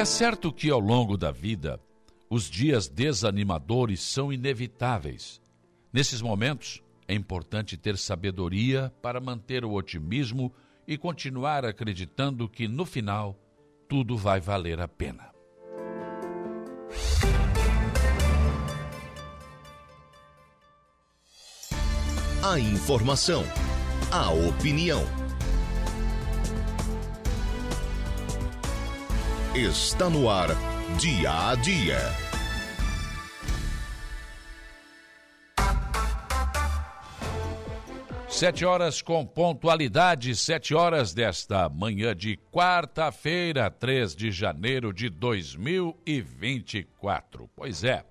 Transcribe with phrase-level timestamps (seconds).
[0.00, 1.78] É certo que ao longo da vida,
[2.30, 5.42] os dias desanimadores são inevitáveis.
[5.92, 10.50] Nesses momentos, é importante ter sabedoria para manter o otimismo
[10.88, 13.38] e continuar acreditando que no final
[13.86, 15.30] tudo vai valer a pena.
[22.42, 23.44] A informação,
[24.10, 25.29] a opinião.
[29.60, 30.48] Está no ar,
[30.98, 31.98] dia a dia.
[38.26, 47.50] Sete horas com pontualidade, sete horas desta manhã de quarta-feira, 3 de janeiro de 2024.
[47.54, 48.02] Pois é,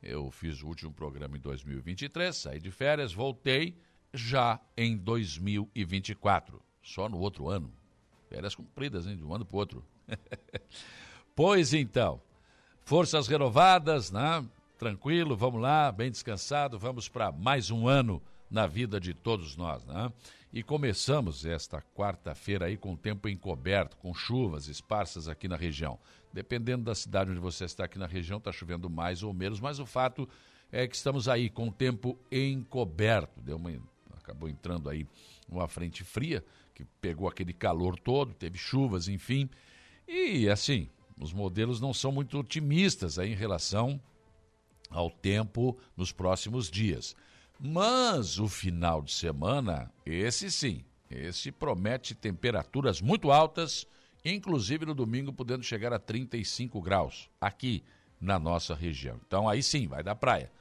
[0.00, 3.76] eu fiz o último programa em 2023, saí de férias, voltei
[4.14, 7.72] já em 2024, só no outro ano.
[8.28, 9.84] Férias cumpridas, hein, de um ano para o outro.
[11.34, 12.20] pois então,
[12.84, 14.44] forças renovadas, né?
[14.78, 19.84] Tranquilo, vamos lá, bem descansado, vamos para mais um ano na vida de todos nós,
[19.86, 20.12] né?
[20.52, 25.98] E começamos esta quarta-feira aí com o tempo encoberto, com chuvas esparsas aqui na região.
[26.30, 29.78] Dependendo da cidade onde você está aqui na região, está chovendo mais ou menos, mas
[29.78, 30.28] o fato
[30.70, 33.40] é que estamos aí com o tempo encoberto.
[33.40, 33.70] Deu uma,
[34.18, 35.06] acabou entrando aí
[35.48, 39.48] uma frente fria que pegou aquele calor todo, teve chuvas, enfim.
[40.14, 43.98] E assim, os modelos não são muito otimistas aí em relação
[44.90, 47.16] ao tempo nos próximos dias.
[47.58, 53.86] Mas o final de semana, esse sim, esse promete temperaturas muito altas,
[54.22, 57.82] inclusive no domingo podendo chegar a 35 graus aqui
[58.20, 59.18] na nossa região.
[59.26, 60.52] Então aí sim, vai da praia.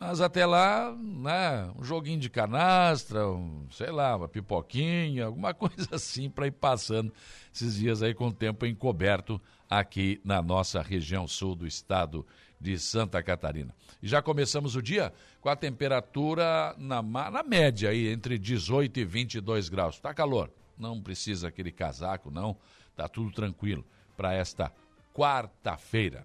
[0.00, 5.88] Mas até lá, né, um joguinho de canastra, um, sei lá, uma pipoquinha, alguma coisa
[5.92, 7.12] assim para ir passando
[7.52, 12.24] esses dias aí com o tempo encoberto aqui na nossa região sul do estado
[12.60, 13.74] de Santa Catarina.
[14.00, 19.04] E já começamos o dia com a temperatura na, na média aí, entre 18 e
[19.04, 19.98] 22 graus.
[19.98, 22.56] Tá calor, não precisa aquele casaco não,
[22.94, 23.84] tá tudo tranquilo
[24.16, 24.72] para esta
[25.12, 26.24] quarta-feira.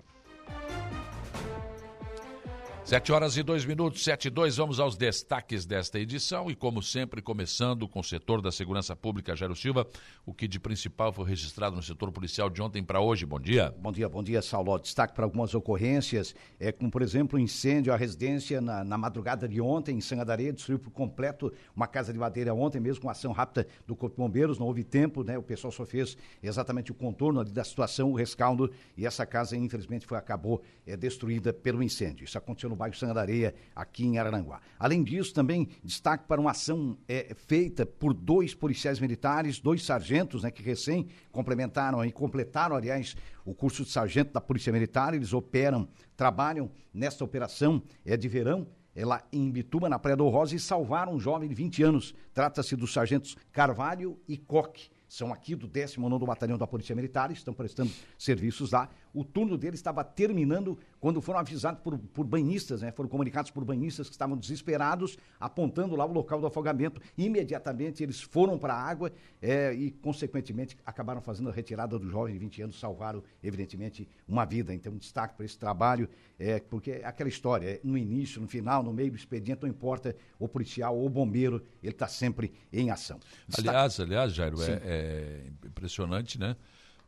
[2.85, 6.51] Sete horas e dois minutos, sete e dois, vamos aos destaques desta edição.
[6.51, 9.87] E como sempre começando com o setor da segurança pública, Jairo Silva,
[10.25, 13.73] o que de principal foi registrado no setor policial de ontem para hoje, bom dia.
[13.79, 17.93] Bom dia, bom dia Saulo, destaque para algumas ocorrências, é, como por exemplo o incêndio
[17.93, 22.19] à residência na, na, madrugada de ontem em Sangandareia, destruiu por completo uma casa de
[22.19, 25.43] madeira ontem mesmo com ação rápida do Corpo de Bombeiros, não houve tempo, né, o
[25.43, 28.69] pessoal só fez exatamente o contorno ali da situação, o rescaldo.
[28.97, 33.53] E essa casa infelizmente foi, acabou é, destruída pelo incêndio, isso aconteceu no bairro Areia,
[33.75, 34.59] aqui em Araranguá.
[34.77, 40.43] Além disso, também destaque para uma ação é, feita por dois policiais militares, dois sargentos,
[40.43, 45.13] né, que recém complementaram e completaram, aliás, o curso de sargento da Polícia Militar.
[45.13, 50.55] Eles operam, trabalham nesta operação é, de verão é em Bituba, na Praia do Rosa,
[50.55, 52.13] e salvaram um jovem de 20 anos.
[52.31, 57.53] Trata-se dos sargentos Carvalho e Coque são aqui do 19 Batalhão da Polícia Militar, estão
[57.53, 58.89] prestando serviços lá.
[59.13, 62.91] O turno deles estava terminando quando foram avisados por, por banhistas, né?
[62.91, 66.99] Foram comunicados por banhistas que estavam desesperados, apontando lá o local do afogamento.
[67.17, 72.33] Imediatamente eles foram para a água é, e, consequentemente, acabaram fazendo a retirada do jovem
[72.33, 74.73] de 20 anos, salvaram, evidentemente, uma vida.
[74.73, 76.09] Então, um destaque para esse trabalho,
[76.39, 79.69] é, porque é aquela história, é, no início, no final, no meio do expediente, não
[79.69, 83.19] importa o policial ou o bombeiro, ele está sempre em ação.
[83.47, 83.69] Destaque...
[83.69, 86.55] Aliás, aliás, Jairo, é, é impressionante, né?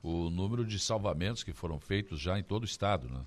[0.08, 3.24] O número de salvamentos que foram feitos já em todo o estado, né?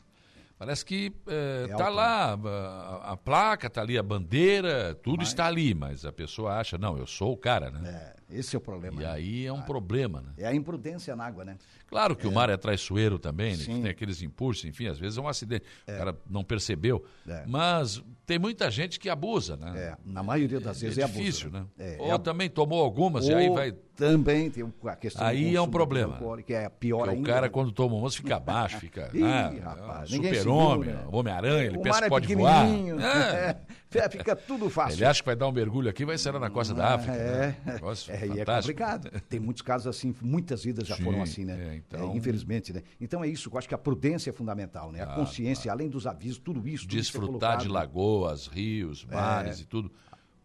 [0.56, 2.48] Parece que é, é tá lá, né?
[2.48, 5.28] a, a, placa, tá ali a bandeira, tudo mas...
[5.28, 7.88] está ali, mas a pessoa acha, não, eu sou o cara, né?
[7.88, 9.00] É, esse é o problema.
[9.00, 9.10] E né?
[9.10, 10.32] aí é um ah, problema, né?
[10.36, 11.56] É a imprudência na água, né?
[11.86, 12.28] Claro que é.
[12.28, 13.64] o mar é traiçoeiro também, né?
[13.64, 15.94] tem aqueles impulsos, enfim, às vezes é um acidente, é.
[15.94, 17.44] o cara não percebeu, é.
[17.46, 19.72] mas tem muita gente que abusa, né?
[19.76, 21.96] É, na maioria das vezes é, difícil, abuso, né?
[21.98, 23.32] Ou também tomou algumas Ou...
[23.32, 26.20] e aí vai também tem a questão Aí é um problema.
[26.46, 27.28] Que é pior Porque ainda.
[27.28, 27.48] O cara, né?
[27.48, 29.10] quando toma umas, fica baixo, fica.
[29.12, 31.04] Ih, ah, rapaz, super-homem, né?
[31.10, 32.64] Homem-Aranha, ele pensa que é pode voar.
[32.64, 33.56] É.
[34.10, 34.98] fica tudo fácil.
[34.98, 37.16] Ele acha que vai dar um mergulho aqui vai ser na costa da África.
[37.16, 37.80] É, né?
[38.08, 39.10] é, e é complicado.
[39.28, 41.72] Tem muitos casos assim, muitas vidas já Sim, foram assim, né?
[41.72, 42.12] É, então...
[42.12, 42.82] É, infelizmente, né?
[43.00, 45.00] Então é isso, eu acho que a prudência é fundamental, né?
[45.02, 45.74] A ah, consciência, ah.
[45.74, 46.84] além dos avisos, tudo isso.
[46.84, 49.90] Tudo Desfrutar de lagoas, rios, mares e tudo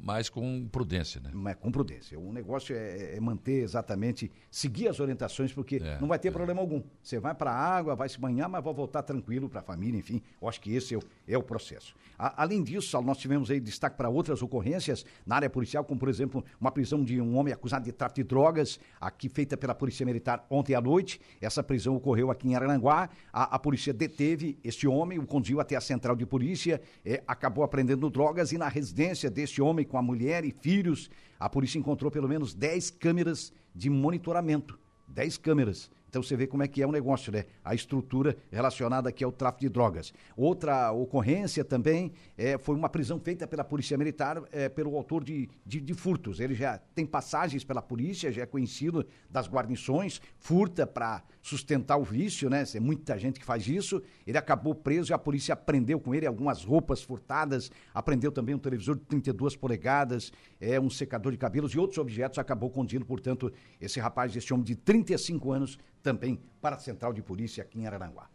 [0.04, 1.32] mas com prudência, né?
[1.34, 2.20] Mas com prudência.
[2.20, 6.32] O negócio é, é manter exatamente, seguir as orientações, porque É, não vai ter é.
[6.32, 6.84] problema algum.
[7.02, 9.98] Você vai para a água, vai se banhar, mas vai voltar tranquilo para a família,
[9.98, 10.22] enfim.
[10.42, 11.96] Eu acho que esse é o, é o processo.
[12.18, 16.10] A- além disso, nós tivemos aí destaque para outras ocorrências na área policial, como, por
[16.10, 20.06] exemplo, uma prisão de um homem acusado de tráfico de drogas, aqui feita pela Polícia
[20.06, 21.20] Militar ontem à noite.
[21.42, 23.10] Essa prisão ocorreu aqui em Aranguá.
[23.32, 27.64] A, a polícia deteve este homem, o conduziu até a central de polícia, eh, acabou
[27.64, 31.10] apreendendo drogas e na residência deste homem com a mulher e filhos,
[31.40, 34.80] a polícia encontrou pelo menos 10 câmeras de monitoramento.
[35.08, 35.90] 10 câmeras.
[36.14, 37.46] Então você vê como é que é o negócio, né?
[37.66, 40.14] A estrutura relacionada aqui ao tráfico de drogas.
[40.38, 45.50] Outra ocorrência também eh, foi uma prisão feita pela Polícia Militar eh, pelo autor de,
[45.66, 46.40] de, de furtos.
[46.40, 52.04] Ele já tem passagens pela polícia, já é conhecido das guarnições, furta para sustentar o
[52.04, 52.64] vício, né?
[52.64, 54.00] Tem muita gente que faz isso.
[54.28, 58.60] Ele acabou preso e a polícia apreendeu com ele algumas roupas furtadas, apreendeu também um
[58.60, 60.32] televisor de 32 polegadas,
[60.62, 62.38] é, um secador de cabelos e outros objetos.
[62.38, 63.52] Acabou conduzindo, portanto,
[63.82, 67.88] esse rapaz, esse homem de 35 anos, também para a central de polícia aqui em
[67.88, 68.30] Araranguá.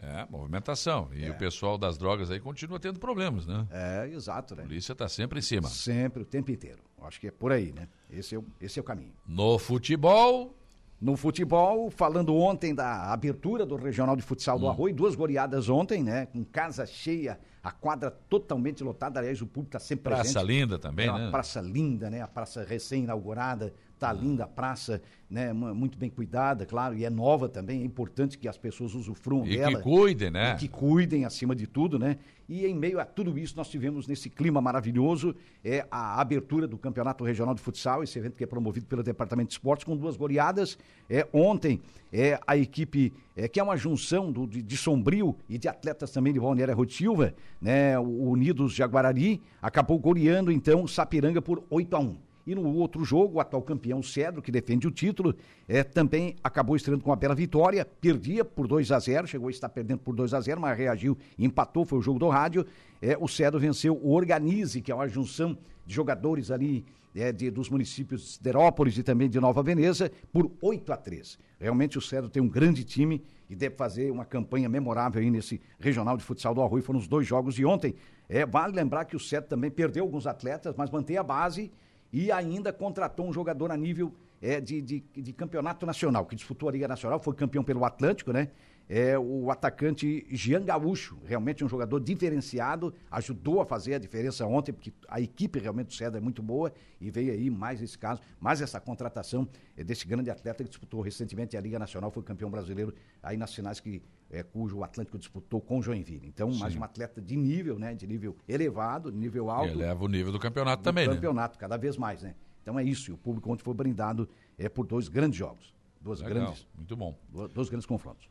[0.00, 1.08] É, movimentação.
[1.12, 3.66] E o pessoal das drogas aí continua tendo problemas, né?
[3.68, 4.62] É, exato, né?
[4.62, 5.68] A polícia está sempre em cima.
[5.68, 6.78] Sempre, o tempo inteiro.
[7.02, 7.88] Acho que é por aí, né?
[8.08, 9.12] Esse é o, esse é o caminho.
[9.26, 10.54] No futebol,
[11.00, 16.02] No futebol, falando ontem da abertura do Regional de Futsal do Arroio, duas goleadas ontem,
[16.02, 16.26] né?
[16.26, 19.20] Com casa cheia, a quadra totalmente lotada.
[19.20, 20.46] Aliás, o público está sempre praça presente.
[20.46, 21.30] linda também, é uma né?
[21.30, 22.20] praça linda, né?
[22.20, 25.52] A praça recém-inaugurada, tá linda a praça, né?
[25.52, 27.82] mu- Muito bem cuidada, claro, e é nova também.
[27.82, 29.76] É importante que as pessoas usufruam E dela.
[29.76, 30.52] que cuidem, né?
[30.54, 32.16] E que cuidem acima de tudo, né?
[32.48, 36.78] E em meio a tudo isso, nós tivemos nesse clima maravilhoso é a abertura do
[36.78, 40.16] Campeonato Regional de Futsal, esse evento que é promovido pelo Departamento de Esportes, com duas
[40.16, 40.78] goleadas.
[41.10, 41.78] É, ontem,
[42.10, 46.10] é, a equipe, é, que é uma junção do- de, de Sombrio e de atletas
[46.10, 47.98] também de Balneário Rui Silva, né?
[47.98, 52.16] O Unidos Jaguarari, acabou goleando, então, Sapiranga por 8 a 1
[52.50, 55.34] e no outro jogo, o atual campeão Cedro, que defende o título,
[55.68, 59.50] é, também acabou estreando com uma bela vitória, perdia por 2 a 0 chegou a
[59.50, 62.64] estar perdendo por 2 a 0 mas reagiu empatou, foi o jogo do rádio.
[63.02, 65.56] É, o Cedro venceu o Organize, que é uma junção
[65.86, 66.84] de jogadores ali
[67.14, 71.38] é, de- dos municípios de Siderópolis e também de Nova Veneza, por 8 a 3
[71.60, 75.60] Realmente o Cedro tem um grande time e deve fazer uma campanha memorável aí nesse
[75.80, 76.82] regional de futsal do Arroio.
[76.84, 77.94] Foram os dois jogos de ontem.
[78.28, 81.72] É, vale lembrar que o Cedro também perdeu alguns atletas, mas mantém a base
[82.12, 86.68] e ainda contratou um jogador a nível é, de, de, de campeonato nacional, que disputou
[86.68, 88.48] a Liga Nacional, foi campeão pelo Atlântico, né?
[88.88, 94.72] É o atacante Jean Gaúcho, realmente um jogador diferenciado, ajudou a fazer a diferença ontem,
[94.72, 98.22] porque a equipe realmente do Cedro é muito boa e veio aí mais esse caso,
[98.40, 99.46] mais essa contratação
[99.76, 103.54] é, desse grande atleta que disputou recentemente a Liga Nacional, foi campeão brasileiro aí nas
[103.54, 106.26] finais que, é, cujo o Atlântico disputou com o Joinville.
[106.26, 107.94] Então, mais um atleta de nível, né?
[107.94, 111.14] De nível elevado, de nível alto Eleva o nível do campeonato do também, né?
[111.14, 112.34] campeonato, cada vez mais, né?
[112.62, 114.26] Então é isso, e o público ontem foi brindado
[114.56, 117.18] é, por dois grandes jogos, duas Legal, grandes, muito bom.
[117.54, 118.28] dois grandes confrontos.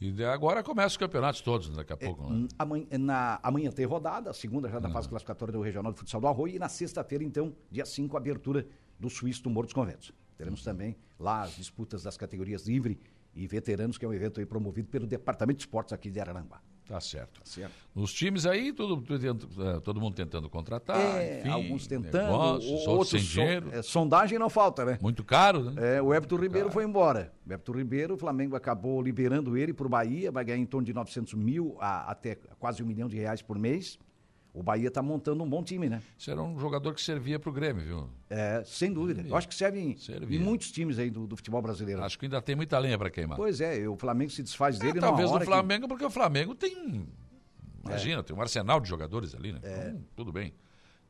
[0.00, 2.22] E agora começa os campeonatos todos, daqui a É, pouco.
[2.30, 2.36] né?
[2.36, 5.98] Hum, Amanhã, na, amanhã tem rodada, a segunda já da fase classificatória do Regional de
[5.98, 8.66] Futsal do Arroio, e na sexta-feira, então, dia 5, a abertura
[8.98, 10.12] do Suíço do Morro dos Conventos.
[10.36, 13.00] Teremos também lá as disputas das categorias livre
[13.34, 16.60] e veteranos, que é um evento promovido pelo Departamento de Esportes aqui de Araranguá.
[16.88, 17.40] Tá certo.
[17.44, 17.70] Certo.
[17.94, 22.88] Nos times aí, todo, eh, todo mundo tentando contratar, É, enfim, alguns tentando, negócios, outros
[22.88, 23.68] outros sem dinheiro.
[23.72, 24.98] é, sondagem não falta, né?
[25.02, 25.98] Muito caro, né?
[25.98, 27.30] É, o Everton Ribeiro foi embora.
[27.46, 30.86] O Everton Ribeiro, o Flamengo acabou liberando ele para o Bahia, vai ganhar em torno
[30.86, 33.98] de 900 mil a, até quase um milhão de reais por mês.
[34.58, 36.02] O Bahia está montando um bom time, né?
[36.26, 38.08] Era um jogador que servia pro Grêmio, viu?
[38.28, 39.22] É, sem dúvida.
[39.24, 40.36] Eu acho que serve em, Servia.
[40.36, 42.02] em muitos times aí do, do futebol brasileiro.
[42.02, 43.36] Acho que ainda tem muita lenha para queimar.
[43.36, 46.04] Pois é, o Flamengo se desfaz É, dele numa talvez no hora que- Flamengo, porque
[46.04, 47.06] o Flamengo tem.
[47.86, 49.60] Imagina, tem um arsenal de jogadores ali, né?
[49.62, 50.52] Então, tudo bem.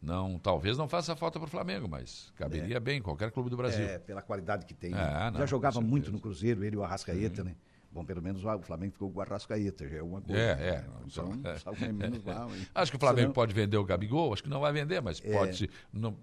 [0.00, 3.56] Não, talvez não faça falta para o Flamengo, mas caberia bem em qualquer clube do
[3.56, 3.84] Brasil.
[3.84, 4.92] É, pela qualidade que tem.
[4.92, 5.30] É, né?
[5.32, 7.56] não, já jogava muito no Cruzeiro, ele e o Arrascaeta, né?
[7.90, 10.40] Bom, pelo menos o Flamengo ficou com o Arrascaeta, já é uma coisa.
[10.40, 10.66] É, né?
[10.68, 11.32] é, Então,
[11.80, 11.92] é.
[11.92, 12.48] menos mal?
[12.74, 15.22] Acho que o Flamengo Senão- pode vender o Gabigol, acho que não vai vender, mas
[15.24, 15.32] É.
[15.32, 15.70] pode.
[15.92, 16.14] Não,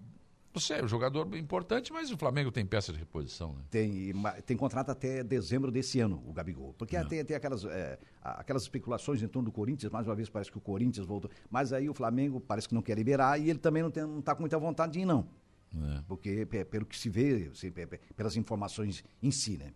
[0.53, 3.63] não sei, o jogador importante, mas o Flamengo tem peça de reposição, né?
[3.71, 4.13] Tem,
[4.45, 6.73] tem contrato até dezembro desse ano, o Gabigol.
[6.77, 10.49] Porque tem, tem aquelas, é, aquelas especulações em torno do Corinthians, mais uma vez parece
[10.51, 11.29] que o Corinthians voltou.
[11.49, 14.21] Mas aí o Flamengo parece que não quer liberar e ele também não, tem, não
[14.21, 15.27] tá com muita vontade de ir, não.
[15.75, 16.01] É.
[16.07, 19.73] Porque, pe- pelo que se vê, pe- pelas informações em si, né?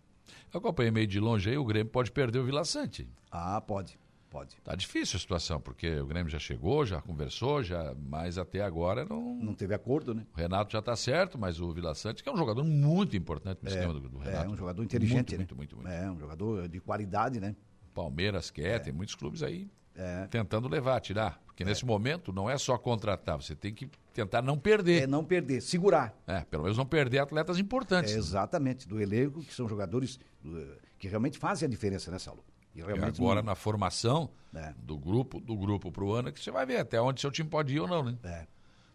[0.52, 3.08] Eu acompanhei meio de longe aí, o Grêmio pode perder o Vila Sante.
[3.30, 4.56] Ah, pode, pode.
[4.64, 9.04] Tá difícil a situação, porque o Grêmio já chegou, já conversou, já, mas até agora
[9.08, 9.34] não.
[9.36, 10.26] Não teve acordo, né?
[10.34, 13.60] O Renato já está certo, mas o Vila Sante, que é um jogador muito importante
[13.62, 14.50] no esquema do, do É Renato.
[14.50, 15.36] um jogador inteligente, muito, né?
[15.38, 15.88] Muito, muito, muito.
[15.90, 17.54] É um jogador de qualidade, né?
[17.94, 19.68] Palmeiras quer, tem muitos clubes aí.
[19.96, 20.26] é.
[20.28, 21.40] tentando levar, tirar.
[21.60, 21.66] Porque é.
[21.66, 25.02] nesse momento não é só contratar, você tem que tentar não perder.
[25.02, 26.14] É não perder, segurar.
[26.26, 28.14] É, pelo menos não perder atletas importantes.
[28.14, 32.42] É, exatamente, do elenco, que são jogadores do, que realmente fazem a diferença, né, Saulo?
[32.74, 33.50] E, e agora não...
[33.50, 34.72] na formação é.
[34.78, 37.50] do grupo, do grupo para o ano, que você vai ver até onde seu time
[37.50, 38.16] pode ir ou não, né?
[38.24, 38.46] É.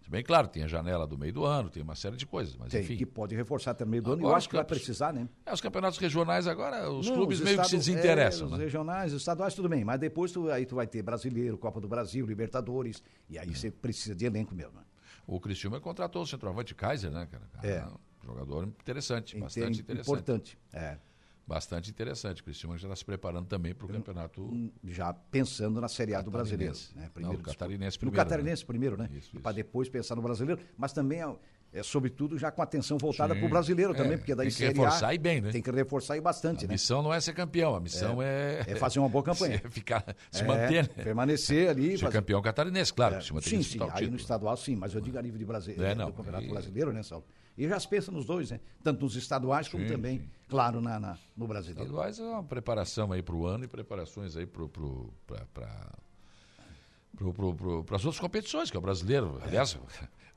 [0.05, 2.55] Se bem claro, tem a janela do meio do ano, tem uma série de coisas,
[2.55, 2.95] mas tem, enfim.
[2.95, 5.27] que pode reforçar até o meio do agora, ano, eu acho que vai precisar, né?
[5.43, 8.57] É, os campeonatos regionais agora, os não, clubes os meio que se desinteressam, é, né?
[8.57, 11.81] Os regionais, os estaduais, tudo bem, mas depois tu, aí tu vai ter Brasileiro, Copa
[11.81, 13.51] do Brasil, Libertadores, e aí é.
[13.51, 14.73] você precisa de elenco mesmo.
[14.73, 14.83] Né?
[15.25, 17.49] O Cristiano contratou o centroavante Kaiser, né, cara?
[17.63, 17.83] É.
[18.23, 20.07] Jogador interessante, bastante interessante.
[20.07, 20.99] Importante, é
[21.47, 22.41] bastante interessante.
[22.41, 24.71] O Criciúma já está se preparando também para o campeonato.
[24.83, 26.75] Já pensando na Série A do brasileiro.
[26.95, 27.09] Né?
[27.13, 28.17] Primeiro, Não, catarinense primeiro.
[28.17, 28.67] No catarinense né?
[28.67, 29.09] primeiro, né?
[29.41, 31.35] Para depois pensar no brasileiro, mas também é,
[31.73, 34.65] é sobretudo já com atenção voltada para o brasileiro é, também, porque daí tem que
[34.65, 35.51] reforçar A, e bem, né?
[35.51, 36.73] Tem que reforçar e bastante, a né?
[36.73, 38.63] A missão não é ser campeão, a missão é.
[38.67, 39.61] É, é fazer uma boa campanha.
[39.69, 41.03] ficar, se é, manter, né?
[41.03, 41.91] Permanecer ali.
[41.91, 42.13] Ser fazer...
[42.13, 43.15] campeão catarinense, claro.
[43.15, 43.79] É, sim, sim.
[43.91, 46.47] Aí no estadual, sim, mas eu digo a nível de Brasil, é, não, do Campeonato
[46.47, 47.25] Brasileiro, né, Saulo?
[47.57, 48.59] E já se pensa nos dois, né?
[48.83, 50.29] Tanto nos estaduais como sim, também, sim.
[50.49, 51.83] claro, na, na, no brasileiro.
[51.83, 55.13] Estaduais é uma preparação aí para o ano e preparações aí para pro,
[57.15, 59.39] pro, pro, para as outras competições, que é o brasileiro.
[59.41, 59.77] Aliás,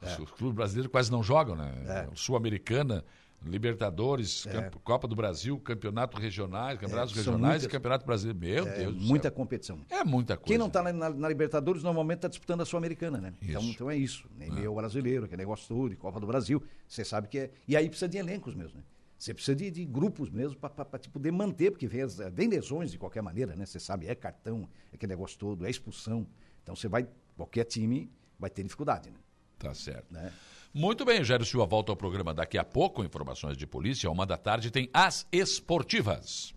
[0.03, 0.23] é.
[0.23, 1.73] os clubes brasileiros quase não jogam, né?
[1.87, 2.09] É.
[2.15, 3.05] Sul-Americana,
[3.45, 4.71] Libertadores, é.
[4.83, 8.65] Copa do Brasil, Campeonato Regionais, Campeonatos é, Regionais muitas, e Campeonato Brasileiro.
[8.65, 9.81] Meu é, Deus do Muita competição.
[9.89, 10.49] É muita coisa.
[10.49, 13.33] Quem não está na, na, Libertadores normalmente está disputando a Sul-Americana, né?
[13.41, 14.29] Então, então, é isso.
[14.37, 14.69] Nem é.
[14.69, 16.63] o brasileiro, que é negócio todo, Copa do Brasil.
[16.87, 17.51] Você sabe que é.
[17.67, 18.85] E aí precisa de elencos mesmo, né?
[19.19, 22.99] Você precisa de, de grupos mesmo para te poder manter, porque vem, vem lesões de
[22.99, 23.67] qualquer maneira, né?
[23.67, 26.27] Você sabe, é cartão, é aquele negócio todo, é expulsão.
[26.63, 29.17] Então você vai, qualquer time vai ter dificuldade, né?
[29.59, 30.13] Tá certo.
[30.13, 30.33] Né?
[30.79, 33.03] Muito bem, Jairo Silva volta ao programa daqui a pouco.
[33.03, 34.09] Informações de polícia.
[34.09, 36.55] Uma da tarde tem as esportivas.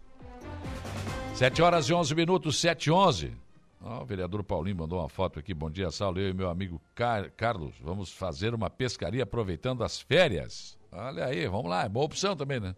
[1.34, 3.36] 7 horas e 11 minutos, 7 e 11.
[3.84, 5.56] Oh, o vereador Paulinho mandou uma foto aqui.
[5.56, 6.20] Bom dia, Saulo.
[6.20, 10.78] Eu e meu amigo Car Carlos vamos fazer uma pescaria aproveitando as férias.
[10.92, 11.86] Olha aí, vamos lá.
[11.86, 12.76] É boa opção também, né?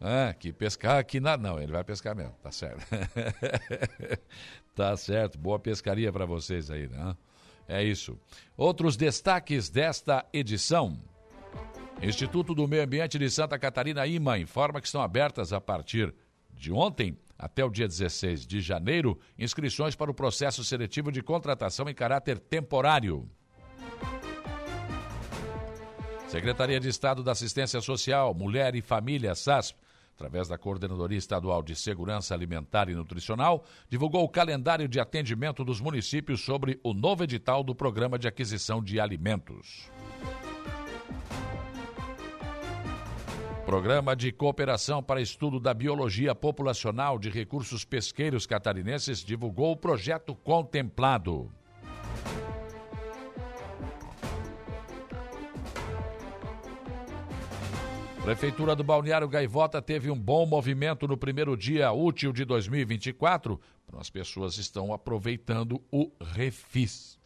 [0.00, 1.42] Ah, que pescar aqui nada.
[1.42, 2.32] Não, ele vai pescar mesmo.
[2.42, 2.86] Tá certo.
[4.74, 5.36] tá certo.
[5.38, 7.14] Boa pescaria para vocês aí, né?
[7.68, 8.18] É isso.
[8.56, 10.98] Outros destaques desta edição.
[12.02, 16.14] Instituto do Meio Ambiente de Santa Catarina, IMA, informa que estão abertas a partir
[16.54, 21.88] de ontem até o dia 16 de janeiro inscrições para o processo seletivo de contratação
[21.88, 23.28] em caráter temporário.
[26.28, 29.78] Secretaria de Estado da Assistência Social, Mulher e Família, SASP,
[30.18, 35.80] através da Coordenadoria Estadual de Segurança Alimentar e Nutricional, divulgou o calendário de atendimento dos
[35.80, 39.88] municípios sobre o novo edital do Programa de Aquisição de Alimentos.
[43.64, 50.34] Programa de Cooperação para Estudo da Biologia Populacional de Recursos Pesqueiros Catarinenses divulgou o projeto
[50.34, 51.48] contemplado.
[58.28, 63.58] Prefeitura do Balneário Gaivota teve um bom movimento no primeiro dia útil de 2024.
[63.96, 67.18] As pessoas estão aproveitando o refis.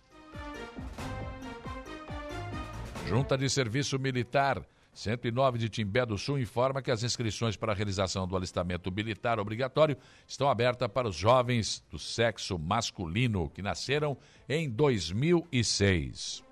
[3.08, 7.74] Junta de Serviço Militar 109 de Timbé do Sul informa que as inscrições para a
[7.74, 14.16] realização do alistamento militar obrigatório estão abertas para os jovens do sexo masculino que nasceram
[14.48, 16.44] em 2006.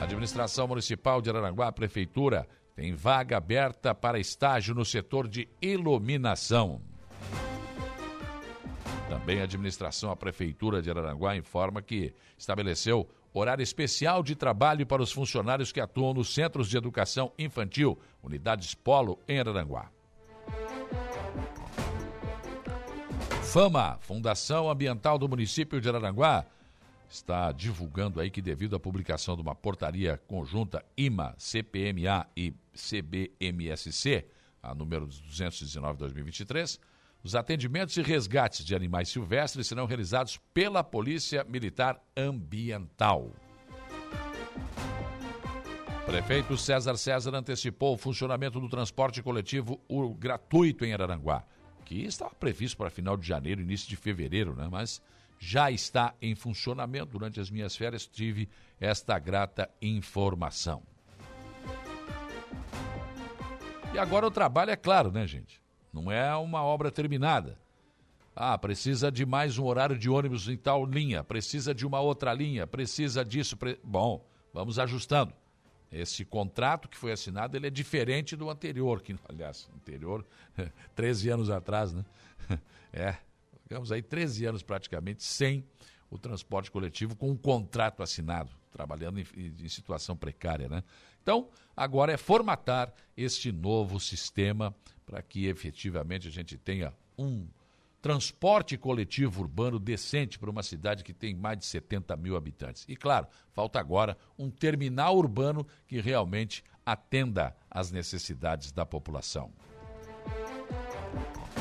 [0.00, 6.82] Administração Municipal de Araranguá, Prefeitura, tem vaga aberta para estágio no setor de iluminação.
[9.08, 15.02] Também a administração, a Prefeitura de Araranguá informa que estabeleceu horário especial de trabalho para
[15.02, 19.90] os funcionários que atuam nos centros de educação infantil, unidades Polo, em Araranguá.
[23.42, 26.44] Fama, Fundação Ambiental do município de Araranguá,
[27.08, 34.26] está divulgando aí que devido à publicação de uma portaria conjunta IMA, CPMA e CBMSC,
[34.62, 36.78] a número 219/2023,
[37.22, 43.32] os atendimentos e resgates de animais silvestres serão realizados pela Polícia Militar Ambiental.
[46.04, 49.80] Prefeito César César antecipou o funcionamento do transporte coletivo
[50.16, 51.44] gratuito em Araranguá,
[51.84, 54.68] que estava previsto para final de janeiro, início de fevereiro, né?
[54.70, 55.02] Mas
[55.38, 57.12] já está em funcionamento.
[57.12, 58.48] Durante as minhas férias tive
[58.80, 60.82] esta grata informação.
[63.94, 65.60] E agora o trabalho é claro, né, gente?
[65.92, 67.58] Não é uma obra terminada.
[68.34, 72.34] Ah, precisa de mais um horário de ônibus em tal linha, precisa de uma outra
[72.34, 73.56] linha, precisa disso.
[73.56, 73.80] Pre...
[73.82, 75.32] Bom, vamos ajustando.
[75.90, 80.26] Esse contrato que foi assinado, ele é diferente do anterior, que, aliás, anterior,
[80.94, 82.04] 13 anos atrás, né?
[82.92, 83.16] É,
[83.66, 85.64] Ficamos aí 13 anos praticamente sem
[86.08, 90.84] o transporte coletivo com um contrato assinado, trabalhando em, em situação precária, né?
[91.20, 94.72] Então, agora é formatar este novo sistema
[95.04, 97.48] para que efetivamente a gente tenha um
[98.00, 102.84] transporte coletivo urbano decente para uma cidade que tem mais de 70 mil habitantes.
[102.86, 109.50] E claro, falta agora um terminal urbano que realmente atenda às necessidades da população.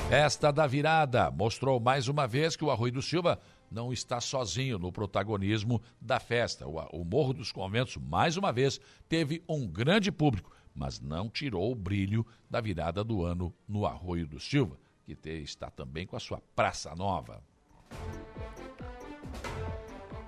[0.07, 3.39] Festa da Virada mostrou mais uma vez que o Arroio do Silva
[3.71, 6.67] não está sozinho no protagonismo da festa.
[6.67, 11.75] O, Morro dos Conventos, mais uma vez, teve um grande público, mas não tirou o
[11.75, 16.39] brilho da virada do ano no Arroio do Silva, que está também com a sua
[16.55, 17.41] Praça Nova.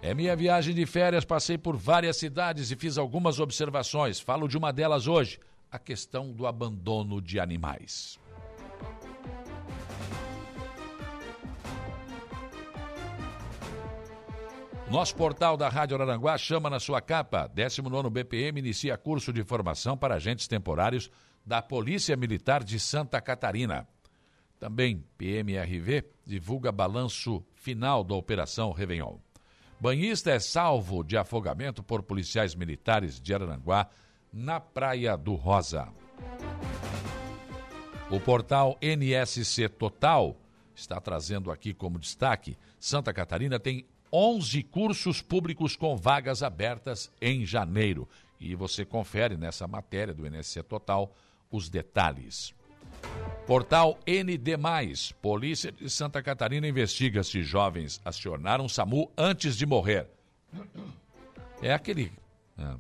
[0.02, 4.20] É minha viagem de férias, passei por várias cidades e fiz algumas observações.
[4.20, 5.40] Falo de uma delas hoje,
[5.72, 8.20] a questão do abandono de animais.
[14.90, 19.98] Nosso portal da Rádio Araranguá chama na sua capa: 19 BPM inicia curso de formação
[19.98, 21.12] para agentes temporários
[21.46, 23.86] da Polícia Militar de Santa Catarina.
[24.58, 29.18] Também PMRV divulga balanço final da Operação Réveillon.
[29.78, 33.90] Banhista é salvo de afogamento por policiais militares de Araranguá
[34.32, 35.90] na Praia do Rosa.
[38.10, 40.36] O portal NSC Total
[40.74, 47.46] está trazendo aqui como destaque: Santa Catarina tem 11 cursos públicos com vagas abertas em
[47.46, 48.08] janeiro.
[48.40, 51.12] E você confere nessa matéria do NSC Total
[51.52, 52.54] os detalhes.
[53.46, 54.58] Portal ND.
[55.22, 60.08] Polícia de Santa Catarina investiga se jovens acionaram SAMU antes de morrer.
[61.62, 62.12] É aquele,
[62.58, 62.76] é,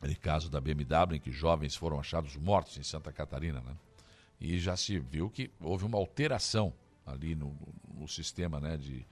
[0.00, 3.76] aquele caso da BMW em que jovens foram achados mortos em Santa Catarina, né?
[4.40, 6.72] E já se viu que houve uma alteração
[7.06, 7.56] ali no,
[7.94, 9.06] no sistema né, de,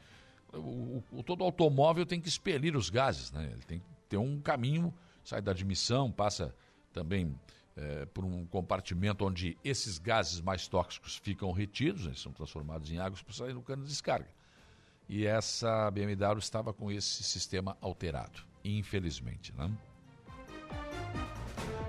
[0.53, 3.49] o, o, todo automóvel tem que expelir os gases, né?
[3.53, 4.93] Ele tem que ter um caminho,
[5.25, 6.55] sai da admissão, passa
[6.93, 7.35] também
[7.77, 12.99] é, por um compartimento onde esses gases mais tóxicos ficam retidos, eles são transformados em
[12.99, 14.29] águas para sair no cano de descarga.
[15.09, 19.71] E essa BMW estava com esse sistema alterado, infelizmente, né?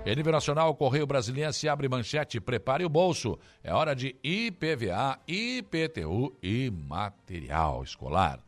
[0.06, 3.38] Em nível nacional, Correio Brasiliense abre manchete, prepare o bolso.
[3.62, 8.38] É hora de IPVA, IPTU e material escolar.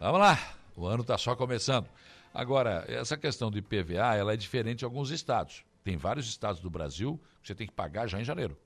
[0.00, 0.38] Vamos lá,
[0.74, 1.86] o ano está só começando.
[2.32, 5.62] Agora, essa questão do IPVA, ela é diferente em alguns estados.
[5.84, 8.56] Tem vários estados do Brasil que você tem que pagar já em janeiro.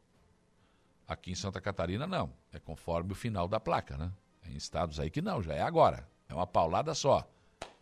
[1.09, 2.33] Aqui em Santa Catarina, não.
[2.53, 4.13] É conforme o final da placa, né?
[4.43, 6.09] Tem estados aí que não, já é agora.
[6.29, 7.29] É uma paulada só.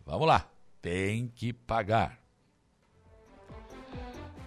[0.06, 2.18] Vamos lá, tem que pagar.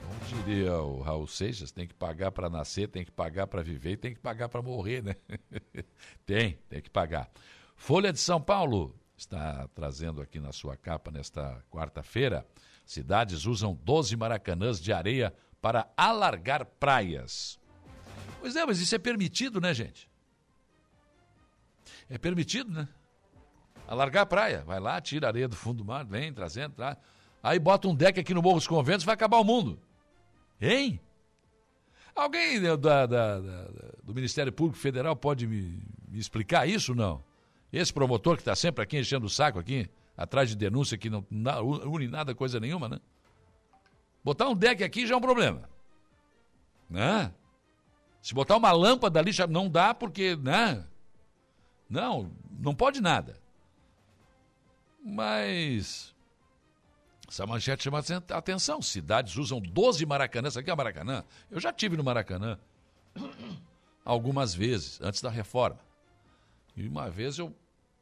[0.02, 3.92] Como diria o Raul Seixas, tem que pagar para nascer, tem que pagar para viver
[3.92, 5.16] e tem que pagar para morrer, né?
[6.26, 7.30] tem, tem que pagar.
[7.76, 12.46] Folha de São Paulo está trazendo aqui na sua capa nesta quarta-feira.
[12.86, 17.60] Cidades usam 12 maracanãs de areia para alargar praias.
[18.40, 20.10] Pois é, mas isso é permitido, né, gente?
[22.10, 22.88] É permitido, né?
[23.88, 24.64] Alargar a praia.
[24.64, 26.98] Vai lá, tira a areia do fundo do mar, vem trazendo, traz.
[27.42, 29.80] Aí bota um deck aqui no Morro dos Conventos, vai acabar o mundo.
[30.60, 31.00] Hein?
[32.16, 33.40] Alguém da, da, da,
[34.04, 37.24] do Ministério Público Federal pode me, me explicar isso não?
[37.76, 41.26] Esse promotor que está sempre aqui enchendo o saco aqui, atrás de denúncia que não,
[41.30, 43.02] une nada, coisa nenhuma, né?
[44.24, 45.70] Botar um deck aqui já é um problema.
[46.90, 47.34] Né?
[48.22, 50.86] Se botar uma lâmpada ali já não dá porque, né?
[51.90, 53.38] Não, não pode nada.
[55.04, 56.16] Mas
[57.28, 58.82] essa manchete chama atenção.
[58.82, 60.48] Cidades usam 12 Maracanã.
[60.48, 61.26] Isso aqui é Maracanã?
[61.52, 62.58] Eu já tive no Maracanã
[64.06, 65.80] algumas vezes, antes da reforma.
[66.74, 67.54] E uma vez eu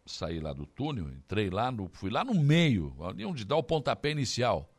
[0.06, 3.64] saí lá do túnel, entrei lá, no, fui lá no meio, ali onde dá o
[3.64, 4.70] pontapé inicial.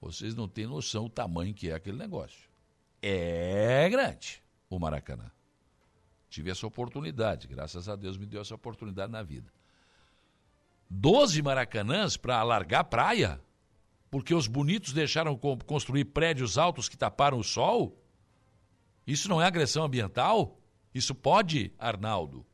[0.00, 2.48] Vocês não têm noção do tamanho que é aquele negócio.
[3.02, 5.30] É grande o Maracanã.
[6.28, 9.52] Tive essa oportunidade, graças a Deus me deu essa oportunidade na vida.
[10.88, 13.40] Doze Maracanãs para alargar praia?
[14.10, 17.96] Porque os bonitos deixaram construir prédios altos que taparam o sol?
[19.06, 20.58] Isso não é agressão ambiental?
[20.94, 22.44] Isso pode, Arnaldo?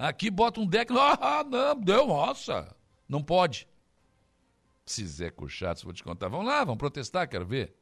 [0.00, 0.90] Aqui bota um deck.
[0.96, 2.74] Ah, não, deu, nossa.
[3.06, 3.68] Não pode.
[4.86, 6.28] Se Zé Chatos, vou te contar.
[6.28, 7.76] Vamos lá, vamos protestar, quero ver.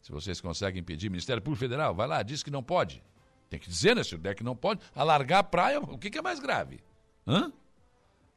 [0.00, 3.02] Se vocês conseguem impedir, Ministério Público Federal, vai lá, diz que não pode.
[3.50, 4.04] Tem que dizer, né?
[4.04, 6.78] Se o deck não pode, alargar a praia, o que, que é mais grave?
[7.26, 7.52] Hã?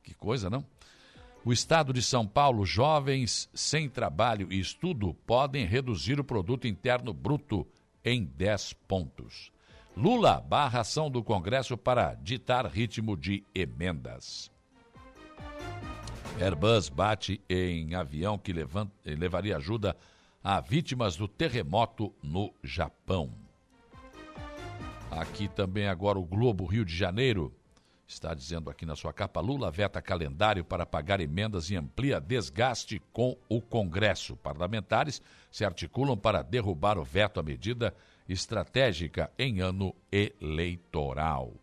[0.01, 0.65] Que coisa, não?
[1.45, 7.13] O Estado de São Paulo, jovens sem trabalho e estudo podem reduzir o produto interno
[7.13, 7.67] bruto
[8.03, 9.51] em 10 pontos.
[9.97, 14.51] Lula barra ação do Congresso para ditar ritmo de emendas.
[16.39, 19.97] Airbus bate em avião que levanta, levaria ajuda
[20.43, 23.33] a vítimas do terremoto no Japão.
[25.09, 27.51] Aqui também agora o Globo Rio de Janeiro
[28.07, 33.01] está dizendo aqui na sua capa: Lula veta calendário para pagar emendas e amplia desgaste
[33.11, 34.35] com o Congresso.
[34.37, 37.95] Parlamentares se articulam para derrubar o veto à medida
[38.27, 41.53] estratégica em ano eleitoral.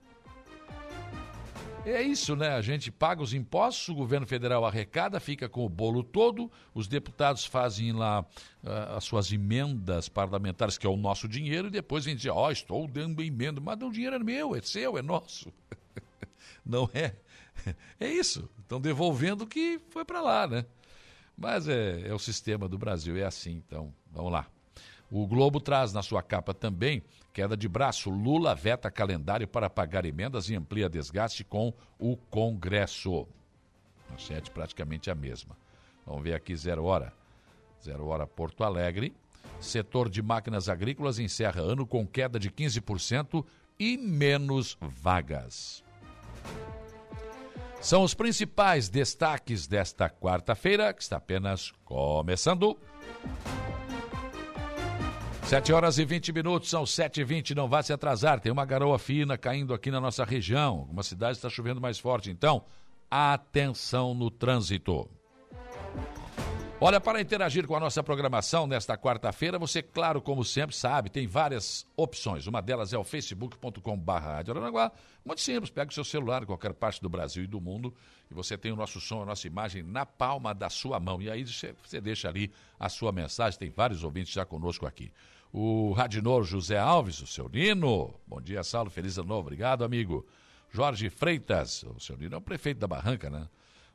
[1.87, 2.49] É isso, né?
[2.49, 6.89] A gente paga os impostos, o governo federal arrecada, fica com o bolo todo, os
[6.89, 12.07] deputados fazem lá uh, as suas emendas parlamentares, que é o nosso dinheiro, e depois
[12.07, 15.03] vem dizer, ó, oh, estou dando emenda, mas o dinheiro é meu, é seu, é
[15.03, 15.53] nosso.
[16.65, 17.15] Não é?
[18.01, 18.49] É isso.
[18.59, 20.65] Estão devolvendo o que foi para lá, né?
[21.37, 24.47] Mas é, é o sistema do Brasil, é assim, então, vamos lá.
[25.17, 27.01] O Globo traz na sua capa também
[27.33, 28.11] queda de braço.
[28.11, 33.25] Lula veta calendário para pagar emendas e amplia desgaste com o Congresso.
[34.11, 35.57] Manchete praticamente a mesma.
[36.05, 37.13] Vamos ver aqui, zero hora.
[37.81, 39.15] Zero hora Porto Alegre.
[39.61, 43.47] Setor de máquinas agrícolas encerra ano com queda de 15%
[43.79, 45.85] e menos vagas.
[47.81, 52.77] São os principais destaques desta quarta-feira, que está apenas começando.
[55.47, 58.41] 7 horas e 20 minutos, são 7 e 20 não vá se atrasar.
[58.41, 60.79] Tem uma garoa fina caindo aqui na nossa região.
[60.79, 62.65] Algumas cidades está chovendo mais forte, então
[63.11, 65.09] atenção no trânsito.
[66.81, 71.27] Olha, para interagir com a nossa programação nesta quarta-feira, você, claro, como sempre, sabe, tem
[71.27, 72.47] várias opções.
[72.47, 73.81] Uma delas é o facebook.com.br
[75.25, 77.95] Muito simples, pega o seu celular em qualquer parte do Brasil e do mundo
[78.31, 81.23] e você tem o nosso som, a nossa imagem na palma da sua mão.
[81.23, 85.13] E aí você deixa ali a sua mensagem, tem vários ouvintes já conosco aqui.
[85.57, 88.13] O Radinor José Alves, o seu Nino.
[88.27, 88.91] Bom dia, Saulo.
[88.91, 89.43] Feliz ano novo.
[89.43, 90.27] Obrigado, amigo.
[90.69, 93.49] Jorge Freitas, o seu Nino é o prefeito da Barranca, né?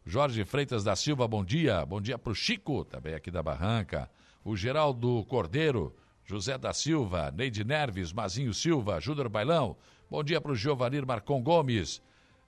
[0.06, 1.86] Jorge Freitas da Silva, bom dia.
[1.86, 4.10] Bom dia para o Chico, também aqui da Barranca.
[4.42, 5.94] O Geraldo Cordeiro,
[6.24, 9.76] José da Silva, Neide Nerves, Mazinho Silva, Júnior Bailão.
[10.10, 11.98] Bom dia para o Giovanir Marcon Gomes.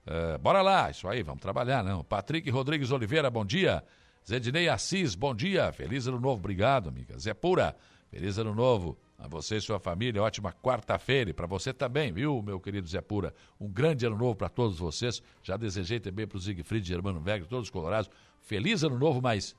[0.07, 2.01] Uh, bora lá, isso aí, vamos trabalhar, não.
[2.01, 3.83] Patrick Rodrigues Oliveira, bom dia.
[4.25, 5.69] Zedinei Assis, bom dia.
[5.73, 7.19] Feliz ano novo, obrigado, amiga.
[7.19, 7.75] Zé Pura,
[8.11, 10.21] Feliz ano novo a você e sua família.
[10.21, 13.33] Ótima quarta-feira e para você também, viu, meu querido Zé Pura?
[13.57, 15.23] Um grande ano novo para todos vocês.
[15.41, 18.11] Já desejei também para o Siegfried, Germano Vega, todos os colorados.
[18.41, 19.55] Feliz ano novo, mas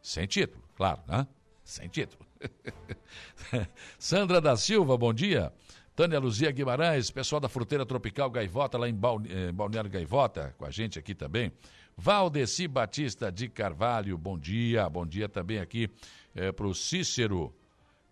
[0.00, 1.26] sem título, claro, né?
[1.64, 2.24] Sem título.
[3.98, 5.52] Sandra da Silva, bom dia.
[5.96, 11.00] Tânia Luzia Guimarães, pessoal da Fruteira Tropical Gaivota, lá em Balneário Gaivota, com a gente
[11.00, 11.50] aqui também.
[11.96, 14.88] Valdeci Batista de Carvalho, bom dia.
[14.88, 15.90] Bom dia também aqui
[16.32, 17.52] é, eh, para o Cícero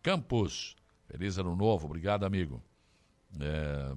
[0.07, 0.77] Campos.
[1.09, 2.63] Feliz ano novo, obrigado, amigo.
[3.41, 3.93] É,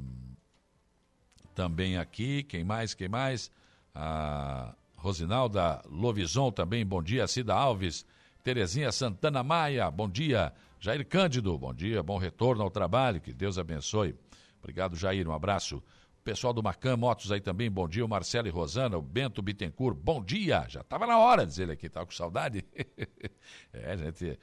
[1.53, 3.51] também aqui, quem mais, quem mais?
[3.93, 7.27] A Rosinalda Lovison também, bom dia.
[7.27, 8.07] Cida Alves,
[8.43, 10.51] Terezinha Santana Maia, bom dia.
[10.79, 14.15] Jair Cândido, bom dia, bom retorno ao trabalho, que Deus abençoe.
[14.57, 15.79] Obrigado, Jair, um abraço.
[16.23, 18.03] pessoal do Macan Motos aí também, bom dia.
[18.03, 20.65] O Marcelo e Rosana, o Bento Bittencourt, bom dia.
[20.69, 22.65] Já estava na hora, diz ele aqui, estava com saudade.
[23.71, 24.39] é, gente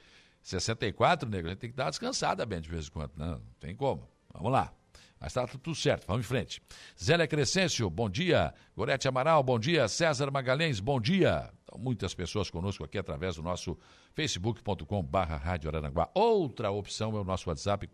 [0.47, 3.11] 64, nego, a gente tem que dar uma descansada bem de vez em quando.
[3.17, 3.31] Não, né?
[3.33, 4.07] não tem como.
[4.33, 4.73] Vamos lá.
[5.19, 6.61] Mas está tudo certo, vamos em frente.
[7.01, 8.53] Zélia Crescêncio, bom dia.
[8.75, 9.87] Gorete Amaral, bom dia.
[9.87, 11.51] César Magalhães, bom dia.
[11.63, 13.77] Então, muitas pessoas conosco aqui através do nosso
[14.13, 15.69] facebook.com barra Rádio.
[16.13, 17.87] Outra opção é o nosso WhatsApp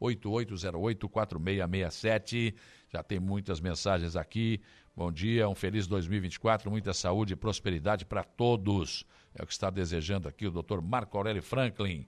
[0.00, 2.54] 489-8808-4667.
[2.92, 4.60] Já tem muitas mensagens aqui.
[4.94, 9.06] Bom dia, um feliz 2024, muita saúde e prosperidade para todos.
[9.38, 12.06] É o que está desejando aqui o doutor Marco Aurélio Franklin,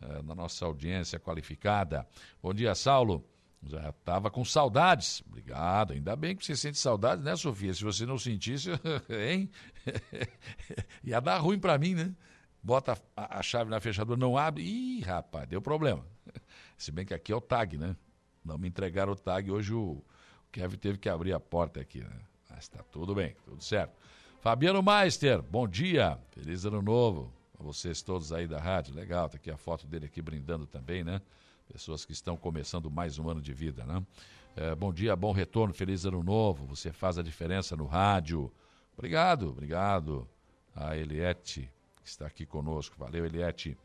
[0.00, 2.06] é, na nossa audiência qualificada.
[2.42, 3.24] Bom dia, Saulo.
[3.64, 5.22] Já estava com saudades.
[5.28, 5.92] Obrigado.
[5.92, 7.72] Ainda bem que você sente saudades, né, Sofia?
[7.72, 8.70] Se você não sentisse,
[9.08, 9.48] hein?
[11.04, 12.12] Ia dar ruim para mim, né?
[12.60, 14.62] Bota a, chave na fechadura, não abre.
[14.62, 16.04] Ih, rapaz, deu problema.
[16.76, 17.94] Se bem que aqui é o tag, né?
[18.44, 19.50] Não me entregaram o tag.
[19.50, 20.02] Hoje o,
[20.50, 22.20] Kevin teve que abrir a porta aqui, né?
[22.50, 23.96] Mas tá tudo bem, tudo certo.
[24.42, 29.36] Fabiano Meister, bom dia, feliz ano novo a vocês todos aí da rádio, legal, tá
[29.36, 31.22] aqui a foto dele aqui brindando também, né?
[31.72, 34.04] Pessoas que estão começando mais um ano de vida, né?
[34.56, 38.52] É, bom dia, bom retorno, feliz ano novo, você faz a diferença no rádio.
[38.98, 40.28] Obrigado, obrigado
[40.74, 41.70] a Eliette,
[42.02, 43.78] que está aqui conosco, valeu Eliette.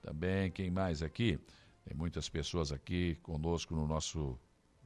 [0.00, 1.38] Também, quem mais aqui?
[1.84, 4.38] Tem muitas pessoas aqui conosco no nosso,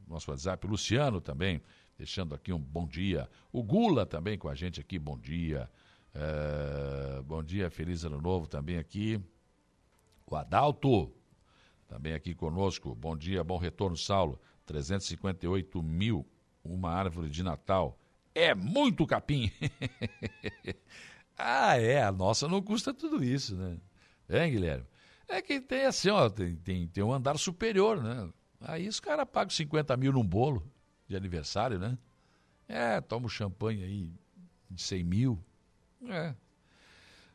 [0.08, 1.62] nosso WhatsApp, Luciano também,
[1.96, 3.28] deixando aqui um bom dia.
[3.52, 5.70] O Gula também com a gente aqui, bom dia.
[6.14, 9.20] É, bom dia, feliz ano novo também aqui.
[10.26, 11.12] O Adalto,
[11.86, 12.94] também aqui conosco.
[12.94, 14.40] Bom dia, bom retorno, Saulo.
[14.66, 16.26] 358 mil,
[16.64, 17.98] uma árvore de Natal.
[18.34, 19.50] É muito capim.
[21.38, 23.78] ah, é, a nossa não custa tudo isso, né?
[24.28, 24.86] Hein, Guilherme?
[25.28, 28.28] É que tem assim, ó, tem, tem, tem um andar superior, né?
[28.60, 30.70] Aí os caras pagam 50 mil num bolo
[31.08, 31.96] de aniversário, né?
[32.68, 34.12] É, toma um champanhe aí
[34.70, 35.44] de 100 mil.
[36.08, 36.34] É.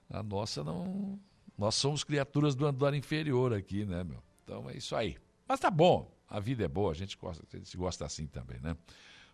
[0.09, 1.19] A nossa não.
[1.57, 4.21] Nós somos criaturas do andar inferior aqui, né, meu?
[4.43, 5.17] Então é isso aí.
[5.47, 8.59] Mas tá bom, a vida é boa, a gente gosta, a gente gosta assim também,
[8.59, 8.75] né?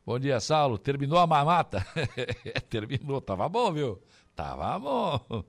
[0.06, 0.78] Bom dia, Saulo.
[0.78, 1.86] Terminou a mamata?
[2.70, 4.02] Terminou, tava bom, viu?
[4.36, 5.44] Tava bom.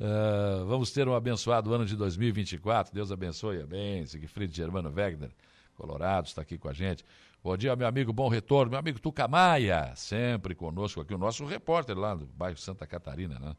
[0.00, 2.94] Uh, vamos ter um abençoado ano de 2024.
[2.94, 3.60] Deus abençoe.
[3.60, 4.06] Amém.
[4.06, 5.30] Sigfried Germano Wegner,
[5.74, 7.04] Colorado, está aqui com a gente.
[7.48, 8.72] Bom dia, meu amigo, bom retorno.
[8.72, 13.56] Meu amigo Tucamaia, sempre conosco aqui, o nosso repórter lá do bairro Santa Catarina, né?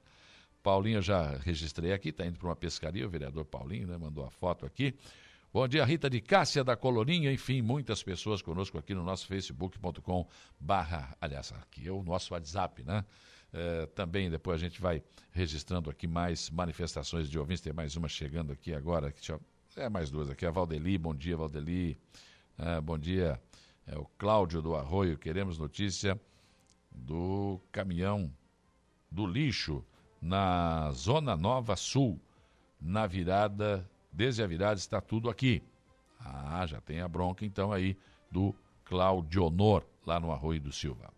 [0.61, 3.97] Paulinho, já registrei aqui, está indo para uma pescaria, o vereador Paulinho, né?
[3.97, 4.93] Mandou a foto aqui.
[5.51, 10.27] Bom dia, Rita de Cássia da Colorinha, enfim, muitas pessoas conosco aqui no nosso facebook.com
[10.59, 13.03] barra, aliás, aqui é o nosso WhatsApp, né?
[13.51, 18.07] É, também depois a gente vai registrando aqui mais manifestações de ouvintes, tem mais uma
[18.07, 19.41] chegando aqui agora, eu,
[19.75, 21.97] é mais duas aqui, a Valdeli, bom dia Valdeli,
[22.55, 23.41] é, bom dia
[23.89, 25.17] é o Cláudio do Arroio.
[25.17, 26.19] Queremos notícia
[26.91, 28.31] do caminhão
[29.11, 29.83] do lixo
[30.21, 32.19] na Zona Nova Sul,
[32.79, 35.61] na virada, desde a virada está tudo aqui.
[36.19, 37.97] Ah, já tem a bronca então aí
[38.29, 38.53] do
[38.85, 41.11] Cláudio Honor, lá no Arroio do Silva.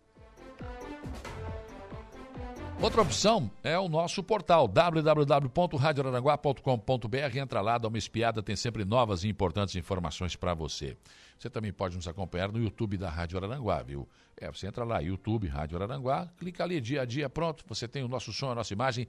[2.82, 7.38] Outra opção é o nosso portal www.radioraranguá.com.br.
[7.38, 10.96] Entra lá, dá uma espiada, tem sempre novas e importantes informações para você.
[11.38, 14.08] Você também pode nos acompanhar no YouTube da Rádio Araranguá, viu?
[14.36, 18.02] É, você entra lá, YouTube, Rádio Araranguá, clica ali, dia a dia, pronto, você tem
[18.02, 19.06] o nosso som, a nossa imagem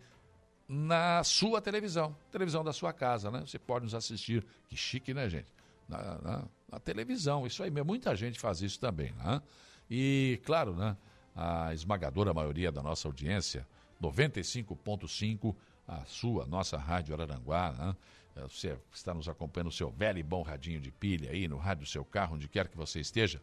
[0.70, 3.40] na sua televisão, televisão da sua casa, né?
[3.40, 5.48] Você pode nos assistir, que chique, né, gente?
[5.90, 9.42] Na, na, na televisão, isso aí, muita gente faz isso também, né?
[9.90, 10.96] E, claro, né?
[11.36, 13.68] A esmagadora maioria da nossa audiência,
[14.02, 15.56] 95.5,
[15.88, 17.96] a sua, nossa Rádio Araranguá, né?
[18.36, 21.58] É, você está nos acompanhando no seu velho e bom radinho de pilha aí, no
[21.58, 23.42] rádio do seu carro, onde quer que você esteja.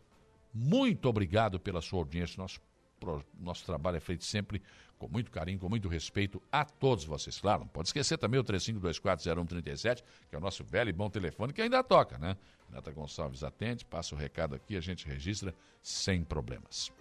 [0.53, 2.37] Muito obrigado pela sua audiência.
[2.39, 2.61] Nosso,
[3.39, 4.61] nosso trabalho é feito sempre
[4.99, 7.41] com muito carinho, com muito respeito a todos vocês.
[7.41, 11.53] Claro, não pode esquecer também o 35240137, que é o nosso velho e bom telefone,
[11.53, 12.37] que ainda toca, né?
[12.69, 16.93] Renata Gonçalves atende, passa o recado aqui, a gente registra sem problemas.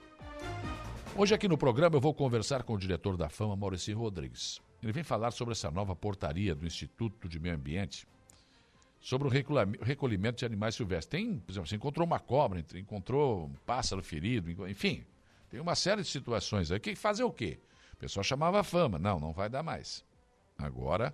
[1.15, 4.61] Hoje aqui no programa eu vou conversar com o diretor da Fama, Maurício Rodrigues.
[4.81, 8.07] Ele vem falar sobre essa nova portaria do Instituto de Meio Ambiente
[9.01, 9.31] sobre o
[9.81, 11.07] recolhimento de animais silvestres.
[11.07, 15.05] Tem, por exemplo, você encontrou uma cobra, encontrou um pássaro ferido, enfim,
[15.49, 16.79] tem uma série de situações aí.
[16.79, 17.59] Que fazer o quê?
[17.93, 18.97] O pessoal chamava a fama.
[18.97, 20.05] Não, não vai dar mais.
[20.57, 21.13] Agora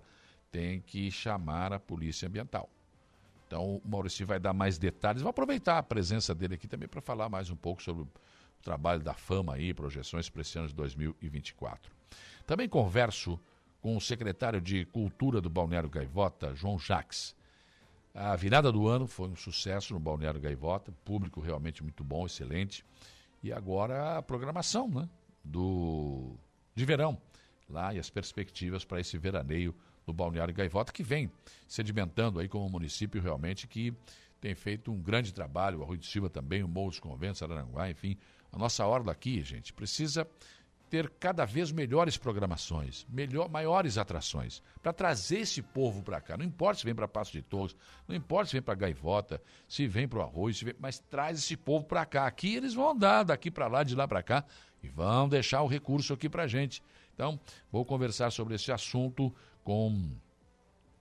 [0.51, 2.69] tem que chamar a polícia ambiental.
[3.47, 5.21] Então, o Maurício vai dar mais detalhes.
[5.21, 8.05] Vou aproveitar a presença dele aqui também para falar mais um pouco sobre
[8.65, 11.93] trabalho da fama aí, projeções para esse ano de 2024.
[12.45, 13.39] Também converso
[13.79, 17.35] com o secretário de Cultura do Balneário Gaivota, João Jacques.
[18.13, 22.83] A virada do ano foi um sucesso no Balneário Gaivota, público realmente muito bom, excelente.
[23.43, 25.07] E agora a programação né,
[25.43, 26.35] do,
[26.73, 27.21] de verão,
[27.69, 29.75] lá e as perspectivas para esse veraneio
[30.07, 31.31] no Balneário Gaivota, que vem
[31.67, 33.93] sedimentando aí como um município realmente que
[34.41, 37.89] tem feito um grande trabalho, o Arroio de Silva também, o Morro dos Conventos, Araranguá,
[37.89, 38.17] enfim,
[38.55, 40.25] a nossa orla aqui, gente, precisa
[40.89, 46.37] ter cada vez melhores programações, melhor, maiores atrações, para trazer esse povo para cá.
[46.37, 47.75] Não importa se vem para Passo de Torres,
[48.07, 51.57] não importa se vem para Gaivota, se vem para o Arroz, vem, mas traz esse
[51.57, 52.25] povo para cá.
[52.27, 54.45] Aqui eles vão andar daqui para lá, de lá para cá,
[54.81, 56.81] e vão deixar o recurso aqui para gente.
[57.13, 57.37] Então,
[57.69, 60.11] vou conversar sobre esse assunto com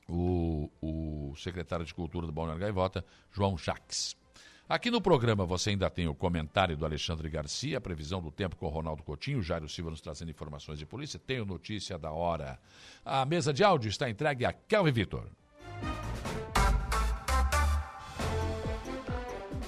[0.08, 4.16] o, o secretário de Cultura do Balneário Gaivota, João Jacques.
[4.66, 8.56] Aqui no programa você ainda tem o comentário do Alexandre Garcia, a previsão do tempo
[8.56, 12.10] com o Ronaldo Coutinho, Jairo Silva nos trazendo informações de polícia, tem o notícia da
[12.10, 12.58] hora.
[13.04, 15.28] A mesa de áudio está entregue a Kelvin Vitor.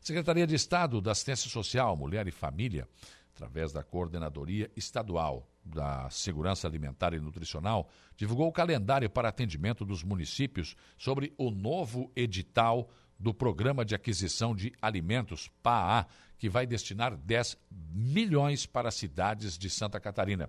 [0.00, 2.88] Secretaria de Estado da Assistência Social, Mulher e Família,
[3.34, 10.02] através da Coordenadoria Estadual da Segurança Alimentar e Nutricional, divulgou o calendário para atendimento dos
[10.02, 16.06] municípios sobre o novo edital do Programa de Aquisição de Alimentos, PAA,
[16.38, 20.48] que vai destinar 10 milhões para cidades de Santa Catarina.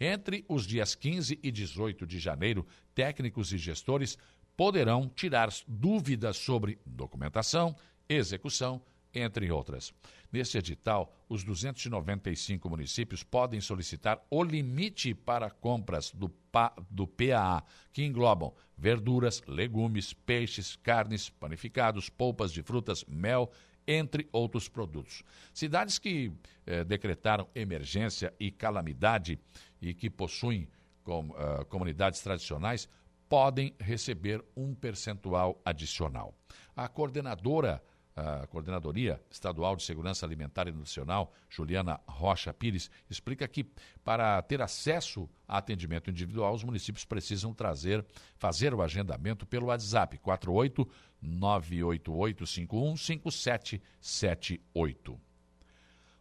[0.00, 4.18] Entre os dias 15 e 18 de janeiro, técnicos e gestores
[4.56, 7.76] poderão tirar dúvidas sobre documentação,
[8.08, 8.80] execução,
[9.14, 9.92] entre outras.
[10.30, 17.62] Neste edital, os 295 municípios podem solicitar o limite para compras do, PA, do PAA,
[17.92, 23.50] que englobam verduras, legumes, peixes, carnes, panificados, polpas de frutas, mel,
[23.86, 25.22] entre outros produtos.
[25.54, 26.30] Cidades que
[26.66, 29.38] eh, decretaram emergência e calamidade
[29.80, 30.68] e que possuem
[31.02, 32.86] com, uh, comunidades tradicionais
[33.30, 36.34] podem receber um percentual adicional.
[36.76, 37.82] A coordenadora
[38.18, 43.62] a Coordenadoria Estadual de Segurança Alimentar e Nutricional, Juliana Rocha Pires, explica que
[44.02, 48.04] para ter acesso a atendimento individual, os municípios precisam trazer,
[48.36, 50.90] fazer o agendamento pelo WhatsApp 48
[51.22, 55.20] 98851 5778.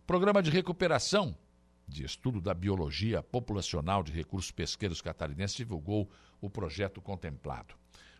[0.05, 1.36] Programa de recuperação
[1.88, 6.07] de estudo da biologia populacional de recursos pesqueiros catarinenses divulgou
[6.39, 7.73] o projeto contemplado.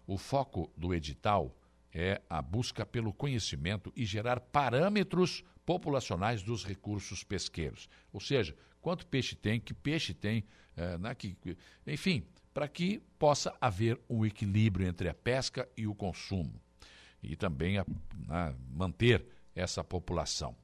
[0.07, 1.55] O foco do edital
[1.99, 7.89] é a busca pelo conhecimento e gerar parâmetros populacionais dos recursos pesqueiros.
[8.13, 10.43] Ou seja, quanto peixe tem, que peixe tem,
[10.75, 11.36] é, né, que,
[11.88, 16.62] enfim, para que possa haver um equilíbrio entre a pesca e o consumo.
[17.21, 20.55] E também a, né, manter essa população.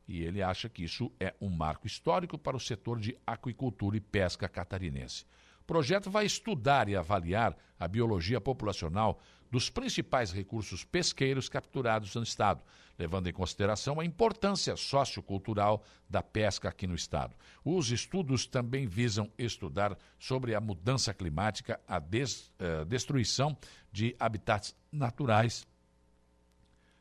[0.07, 4.01] E ele acha que isso é um marco histórico para o setor de aquicultura e
[4.01, 5.25] pesca catarinense
[5.70, 9.20] projeto vai estudar e avaliar a biologia populacional
[9.52, 12.61] dos principais recursos pesqueiros capturados no Estado,
[12.98, 17.37] levando em consideração a importância sociocultural da pesca aqui no Estado.
[17.64, 23.56] Os estudos também visam estudar sobre a mudança climática, a des, eh, destruição
[23.92, 25.64] de habitats naturais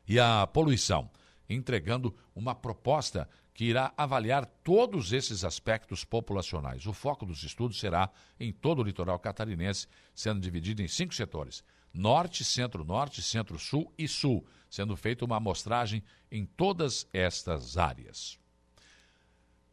[0.06, 1.10] e a poluição,
[1.48, 6.86] entregando uma proposta que irá avaliar todos esses aspectos populacionais.
[6.86, 11.64] O foco dos estudos será em todo o litoral catarinense, sendo dividido em cinco setores:
[11.92, 18.38] Norte, Centro-Norte, Centro-Sul e Sul, sendo feita uma amostragem em todas estas áreas.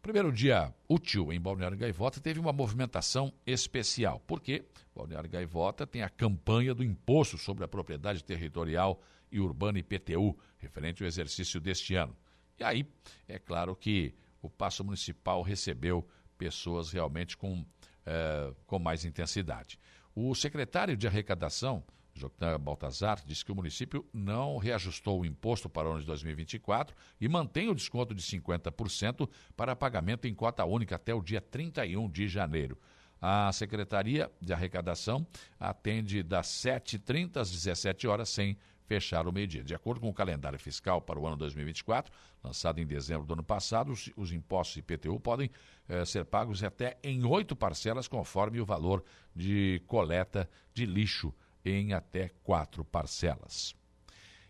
[0.02, 4.64] Primeiro dia útil em Balneário Gaivota teve uma movimentação especial, porque
[4.96, 11.04] Balneário Gaivota tem a campanha do Imposto sobre a Propriedade Territorial e Urbana IPTU, referente
[11.04, 12.16] ao exercício deste ano.
[12.60, 12.86] E aí,
[13.28, 17.66] é claro que o Paço Municipal recebeu pessoas realmente com,
[18.06, 19.80] é, com mais intensidade.
[20.16, 25.88] O secretário de arrecadação, Jocan Baltazar, disse que o município não reajustou o imposto para
[25.88, 30.96] o ano de 2024 e mantém o desconto de 50% para pagamento em cota única
[30.96, 32.80] até o dia 31 de janeiro.
[33.22, 35.26] A Secretaria de Arrecadação
[35.60, 39.64] atende das 7h30 às 17 horas sem fechar o meio-dia.
[39.64, 42.12] De acordo com o calendário fiscal para o ano 2024,
[42.44, 45.52] lançado em dezembro do ano passado, os, os impostos IPTU podem
[45.88, 49.04] eh, ser pagos até em oito parcelas, conforme o valor
[49.36, 51.34] de coleta de lixo
[51.66, 53.76] em até quatro parcelas.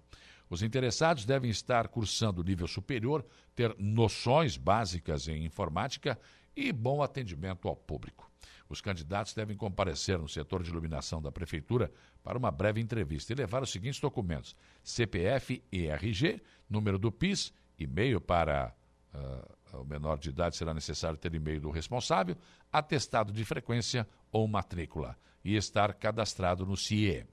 [0.52, 3.26] Os interessados devem estar cursando nível superior,
[3.56, 6.16] ter noções básicas em informática
[6.56, 8.30] e bom atendimento ao público.
[8.70, 11.92] Os candidatos devem comparecer no setor de iluminação da Prefeitura
[12.24, 17.54] para uma breve entrevista e levar os seguintes documentos: CPF e RG, número do PIS,
[17.78, 18.74] e-mail para
[19.14, 22.38] uh, o menor de idade será necessário ter e-mail do responsável,
[22.72, 27.26] atestado de frequência ou matrícula e estar cadastrado no CIE.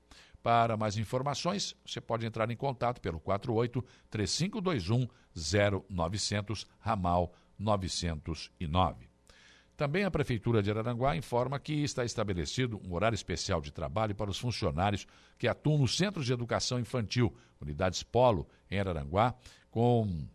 [0.42, 5.06] Para mais informações, você pode entrar em contato pelo 48 3521
[5.88, 9.07] 0900 ramal 909.
[9.78, 14.28] Também a Prefeitura de Araranguá informa que está estabelecido um horário especial de trabalho para
[14.28, 15.06] os funcionários
[15.38, 19.36] que atuam nos Centros de Educação Infantil, unidades Polo, em Araranguá,
[19.70, 20.26] com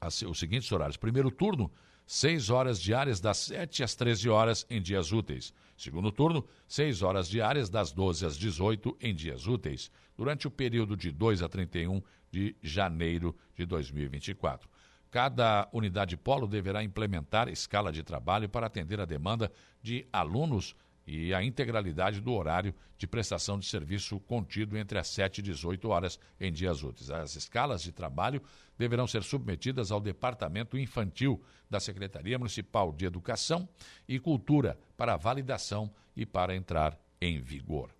[0.00, 0.96] os seguintes horários.
[0.96, 1.68] Primeiro turno,
[2.06, 5.52] 6 horas diárias das 7 às 13 horas em dias úteis.
[5.76, 10.96] Segundo turno, 6 horas diárias das 12 às 18 em dias úteis, durante o período
[10.96, 12.00] de 2 a 31
[12.30, 14.70] de janeiro de 2024.
[15.14, 19.48] Cada unidade polo deverá implementar escala de trabalho para atender a demanda
[19.80, 20.74] de alunos
[21.06, 25.88] e a integralidade do horário de prestação de serviço contido entre as 7 e 18
[25.88, 27.12] horas em dias úteis.
[27.12, 28.42] As escalas de trabalho
[28.76, 31.40] deverão ser submetidas ao Departamento Infantil
[31.70, 33.68] da Secretaria Municipal de Educação
[34.08, 37.94] e Cultura para validação e para entrar em vigor.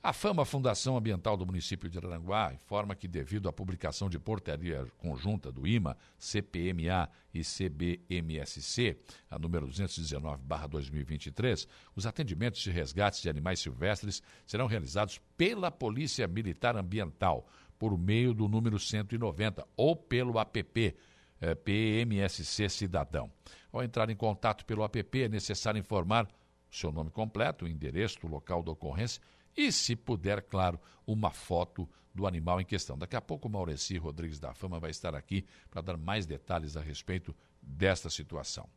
[0.00, 4.86] A Fama Fundação Ambiental do município de Aranguá informa que, devido à publicação de portaria
[4.96, 8.96] conjunta do IMA, CPMA e CBMSC,
[9.28, 16.76] a número 219-2023, os atendimentos de resgates de animais silvestres serão realizados pela Polícia Militar
[16.76, 20.96] Ambiental, por meio do número 190, ou pelo APP,
[21.40, 23.32] eh, PMSC Cidadão.
[23.72, 26.28] Ao entrar em contato pelo APP, é necessário informar
[26.70, 29.20] o seu nome completo, o endereço, o local da ocorrência
[29.58, 32.96] e, se puder, claro, uma foto do animal em questão.
[32.96, 36.76] Daqui a pouco o Maureci Rodrigues da Fama vai estar aqui para dar mais detalhes
[36.76, 38.68] a respeito desta situação.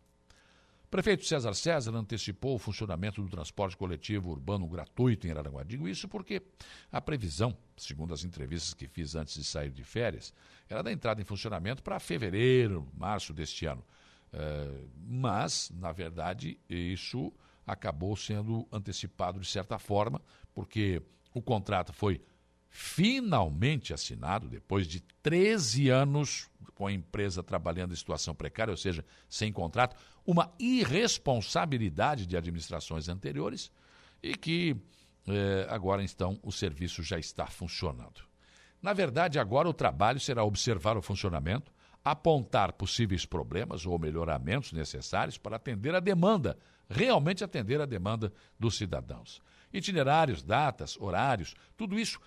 [0.89, 5.63] Prefeito César César antecipou o funcionamento do transporte coletivo urbano gratuito em Araranguá.
[5.63, 6.41] Digo isso porque
[6.91, 10.33] a previsão, segundo as entrevistas que fiz antes de sair de férias,
[10.67, 13.85] era da entrada em funcionamento para fevereiro, março deste ano.
[14.33, 17.31] Uh, mas, na verdade, isso
[17.65, 20.21] acabou sendo antecipado de certa forma,
[20.53, 21.01] porque
[21.33, 22.21] o contrato foi
[22.69, 29.05] finalmente assinado depois de 13 anos com a empresa trabalhando em situação precária, ou seja,
[29.29, 29.95] sem contrato,
[30.25, 33.71] uma irresponsabilidade de administrações anteriores
[34.23, 34.75] e que
[35.27, 38.21] eh, agora então o serviço já está funcionando.
[38.81, 41.71] Na verdade, agora o trabalho será observar o funcionamento,
[42.03, 46.57] apontar possíveis problemas ou melhoramentos necessários para atender a demanda
[46.91, 49.41] realmente atender a demanda dos cidadãos.
[49.73, 52.19] Itinerários, datas, horários, tudo isso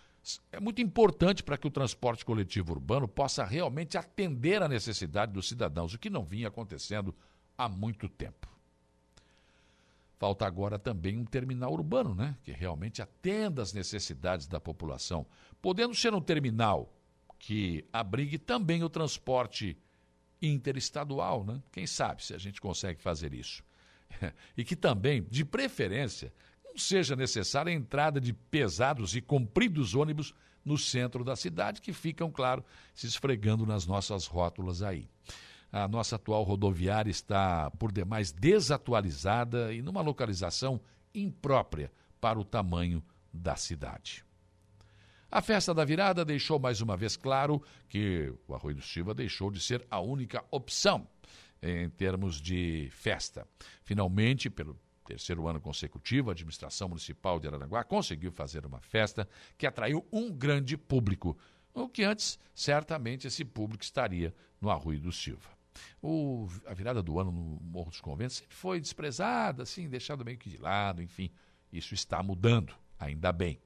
[0.50, 5.48] é muito importante para que o transporte coletivo urbano possa realmente atender a necessidade dos
[5.48, 7.14] cidadãos, o que não vinha acontecendo
[7.58, 8.48] há muito tempo.
[10.18, 15.26] Falta agora também um terminal urbano, né, que realmente atenda às necessidades da população,
[15.60, 16.90] podendo ser um terminal
[17.38, 19.76] que abrigue também o transporte
[20.40, 21.62] interestadual, né?
[21.70, 23.62] Quem sabe se a gente consegue fazer isso.
[24.56, 26.32] e que também, de preferência,
[26.74, 31.92] não seja necessária a entrada de pesados e compridos ônibus no centro da cidade, que
[31.92, 35.08] ficam, claro, se esfregando nas nossas rótulas aí.
[35.70, 40.80] A nossa atual rodoviária está, por demais, desatualizada e numa localização
[41.14, 43.02] imprópria para o tamanho
[43.32, 44.24] da cidade.
[45.30, 49.50] A festa da virada deixou mais uma vez claro que o Arroio do Silva deixou
[49.50, 51.06] de ser a única opção
[51.60, 53.46] em termos de festa.
[53.82, 59.66] Finalmente, pelo terceiro ano consecutivo, a administração municipal de Aranaguá conseguiu fazer uma festa que
[59.66, 61.36] atraiu um grande público,
[61.72, 65.50] o que antes certamente esse público estaria no Arruio do Silva.
[66.00, 70.38] o, a virada do ano no Morro dos Conventos sempre foi desprezada, assim, deixada meio
[70.38, 71.30] que de lado, enfim.
[71.72, 73.58] Isso está mudando, ainda bem.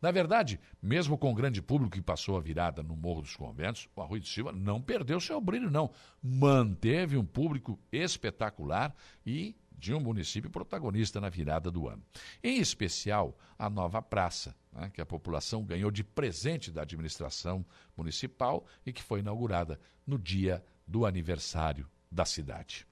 [0.00, 3.88] Na verdade, mesmo com o grande público que passou a virada no Morro dos Conventos,
[3.96, 5.90] o Arroio de Silva não perdeu seu brilho, não.
[6.22, 12.02] Manteve um público espetacular e de um município protagonista na virada do ano.
[12.42, 17.64] Em especial, a nova praça, né, que a população ganhou de presente da administração
[17.96, 22.86] municipal e que foi inaugurada no dia do aniversário da cidade.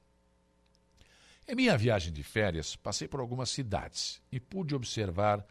[1.47, 5.47] Em minha viagem de férias, passei por algumas cidades e pude observar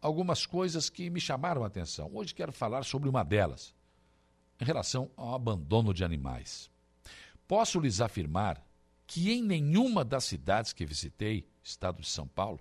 [0.00, 2.10] algumas coisas que me chamaram a atenção.
[2.12, 3.74] Hoje quero falar sobre uma delas,
[4.60, 6.70] em relação ao abandono de animais.
[7.48, 8.62] Posso lhes afirmar
[9.10, 12.60] que em nenhuma das cidades que visitei, estado de São Paulo,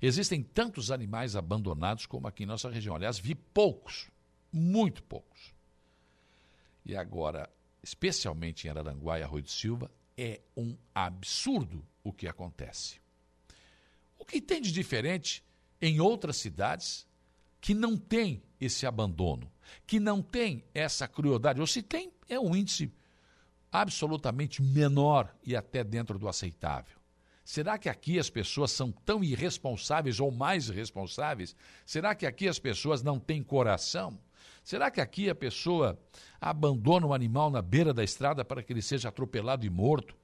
[0.00, 2.96] existem tantos animais abandonados como aqui em nossa região.
[2.96, 4.08] Aliás, vi poucos,
[4.50, 5.54] muito poucos.
[6.82, 7.46] E agora,
[7.82, 12.98] especialmente em Araranguá e Arroio de Silva, é um absurdo o que acontece.
[14.18, 15.44] O que tem de diferente
[15.78, 17.06] em outras cidades
[17.60, 19.52] que não tem esse abandono,
[19.86, 22.90] que não tem essa crueldade, ou se tem, é um índice
[23.70, 26.98] absolutamente menor e até dentro do aceitável.
[27.44, 31.56] Será que aqui as pessoas são tão irresponsáveis ou mais irresponsáveis?
[31.84, 34.18] Será que aqui as pessoas não têm coração?
[34.62, 35.98] Será que aqui a pessoa
[36.40, 40.16] abandona um animal na beira da estrada para que ele seja atropelado e morto?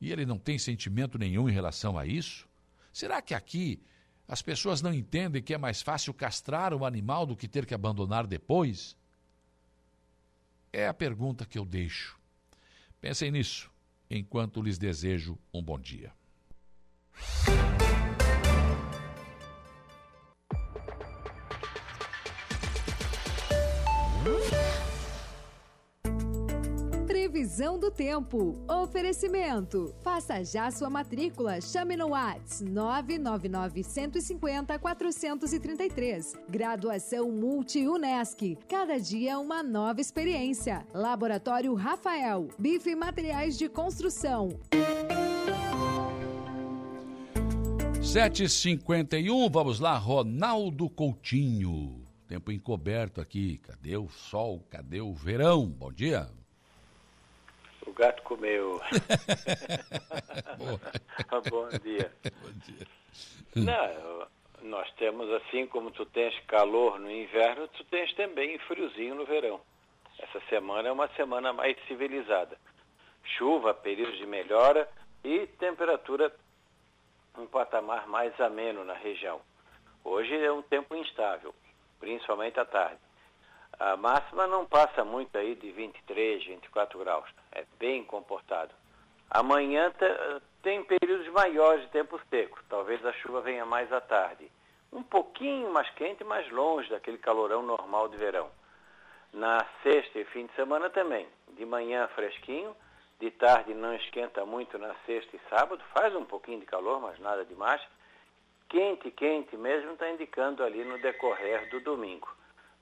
[0.00, 2.48] E ele não tem sentimento nenhum em relação a isso?
[2.92, 3.82] Será que aqui
[4.28, 7.74] as pessoas não entendem que é mais fácil castrar o animal do que ter que
[7.74, 8.96] abandonar depois?
[10.72, 12.18] É a pergunta que eu deixo.
[13.06, 13.70] Pensem nisso
[14.10, 16.12] enquanto lhes desejo um bom dia.
[27.36, 28.58] Previsão do tempo.
[28.66, 29.94] Oferecimento.
[30.00, 31.60] Faça já sua matrícula.
[31.60, 36.32] Chame no Whats 999 150 433.
[36.48, 38.56] Graduação Multi-UNESC.
[38.66, 40.86] Cada dia uma nova experiência.
[40.94, 42.48] Laboratório Rafael.
[42.58, 44.58] Bife Materiais de Construção.
[48.00, 52.02] 7h51, vamos lá, Ronaldo Coutinho.
[52.26, 53.58] Tempo encoberto aqui.
[53.58, 54.64] Cadê o sol?
[54.70, 55.66] Cadê o verão?
[55.66, 56.30] Bom dia.
[57.96, 58.78] O gato comeu.
[61.50, 62.12] Bom dia.
[62.42, 62.86] Bom dia.
[63.56, 64.28] Não,
[64.68, 69.62] nós temos assim como tu tens calor no inverno, tu tens também friozinho no verão.
[70.18, 72.58] Essa semana é uma semana mais civilizada.
[73.38, 74.86] Chuva, períodos de melhora
[75.24, 76.30] e temperatura
[77.38, 79.40] um patamar mais ameno na região.
[80.04, 81.54] Hoje é um tempo instável,
[81.98, 83.00] principalmente à tarde.
[83.78, 87.28] A máxima não passa muito aí de 23, 24 graus.
[87.52, 88.74] É bem comportado.
[89.30, 89.92] Amanhã
[90.62, 92.58] tem períodos maiores de tempo seco.
[92.70, 94.50] Talvez a chuva venha mais à tarde.
[94.90, 98.50] Um pouquinho mais quente, mais longe daquele calorão normal de verão.
[99.30, 101.28] Na sexta e fim de semana também.
[101.50, 102.74] De manhã fresquinho,
[103.20, 107.18] de tarde não esquenta muito na sexta e sábado, faz um pouquinho de calor, mas
[107.18, 107.82] nada demais.
[108.70, 112.28] Quente, quente mesmo está indicando ali no decorrer do domingo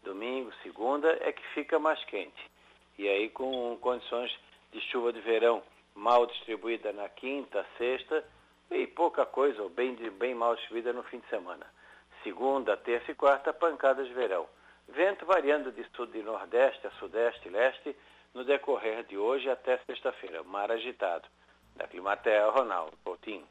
[0.04, 2.50] domingo, segunda, é que fica mais quente.
[2.96, 4.30] E aí com condições
[4.72, 5.62] de chuva de verão
[5.94, 8.24] mal distribuída na quinta, sexta
[8.70, 11.66] e pouca coisa, ou bem, bem mal distribuída no fim de semana.
[12.22, 14.46] Segunda, terça e quarta, pancadas de verão.
[14.88, 17.96] Vento variando de sul e nordeste a sudeste e leste
[18.34, 20.42] no decorrer de hoje até sexta-feira.
[20.42, 21.26] Mar agitado.
[21.76, 23.46] Da Climatea, Ronaldo Coutinho.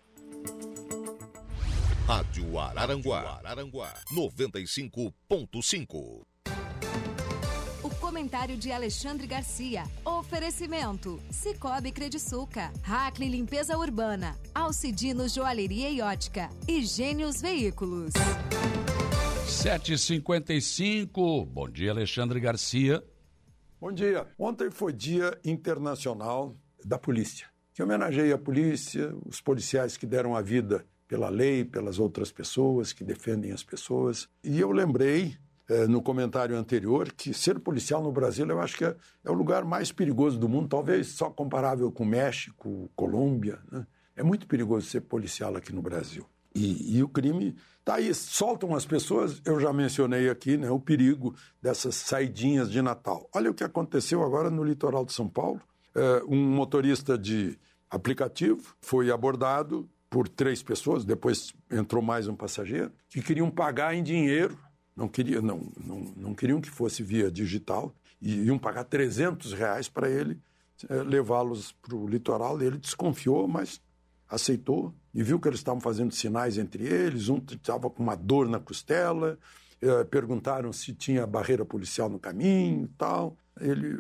[2.08, 6.33] Rádio Araranguá, Araranguá 95.5
[8.14, 9.86] comentário de Alexandre Garcia.
[10.06, 18.14] Oferecimento: Cicobi Crediçuca, Hackley Limpeza Urbana, Alcidino Joalheria e Ótica e Gênios Veículos.
[19.48, 21.44] 7h55.
[21.48, 23.04] Bom dia, Alexandre Garcia.
[23.82, 24.28] Bom dia.
[24.38, 26.56] Ontem foi Dia Internacional
[26.86, 31.98] da Polícia, que homenageia a polícia, os policiais que deram a vida pela lei, pelas
[31.98, 34.30] outras pessoas, que defendem as pessoas.
[34.44, 35.36] E eu lembrei
[35.70, 39.34] é, no comentário anterior que ser policial no Brasil eu acho que é, é, o
[39.34, 43.60] lugar mais perigoso do mundo, talvez só comparável com México, Colômbia.
[43.72, 43.86] Né?
[44.16, 46.26] É muito perigoso ser policial aqui no Brasil.
[46.56, 50.80] E, e o crime está aí, soltam as pessoas, eu já mencionei aqui né, o
[50.80, 53.28] perigo dessas saidinhas de Natal.
[53.34, 55.62] Olha o que aconteceu agora no litoral de São Paulo.
[55.96, 57.58] É, um motorista de
[57.90, 64.04] aplicativo foi abordado por três pessoas, depois entrou mais um passageiro, que queriam pagar em
[64.04, 64.58] dinheiro
[64.96, 69.90] não, queria, não, não, não queriam que fosse via digital e iam pagar 300 reais
[69.90, 70.40] para ele
[70.90, 72.62] eh, levá-los para o litoral.
[72.62, 73.82] Ele desconfiou, mas
[74.30, 77.30] aceitou e viu que eles estavam fazendo sinais entre eles.
[77.30, 79.38] Um estava com uma dor na costela.
[79.82, 83.36] Eh, perguntaram se tinha barreira policial no caminho tal.
[83.60, 84.00] Ele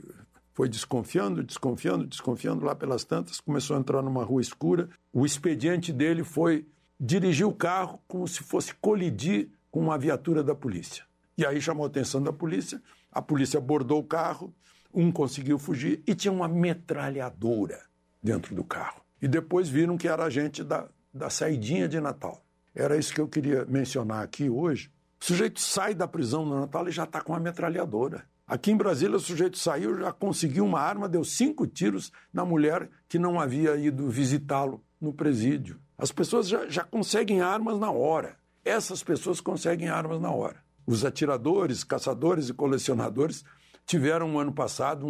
[0.53, 4.87] foi desconfiando, desconfiando, desconfiando lá pelas tantas, começou a entrar numa rua escura.
[5.11, 6.65] O expediente dele foi
[6.99, 11.03] dirigir o carro como se fosse colidir com uma viatura da polícia.
[11.35, 12.79] E aí chamou a atenção da polícia,
[13.11, 14.53] a polícia abordou o carro,
[14.93, 17.81] um conseguiu fugir e tinha uma metralhadora
[18.21, 19.01] dentro do carro.
[19.19, 22.45] E depois viram que era agente da, da saidinha de Natal.
[22.75, 24.91] Era isso que eu queria mencionar aqui hoje.
[25.19, 28.25] O sujeito sai da prisão no Natal e já está com uma metralhadora.
[28.45, 32.91] Aqui em Brasília, o sujeito saiu, já conseguiu uma arma, deu cinco tiros na mulher
[33.09, 35.79] que não havia ido visitá-lo no presídio.
[35.97, 38.42] As pessoas já, já conseguem armas na hora.
[38.63, 40.63] Essas pessoas conseguem armas na hora.
[40.85, 43.43] Os atiradores, caçadores e colecionadores
[43.85, 45.05] tiveram no ano passado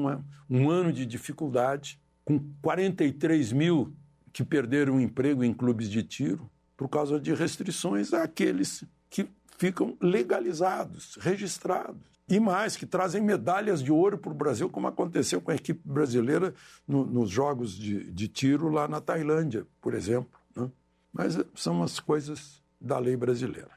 [0.49, 3.93] um ano de dificuldade, com 43 mil
[4.31, 9.27] que perderam emprego em clubes de tiro por causa de restrições àqueles que
[9.57, 12.01] ficam legalizados, registrados.
[12.27, 15.81] E mais, que trazem medalhas de ouro para o Brasil, como aconteceu com a equipe
[15.83, 16.53] brasileira
[16.87, 20.39] no, nos jogos de, de, tiro lá na Tailândia, por exemplo.
[20.55, 20.71] Né?
[21.11, 23.71] Mas são as coisas da lei brasileira.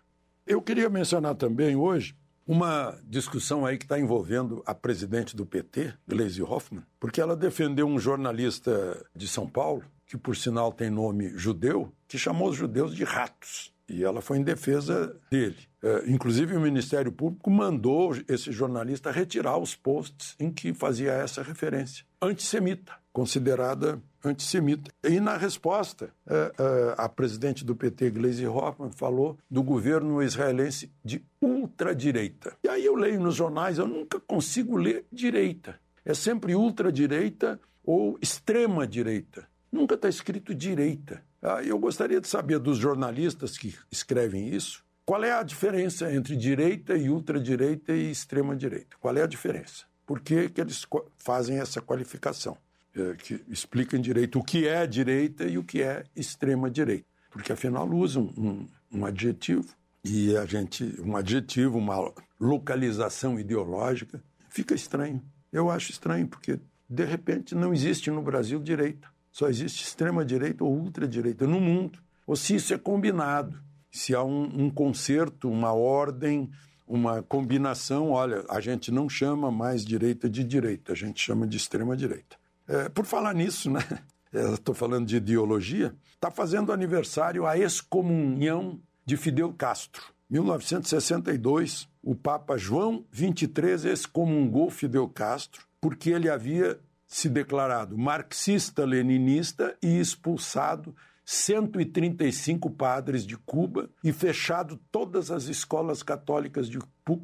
[0.46, 5.94] Eu queria mencionar também hoje uma discussão aí que está envolvendo a presidente do PT,
[6.06, 11.36] Gleisi Hoffmann, porque ela defendeu um jornalista de São Paulo, que por sinal tem nome
[11.36, 13.74] judeu, que chamou os judeus de ratos.
[13.88, 15.58] E ela foi em defesa dele.
[15.82, 21.42] É, inclusive, o Ministério Público mandou esse jornalista retirar os posts em que fazia essa
[21.42, 22.04] referência.
[22.20, 24.90] Antissemita, considerada antissemita.
[25.02, 30.92] E na resposta, é, é, a presidente do PT, Gleisi Hoffmann, falou do governo israelense
[31.02, 32.58] de ultradireita.
[32.62, 35.80] E aí eu leio nos jornais, eu nunca consigo ler direita.
[36.04, 39.48] É sempre ultradireita ou extrema direita.
[39.72, 41.22] Nunca está escrito direita.
[41.40, 46.36] Ah, eu gostaria de saber dos jornalistas que escrevem isso, qual é a diferença entre
[46.36, 48.94] direita e ultradireita e extrema-direita?
[49.00, 49.86] Qual é a diferença?
[50.04, 50.84] Por que, que eles
[51.16, 52.58] fazem essa qualificação?
[52.96, 57.04] É, que explicam direito o que é direita e o que é extrema-direita.
[57.30, 59.68] Porque, afinal, usam um, um adjetivo
[60.02, 65.22] e a gente, um adjetivo, uma localização ideológica, fica estranho.
[65.52, 69.08] Eu acho estranho, porque, de repente, não existe no Brasil direita.
[69.30, 71.98] Só existe extrema-direita ou ultradireita no mundo.
[72.26, 76.50] Ou se isso é combinado se há um, um conserto, uma ordem,
[76.86, 81.56] uma combinação, olha, a gente não chama mais direita de direita, a gente chama de
[81.56, 82.36] extrema direita.
[82.68, 83.80] É, por falar nisso, né?
[84.32, 85.94] Estou falando de ideologia.
[86.14, 90.02] Está fazendo aniversário a excomunhão de Fidel Castro.
[90.28, 100.00] 1962, o Papa João XXIII excomungou Fidel Castro porque ele havia se declarado marxista-leninista e
[100.00, 100.94] expulsado
[101.24, 106.78] 135 padres de Cuba e fechado todas as escolas católicas de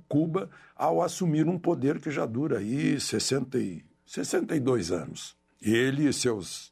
[0.09, 5.35] Cuba ao assumir um poder que já dura aí 60 e, 62 anos.
[5.61, 6.71] Ele e seus,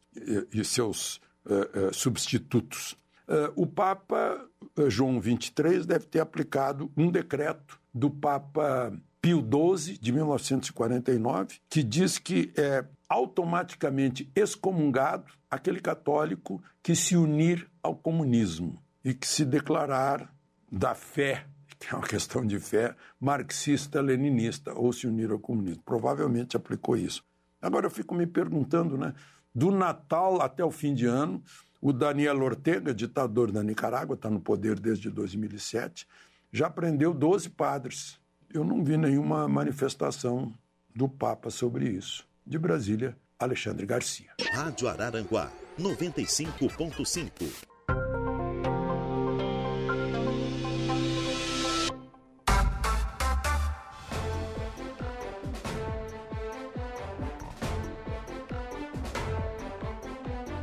[0.52, 1.16] e, seus
[1.46, 2.92] uh, uh, substitutos.
[3.26, 4.46] Uh, o Papa
[4.88, 12.18] João XXIII deve ter aplicado um decreto do Papa Pio XII, de 1949, que diz
[12.18, 20.30] que é automaticamente excomungado aquele católico que se unir ao comunismo e que se declarar
[20.70, 21.46] da fé,
[21.78, 25.82] que é uma questão de fé, marxista-leninista, ou se unir ao comunismo.
[25.86, 27.24] Provavelmente aplicou isso.
[27.60, 29.14] Agora eu fico me perguntando, né?
[29.54, 31.42] Do Natal até o fim de ano,
[31.80, 36.06] o Daniel Ortega, ditador da Nicarágua, está no poder desde 2007,
[36.52, 38.20] já prendeu 12 padres.
[38.52, 40.52] Eu não vi nenhuma manifestação
[40.94, 44.30] do Papa sobre isso de Brasília, Alexandre Garcia.
[44.52, 47.69] Rádio Araranguá, 95.5.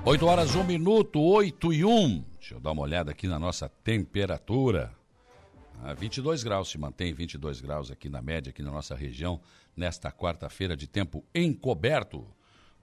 [0.07, 2.23] Oito horas, um minuto, oito e um.
[2.39, 4.95] Deixa eu dar uma olhada aqui na nossa temperatura.
[5.83, 9.37] Ah, 22 graus, se mantém 22 graus aqui na média, aqui na nossa região,
[9.75, 12.25] nesta quarta-feira de tempo encoberto.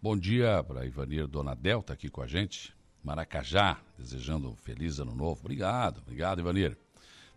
[0.02, 2.74] Bom dia para Ivanir Dona Delta aqui com a gente.
[3.02, 5.40] Maracajá, desejando um feliz ano novo.
[5.40, 6.76] Obrigado, obrigado, Ivanir.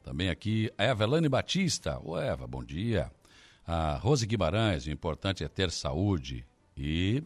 [0.04, 1.98] Também aqui a Evelane Batista.
[2.04, 3.10] Ô, Eva, bom dia.
[3.66, 7.24] A Rose Guimarães, o importante é ter saúde e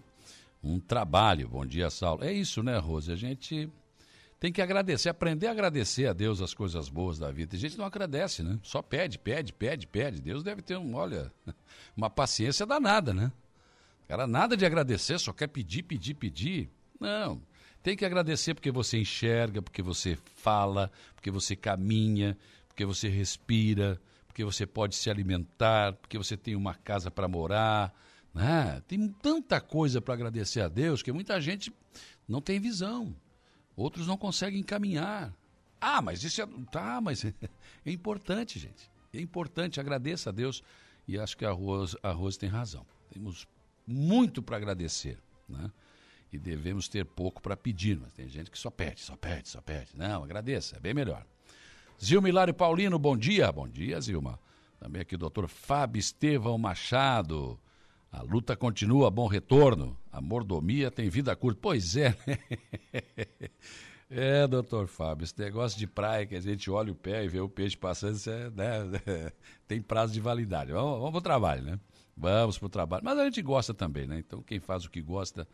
[0.63, 1.49] um trabalho.
[1.49, 2.23] Bom dia, Saulo.
[2.23, 3.11] É isso, né, Rose?
[3.11, 3.69] A gente
[4.39, 7.51] tem que agradecer, aprender a agradecer a Deus as coisas boas da vida.
[7.51, 8.59] Tem gente que não agradece, né?
[8.63, 10.21] Só pede, pede, pede, pede.
[10.21, 11.31] Deus deve ter, um, olha,
[11.95, 13.31] uma paciência danada, né?
[14.07, 16.69] Era nada de agradecer, só quer pedir, pedir, pedir.
[16.99, 17.41] Não.
[17.81, 22.37] Tem que agradecer porque você enxerga, porque você fala, porque você caminha,
[22.67, 27.93] porque você respira, porque você pode se alimentar, porque você tem uma casa para morar.
[28.33, 28.81] Né?
[28.87, 31.73] Tem tanta coisa para agradecer a Deus que muita gente
[32.27, 33.15] não tem visão.
[33.75, 35.33] Outros não conseguem caminhar.
[35.79, 36.47] Ah, mas isso é.
[36.71, 37.33] Tá, mas é
[37.85, 38.89] importante, gente.
[39.13, 40.63] É importante, agradeça a Deus.
[41.07, 42.85] E acho que a Rose, a Rose tem razão.
[43.11, 43.47] Temos
[43.85, 45.17] muito para agradecer.
[45.49, 45.71] Né?
[46.31, 49.61] E devemos ter pouco para pedir, mas tem gente que só pede, só pede, só
[49.61, 49.89] pede.
[49.95, 51.25] Não, agradeça, é bem melhor.
[52.01, 53.51] Zilma Hilário Paulino, bom dia.
[53.51, 54.39] Bom dia, Zilma.
[54.79, 57.59] Também aqui o doutor Fábio Estevão Machado.
[58.11, 59.97] A luta continua, bom retorno.
[60.11, 61.59] A mordomia tem vida curta.
[61.61, 62.37] Pois é, né?
[64.13, 67.39] É, doutor Fábio, esse negócio de praia que a gente olha o pé e vê
[67.39, 69.31] o peixe passando, isso é, né,
[69.65, 70.73] tem prazo de validade.
[70.73, 71.79] Vamos, vamos para o trabalho, né?
[72.17, 73.05] Vamos para o trabalho.
[73.05, 74.19] Mas a gente gosta também, né?
[74.19, 75.47] Então, quem faz o que gosta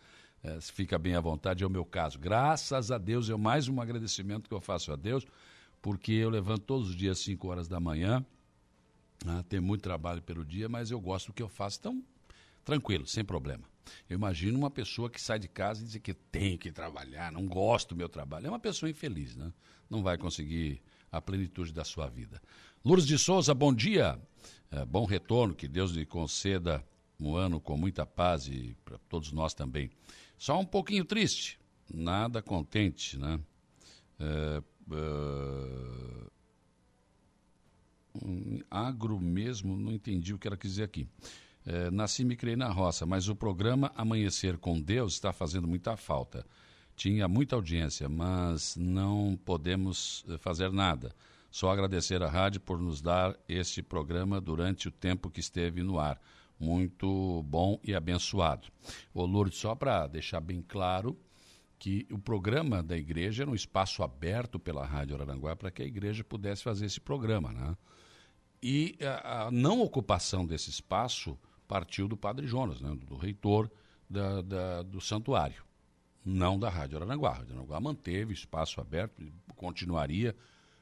[0.44, 2.18] é, fica bem à vontade, é o meu caso.
[2.18, 5.24] Graças a Deus, é mais um agradecimento que eu faço a Deus,
[5.80, 8.26] porque eu levanto todos os dias às 5 horas da manhã,
[9.24, 9.46] né?
[9.48, 12.04] tem muito trabalho pelo dia, mas eu gosto do que eu faço, então,
[12.68, 13.64] tranquilo, sem problema.
[14.10, 17.48] Eu imagino uma pessoa que sai de casa e diz que tem que trabalhar, não
[17.48, 18.48] gosto do meu trabalho.
[18.48, 19.54] É uma pessoa infeliz, né?
[19.90, 22.42] Não vai conseguir a plenitude da sua vida.
[22.84, 24.20] Lourdes de Souza, bom dia.
[24.70, 26.86] É, bom retorno, que Deus lhe conceda
[27.18, 29.90] um ano com muita paz e para todos nós também.
[30.38, 31.58] Só um pouquinho triste,
[31.90, 33.40] nada contente, né?
[34.20, 34.62] É,
[34.92, 36.28] é,
[38.70, 41.08] agro mesmo, não entendi o que ela quis dizer aqui.
[41.70, 45.68] É, nasci e me criei na roça, mas o programa Amanhecer com Deus está fazendo
[45.68, 46.46] muita falta.
[46.96, 51.14] Tinha muita audiência, mas não podemos eh, fazer nada.
[51.52, 56.00] Só agradecer à rádio por nos dar este programa durante o tempo que esteve no
[56.00, 56.22] ar.
[56.58, 58.70] Muito bom e abençoado.
[59.14, 61.20] Ô Lourdes, só para deixar bem claro
[61.78, 65.86] que o programa da igreja era um espaço aberto pela Rádio Araranguá para que a
[65.86, 67.76] igreja pudesse fazer esse programa, né?
[68.64, 71.38] E a, a não ocupação desse espaço
[71.68, 73.70] partiu do padre Jonas, né, do reitor
[74.10, 75.64] da, da, do santuário,
[76.24, 77.32] não da Rádio Aranaguá.
[77.32, 79.22] A Rádio Aranaguá manteve espaço aberto,
[79.56, 80.36] continuaria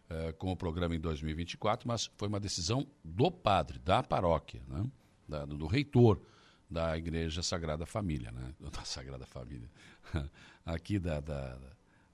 [0.09, 4.85] eh, com o programa em 2024, mas foi uma decisão do padre, da paróquia, né,
[5.27, 6.21] da, do reitor
[6.69, 9.69] da Igreja Sagrada Família, né, da Sagrada Família,
[10.65, 11.57] aqui da, da,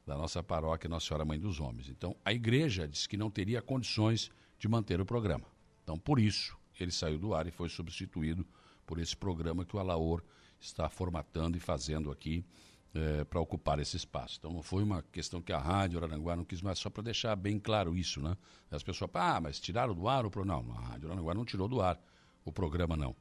[0.06, 1.90] da nossa paróquia Nossa Senhora Mãe dos Homens.
[1.90, 5.46] Então, a igreja disse que não teria condições de manter o programa.
[5.84, 8.46] Então, por isso, ele saiu do ar e foi substituído
[8.92, 10.22] por esse programa que o Alaor
[10.60, 12.44] está formatando e fazendo aqui
[12.94, 14.36] é, para ocupar esse espaço.
[14.38, 17.34] Então não foi uma questão que a Rádio Araranguá não quis mais, só para deixar
[17.38, 18.36] bem claro isso, né?
[18.70, 20.62] As pessoas, ah, mas tiraram do ar o programa.
[20.62, 21.98] Não, a Rádio Araranguá não tirou do ar
[22.44, 23.16] o programa, não.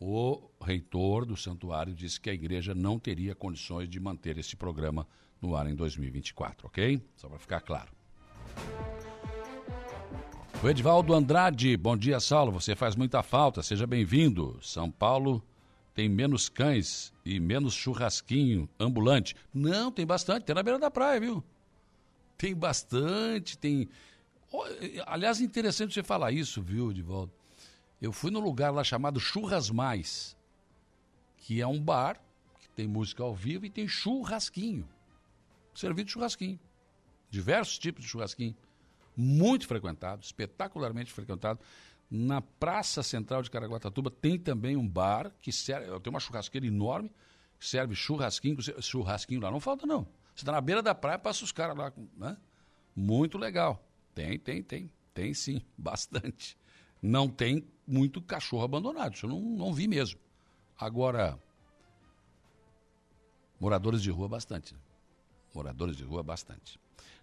[0.00, 5.06] O reitor do santuário disse que a igreja não teria condições de manter esse programa
[5.40, 7.00] no ar em 2024, ok?
[7.14, 7.92] Só para ficar claro.
[10.60, 12.50] O Edvaldo Andrade, bom dia, Saulo.
[12.50, 14.58] Você faz muita falta, seja bem-vindo.
[14.60, 15.40] São Paulo
[15.94, 19.36] tem menos cães e menos churrasquinho ambulante.
[19.54, 21.44] Não, tem bastante, tem na beira da praia, viu?
[22.36, 23.88] Tem bastante, tem.
[25.06, 27.30] Aliás, interessante você falar isso, viu, Edvaldo?
[28.02, 30.36] Eu fui num lugar lá chamado Churras Mais,
[31.36, 32.20] que é um bar
[32.58, 34.88] que tem música ao vivo e tem churrasquinho.
[35.72, 36.58] Servido de churrasquinho.
[37.30, 38.56] Diversos tipos de churrasquinho
[39.18, 41.58] muito frequentado, espetacularmente frequentado.
[42.08, 47.10] Na Praça Central de Caraguatatuba tem também um bar que serve, tem uma churrasqueira enorme,
[47.58, 50.04] serve churrasquinho, churrasquinho lá não falta não.
[50.34, 52.36] Você está na beira da praia, passa os caras lá, né?
[52.94, 53.84] Muito legal.
[54.14, 54.90] Tem, tem, tem.
[55.12, 56.56] Tem sim, bastante.
[57.02, 60.20] Não tem muito cachorro abandonado, isso eu não, não vi mesmo.
[60.78, 61.36] Agora,
[63.58, 64.76] moradores de rua, bastante.
[65.52, 66.78] Moradores de rua, bastante.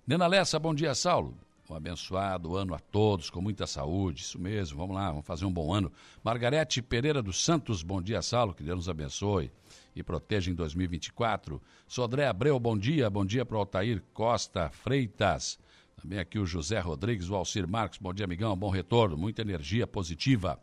[0.05, 1.37] Nena Lessa, bom dia, Saulo.
[1.67, 5.51] Um abençoado ano a todos, com muita saúde, isso mesmo, vamos lá, vamos fazer um
[5.51, 5.91] bom ano.
[6.23, 9.51] Margarete Pereira dos Santos, bom dia, Saulo, que Deus nos abençoe
[9.95, 11.59] e proteja em 2024.
[11.87, 15.57] Sodré Abreu, bom dia, bom dia para o Altair Costa Freitas.
[15.99, 19.87] Também aqui o José Rodrigues, o Alcir Marcos, bom dia, amigão, bom retorno, muita energia
[19.87, 20.59] positiva.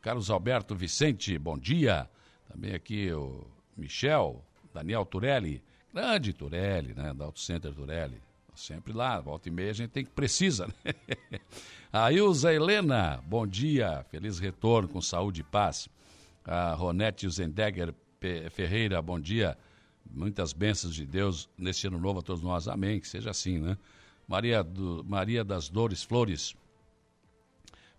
[0.00, 2.08] Carlos Alberto Vicente, bom dia.
[2.48, 3.46] Também aqui o
[3.76, 4.42] Michel,
[4.72, 8.25] Daniel Turelli, grande Turelli, né, da Auto Center Turelli
[8.56, 10.94] sempre lá, volta e meia a gente tem que precisa, né?
[11.92, 15.88] A Ilza Helena, bom dia, feliz retorno com saúde e paz.
[16.44, 17.94] A Ronete Zendegger
[18.50, 19.56] Ferreira, bom dia.
[20.10, 22.68] Muitas bênçãos de Deus nesse ano novo a todos nós.
[22.68, 23.78] Amém, que seja assim, né?
[24.26, 26.56] Maria, do, Maria das Dores Flores,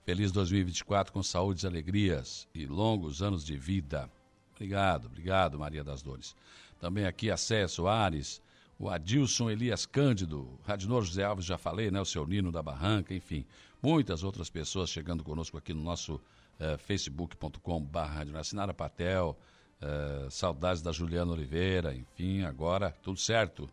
[0.03, 4.09] feliz 2024 com saúde e alegrias e longos anos de vida.
[4.53, 6.35] Obrigado, obrigado, Maria das Dores.
[6.79, 8.41] Também aqui a Céia Soares,
[8.79, 11.99] o Adilson Elias Cândido, Radinor José Alves, já falei, né?
[11.99, 13.45] O seu Nino da Barranca, enfim.
[13.81, 16.21] Muitas outras pessoas chegando conosco aqui no nosso
[16.59, 19.37] eh, facebook.com.br, Sinara Patel,
[19.81, 23.69] eh, saudades da Juliana Oliveira, enfim, agora tudo certo.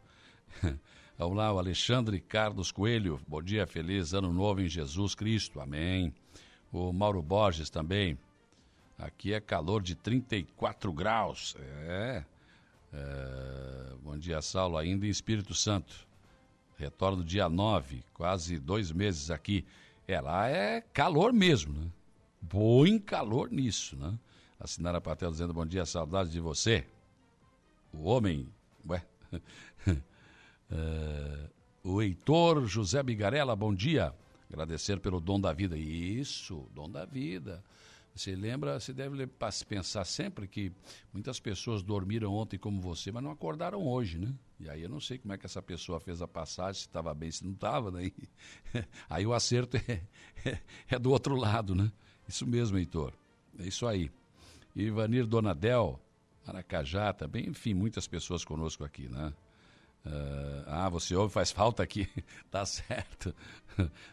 [1.16, 6.12] Vamos lá, o Alexandre Carlos Coelho, bom dia, feliz ano novo em Jesus Cristo, amém.
[6.72, 8.18] O Mauro Borges também,
[8.98, 12.24] aqui é calor de 34 graus, é.
[12.94, 16.06] É bom dia, Saulo, ainda em Espírito Santo.
[16.76, 19.64] Retorno dia 9, quase dois meses aqui.
[20.06, 21.90] É, lá é calor mesmo, né?
[22.40, 24.18] Bom calor nisso, né?
[24.60, 26.86] A Sinara Patel dizendo bom dia, saudades de você.
[27.92, 28.48] O homem,
[28.88, 29.04] ué,
[30.70, 31.50] Uh,
[31.82, 34.14] o Heitor José Bigarella, bom dia.
[34.48, 35.76] Agradecer pelo dom da vida.
[35.76, 37.62] Isso, dom da vida.
[38.14, 39.26] Você lembra, você deve
[39.68, 40.72] pensar sempre que
[41.12, 44.32] muitas pessoas dormiram ontem como você, mas não acordaram hoje, né?
[44.60, 47.12] E aí eu não sei como é que essa pessoa fez a passagem, se estava
[47.12, 48.12] bem, se não estava, né?
[49.10, 50.00] Aí o acerto é,
[50.46, 50.58] é,
[50.90, 51.90] é, do outro lado, né?
[52.28, 53.12] Isso mesmo, Heitor.
[53.58, 54.10] É isso aí.
[54.74, 56.00] Ivanir Donadel,
[56.46, 59.32] Maracajá também, enfim, muitas pessoas conosco aqui, né?
[60.06, 62.08] Uh, ah, você ouve, faz falta aqui.
[62.50, 63.34] tá certo.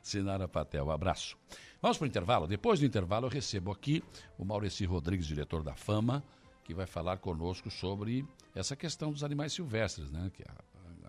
[0.01, 1.37] Sinara Patel, abraço.
[1.81, 2.47] Vamos para o intervalo.
[2.47, 4.03] Depois do intervalo, eu recebo aqui
[4.37, 6.23] o Maurici Rodrigues, diretor da Fama,
[6.63, 8.23] que vai falar conosco sobre
[8.53, 10.29] essa questão dos animais silvestres, né?
[10.31, 10.53] Que a,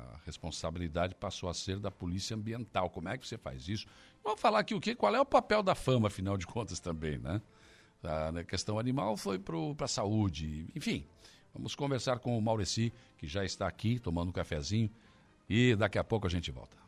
[0.01, 2.89] a responsabilidade passou a ser da Polícia Ambiental.
[2.89, 3.87] Como é que você faz isso?
[4.25, 7.19] Vamos falar aqui o que, qual é o papel da Fama, afinal de contas, também,
[7.19, 7.43] né?
[8.03, 11.05] A questão animal foi para a saúde, enfim.
[11.55, 14.91] Vamos conversar com o Maureci, que já está aqui tomando um cafezinho,
[15.49, 16.79] e daqui a pouco a gente volta.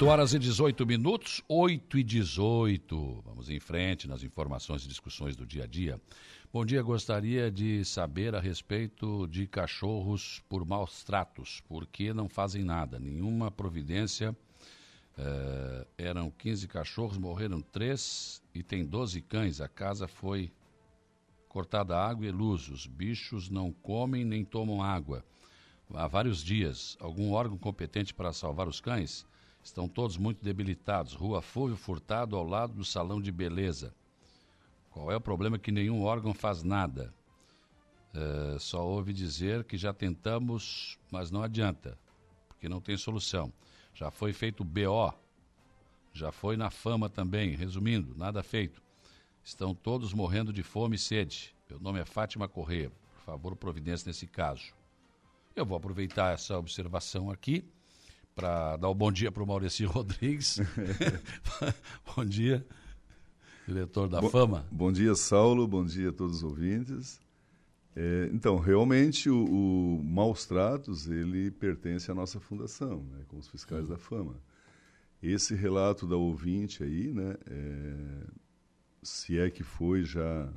[0.00, 3.22] 8 horas e 18 minutos, 8 e 18.
[3.22, 6.00] Vamos em frente nas informações e discussões do dia a dia.
[6.50, 11.60] Bom dia, gostaria de saber a respeito de cachorros por maus tratos.
[11.68, 12.98] Por que não fazem nada?
[12.98, 14.34] Nenhuma providência.
[15.18, 19.60] Eh, eram 15 cachorros, morreram 3 e tem 12 cães.
[19.60, 20.50] A casa foi
[21.46, 22.70] cortada água e luz.
[22.70, 25.22] Os bichos não comem nem tomam água.
[25.92, 26.96] Há vários dias.
[27.00, 29.28] Algum órgão competente para salvar os cães?
[29.62, 31.12] Estão todos muito debilitados.
[31.12, 33.94] Rua Fúvio Furtado, ao lado do salão de beleza.
[34.90, 37.14] Qual é o problema que nenhum órgão faz nada?
[38.12, 41.96] Uh, só ouve dizer que já tentamos, mas não adianta,
[42.48, 43.52] porque não tem solução.
[43.94, 45.14] Já foi feito BO,
[46.12, 47.54] já foi na fama também.
[47.54, 48.82] Resumindo, nada feito.
[49.44, 51.54] Estão todos morrendo de fome e sede.
[51.68, 52.90] Meu nome é Fátima Corrêa.
[52.90, 54.74] Por favor, providência nesse caso.
[55.54, 57.64] Eu vou aproveitar essa observação aqui
[58.34, 60.58] para dar o um bom dia para o Maurício Rodrigues.
[62.16, 62.66] bom dia,
[63.66, 64.66] diretor da bom, Fama.
[64.70, 65.66] Bom dia, Saulo.
[65.66, 67.20] Bom dia a todos os ouvintes.
[67.94, 73.48] É, então, realmente, o, o, Maus Tratos, ele pertence à nossa fundação, né, com os
[73.48, 74.36] fiscais da Fama.
[75.22, 78.26] Esse relato da ouvinte aí, né, é,
[79.02, 80.48] se é que foi já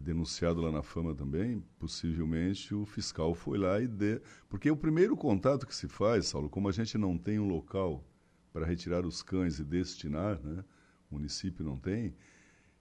[0.00, 4.20] denunciado lá na Fama também, possivelmente o fiscal foi lá e dê.
[4.48, 8.04] Porque o primeiro contato que se faz, Saulo, como a gente não tem um local
[8.52, 10.64] para retirar os cães e destinar, né?
[11.10, 12.14] o município não tem,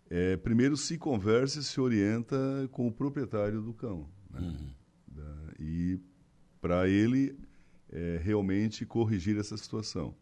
[0.09, 2.37] é, primeiro se conversa e se orienta
[2.71, 4.09] com o proprietário do cão.
[4.29, 4.39] Né?
[4.41, 4.73] Uhum.
[5.07, 5.99] Da, e
[6.61, 7.37] para ele
[7.89, 10.15] é, realmente corrigir essa situação.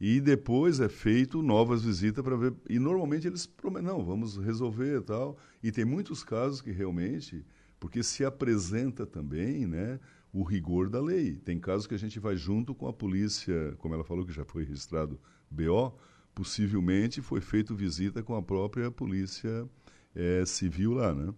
[0.00, 2.54] E depois é feito novas visitas para ver.
[2.70, 5.36] E normalmente eles prometem, não, vamos resolver tal.
[5.62, 7.44] E tem muitos casos que realmente,
[7.78, 10.00] porque se apresenta também né,
[10.32, 11.36] o rigor da lei.
[11.36, 14.44] Tem casos que a gente vai junto com a polícia, como ela falou que já
[14.44, 15.20] foi registrado
[15.50, 15.92] BO,
[16.34, 19.68] possivelmente foi feito visita com a própria polícia
[20.14, 21.34] é, civil lá, né?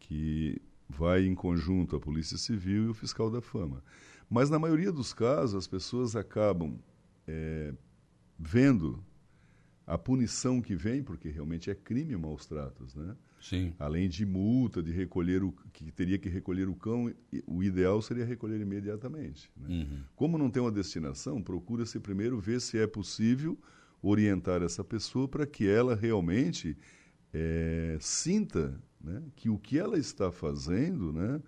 [0.00, 3.80] Que vai em conjunto a polícia civil e o fiscal da fama.
[4.28, 6.78] Mas na maioria dos casos as pessoas acabam
[7.28, 7.72] é,
[8.42, 9.04] vendo
[9.86, 13.16] a punição que vem, porque realmente é crime maus tratos, né?
[13.40, 13.74] Sim.
[13.78, 17.12] Além de multa, de recolher o que teria que recolher o cão,
[17.46, 19.50] o ideal seria recolher imediatamente.
[19.56, 19.68] Né?
[19.68, 20.00] Uhum.
[20.14, 23.58] Como não tem uma destinação, procura-se primeiro ver se é possível
[24.00, 26.76] orientar essa pessoa para que ela realmente
[27.34, 31.42] é, sinta né, que o que ela está fazendo né,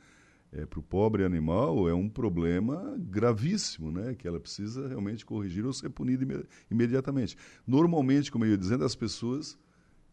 [0.55, 5.67] é, para o pobre animal é um problema gravíssimo, né, que ela precisa realmente corrigir
[5.67, 7.37] ou ser punida imed imediatamente.
[7.67, 9.59] Normalmente, como eu ia dizendo, as pessoas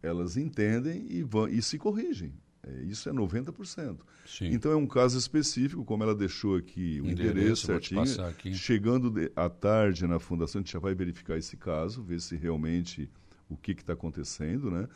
[0.02, 2.34] elas entendem e, vão, e se corrigem.
[2.64, 4.00] É, isso é 90%.
[4.26, 4.48] Sim.
[4.52, 8.06] Então é um caso específico, como ela deixou aqui o endereço, endereço certinho.
[8.56, 12.36] Chegando de, à tarde na fundação, a gente já vai verificar esse caso, ver se
[12.36, 13.10] realmente
[13.48, 14.88] o que está acontecendo, né?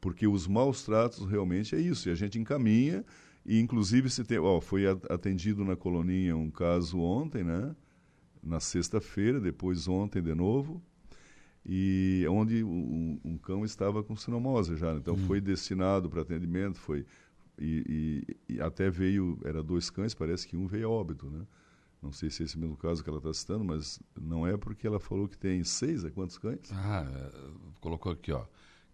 [0.00, 2.08] Porque os maus tratos realmente é isso.
[2.08, 3.04] E a gente encaminha,
[3.44, 7.74] e inclusive se tem, ó, foi atendido na coloninha um caso ontem, né?
[8.42, 10.82] Na sexta-feira, depois ontem de novo,
[11.64, 14.94] e onde um, um, cão estava com sinomose já.
[14.94, 15.26] Então hum.
[15.26, 17.06] foi destinado para atendimento, foi
[17.58, 21.46] e, e, e, até veio era dois cães, parece que um veio a óbito, né?
[22.00, 24.86] Não sei se é esse mesmo caso que ela está citando, mas não é porque
[24.86, 26.72] ela falou que tem seis, é quantos cães?
[26.72, 27.30] Ah, é,
[27.80, 28.44] colocou aqui, ó.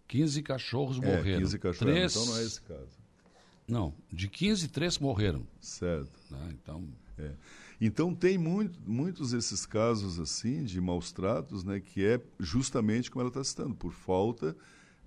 [0.07, 1.39] 15 cachorros é, morreram.
[1.39, 2.15] 15 cachorros, três...
[2.15, 2.98] então não é esse caso.
[3.69, 5.45] Não, de 15, três morreram.
[5.59, 6.11] Certo.
[6.31, 6.49] Né?
[6.53, 6.87] Então...
[7.17, 7.33] É.
[7.81, 13.21] Então tem muito, muitos esses casos assim de maus tratos, né, que é justamente como
[13.21, 14.55] ela está citando, por falta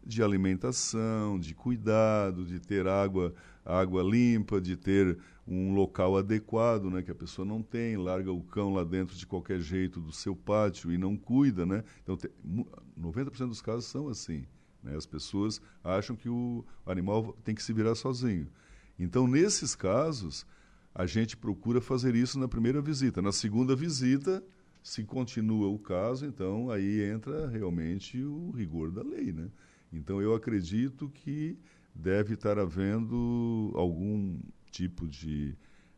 [0.04, 3.34] de alimentação, de cuidado, de ter água,
[3.64, 8.42] água limpa, de ter um local adequado, né, que a pessoa não tem, larga o
[8.42, 11.84] cão lá dentro de qualquer jeito do seu pátio e não cuida, né?
[12.02, 12.30] Então, tem,
[12.98, 14.44] 90% dos casos são assim,
[14.82, 14.96] né?
[14.96, 18.48] As pessoas acham que o animal tem que se virar sozinho.
[18.98, 20.46] Então, nesses casos,
[20.94, 23.22] a gente procura fazer isso na primeira visita.
[23.22, 24.42] Na segunda visita,
[24.82, 29.48] se continua o caso, então aí entra realmente o rigor da lei, né?
[29.92, 31.56] Então eu acredito que
[31.94, 34.38] deve estar havendo algum
[34.70, 35.56] tipo de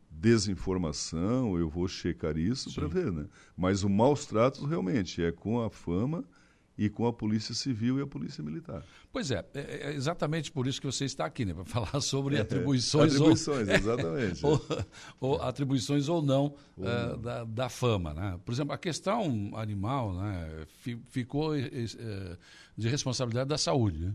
[0.09, 3.27] desinformação, eu vou checar isso para ver, né?
[3.57, 6.23] Mas o maus tratos realmente é com a fama
[6.77, 8.83] e com a Polícia Civil e a Polícia Militar.
[9.11, 11.53] Pois é, é, é exatamente por isso que você está aqui, né?
[11.53, 13.13] Para falar sobre atribuições.
[13.13, 14.43] atribuições, ou, exatamente.
[14.45, 14.61] ou,
[15.19, 18.39] ou, atribuições ou não uh, da, da, fama, né?
[18.43, 20.65] Por exemplo, a questão animal, né?
[21.09, 22.37] Ficou uh,
[22.77, 24.13] de responsabilidade da saúde, né?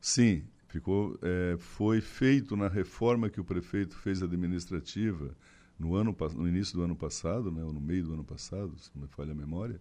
[0.00, 5.36] Sim, ficou, é, foi feito na reforma que o prefeito fez administrativa
[5.78, 7.62] no, ano, no início do ano passado, né?
[7.62, 9.80] Ou no meio do ano passado, se não me falha a memória,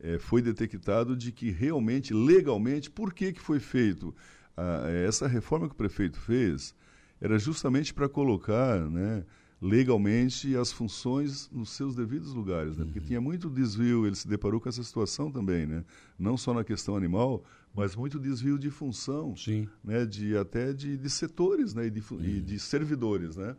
[0.00, 4.14] é, foi detectado de que realmente, legalmente, por que, que foi feito?
[4.56, 6.74] Ah, essa reforma que o prefeito fez
[7.20, 9.24] era justamente para colocar né,
[9.60, 12.84] legalmente as funções nos seus devidos lugares, né?
[12.84, 13.06] porque uhum.
[13.06, 15.84] tinha muito desvio, ele se deparou com essa situação também, né?
[16.18, 17.42] não só na questão animal,
[17.74, 19.68] mas muito desvio de função, Sim.
[19.82, 20.04] Né?
[20.04, 21.86] de, até de, de setores né?
[21.86, 22.20] e, de, uhum.
[22.22, 23.36] e de servidores.
[23.36, 23.56] Né?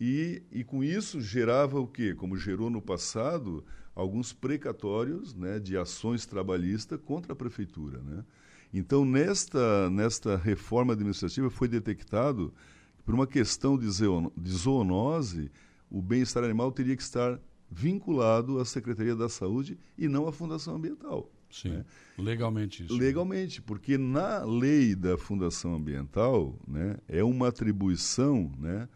[0.00, 2.14] E, e com isso gerava o quê?
[2.14, 3.64] Como gerou no passado,
[3.98, 8.00] alguns precatórios né, de ações trabalhistas contra a prefeitura.
[8.00, 8.24] Né?
[8.72, 12.54] Então, nesta, nesta reforma administrativa foi detectado
[12.96, 15.50] que, por uma questão de, de zoonose,
[15.90, 20.76] o bem-estar animal teria que estar vinculado à Secretaria da Saúde e não à Fundação
[20.76, 21.28] Ambiental.
[21.50, 21.84] Sim, né?
[22.16, 22.96] legalmente isso.
[22.96, 28.88] Legalmente, porque na lei da Fundação Ambiental né, é uma atribuição né,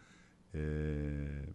[0.54, 1.48] é,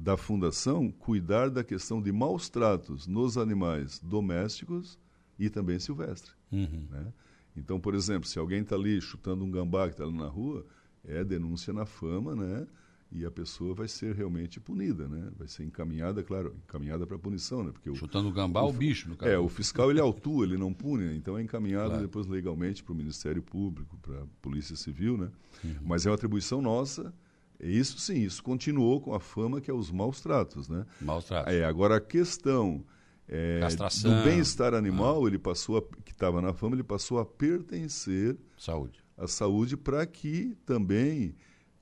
[0.00, 4.96] da fundação cuidar da questão de maus tratos nos animais domésticos
[5.36, 6.34] e também silvestres.
[6.52, 6.86] Uhum.
[6.88, 7.12] Né?
[7.56, 10.64] Então, por exemplo, se alguém está ali chutando um gambá que está ali na rua,
[11.04, 12.66] é denúncia na fama, né?
[13.10, 15.30] E a pessoa vai ser realmente punida, né?
[15.36, 17.72] Vai ser encaminhada, claro, encaminhada para punição, né?
[17.72, 19.32] Porque chutando o gambá, o, o bicho, no caso.
[19.32, 22.02] É, o fiscal ele autua, ele não pune, então é encaminhado claro.
[22.02, 25.30] depois legalmente para o Ministério Público, para a Polícia Civil, né?
[25.64, 25.76] Uhum.
[25.82, 27.12] Mas é uma atribuição nossa
[27.60, 30.86] isso sim, isso continuou com a fama que é os maus tratos, né?
[31.00, 31.52] Maus tratos.
[31.52, 32.84] É, agora a questão
[33.28, 33.60] é,
[34.02, 35.28] do bem-estar animal, ah.
[35.28, 39.00] ele passou a, que estava na fama, ele passou a pertencer saúde.
[39.16, 41.34] à saúde para que também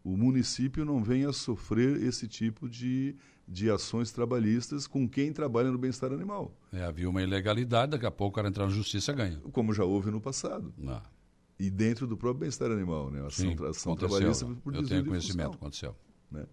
[0.03, 3.15] o município não venha a sofrer esse tipo de,
[3.47, 6.57] de ações trabalhistas com quem trabalha no bem-estar animal.
[6.73, 9.41] É, havia uma ilegalidade, daqui a pouco o cara entrar na justiça ganha.
[9.53, 10.73] Como já houve no passado.
[10.79, 11.03] Não.
[11.59, 13.21] E dentro do próprio bem-estar animal, né?
[13.27, 15.97] Ação, Sim, ação trabalhista por Eu tenho conhecimento, função, aconteceu.
[16.31, 16.47] Né?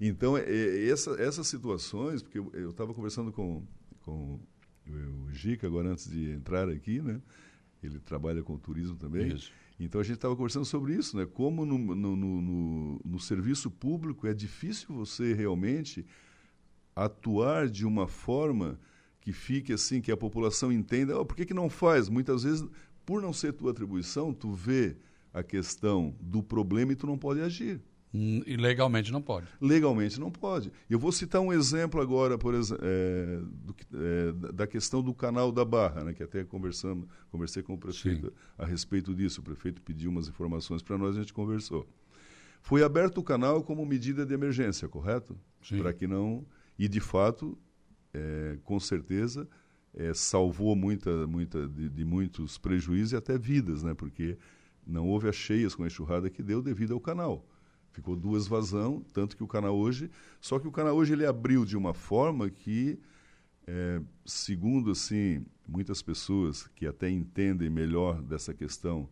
[0.00, 3.66] Então, é, é, essa, essas situações, porque eu estava conversando com,
[4.02, 4.40] com
[4.86, 7.20] o Gica agora antes de entrar aqui, né?
[7.82, 9.34] Ele trabalha com turismo também.
[9.34, 9.52] Isso.
[9.78, 11.26] Então a gente estava conversando sobre isso, né?
[11.26, 16.06] Como no, no, no, no, serviço público é difícil você realmente
[16.94, 18.78] atuar de uma forma
[19.20, 22.08] que fique assim, que a população entenda, oh, por que, que não faz?
[22.08, 22.64] Muitas vezes
[23.04, 24.96] por não ser tua atribuição, tu vê
[25.32, 27.80] a questão do problema e tu não pode agir.
[28.16, 29.48] Hum, E legalmente não pode.
[29.60, 30.70] Legalmente não pode.
[30.88, 35.50] Eu vou citar um exemplo agora, por exemplo, é, do é, da- questão do canal
[35.50, 39.40] da Barra, né, que até conversamos, conversei com o prefeito a respeito disso.
[39.40, 41.88] O prefeito pediu umas informações para nós, a gente conversou.
[42.62, 45.36] Foi aberto o canal como medida de emergência, correto?
[45.60, 45.78] Sim.
[45.78, 46.46] Para que não.
[46.78, 47.58] E de fato,
[48.12, 49.48] é, com certeza,
[49.96, 53.94] é, salvou muita, muita, de, de muitos prejuízos e até vidas, né?
[53.94, 54.36] Porque
[54.86, 57.46] não houve as cheias com a enxurrada que deu devido ao canal.
[57.92, 60.10] Ficou duas vazão, tanto que o canal hoje.
[60.40, 62.98] Só que o canal hoje ele abriu de uma forma que,
[63.66, 69.08] é, segundo assim, muitas pessoas que até entendem melhor dessa questão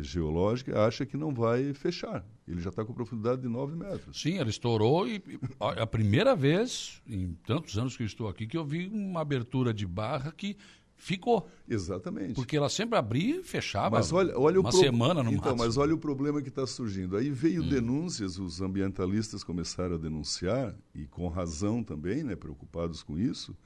[0.00, 2.24] geológica, acham que não vai fechar.
[2.46, 4.20] Ele já está com profundidade de 9 metros.
[4.22, 5.38] Sim, ela estourou e, e
[5.76, 9.20] é a primeira vez em tantos anos que eu estou aqui que eu vi uma
[9.20, 10.56] abertura de barra que
[10.96, 11.48] ficou.
[11.68, 12.34] Exatamente.
[12.34, 13.96] Porque ela sempre abria e fechava.
[13.96, 15.54] Mas olha, olha uma o pro- semana no Então, máximo.
[15.62, 15.66] Hum.
[15.66, 17.16] mas olha o problema que está surgindo.
[17.16, 23.18] Aí veio denúncias, os ambientalistas começaram a denunciar, e com razão também, né, preocupados com
[23.18, 23.56] isso,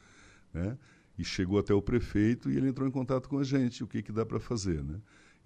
[0.52, 0.78] né,
[1.18, 4.02] e chegou até o prefeito e ele entrou em contato com a gente, o que,
[4.02, 4.82] que dá para fazer.
[4.82, 4.96] Né?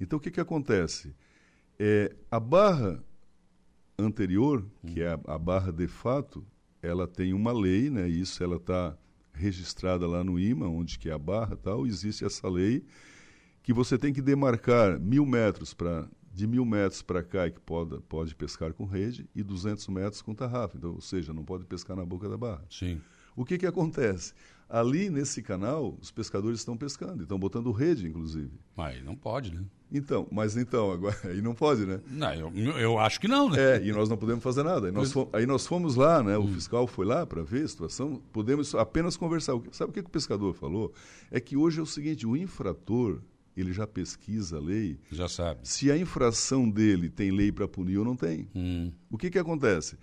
[0.01, 1.15] Então, o que, que acontece?
[1.79, 3.03] É, a barra
[3.99, 6.45] anterior, que é a, a barra de fato,
[6.83, 8.97] ela tem uma lei, né, isso ela está
[9.33, 12.85] registrada lá no IMA, onde que é a barra tal, existe essa lei
[13.63, 17.61] que você tem que demarcar mil metros para de mil metros para cá é que
[17.61, 20.77] pode, pode pescar com rede e 200 metros com tarrafa.
[20.77, 22.65] Então, ou seja, não pode pescar na boca da barra.
[22.71, 23.01] Sim.
[23.35, 24.33] O que, que acontece?
[24.71, 28.53] Ali nesse canal, os pescadores estão pescando, estão botando rede, inclusive.
[28.77, 29.65] Mas não pode, né?
[29.93, 32.01] Então, mas então, agora, aí não pode, né?
[32.07, 33.79] Não, eu, eu acho que não, né?
[33.79, 34.87] É, e nós não podemos fazer nada.
[34.87, 36.39] Aí nós, fomos, aí nós fomos lá, né?
[36.39, 38.23] O fiscal foi lá para ver a situação.
[38.33, 39.55] Podemos apenas conversar.
[39.73, 40.93] Sabe o que, que o pescador falou?
[41.31, 43.21] É que hoje é o seguinte: o infrator
[43.57, 44.99] ele já pesquisa a lei.
[45.11, 45.61] Já sabe.
[45.65, 48.49] Se a infração dele tem lei para punir ou não tem.
[48.55, 48.93] Hum.
[49.11, 49.99] O que, que acontece?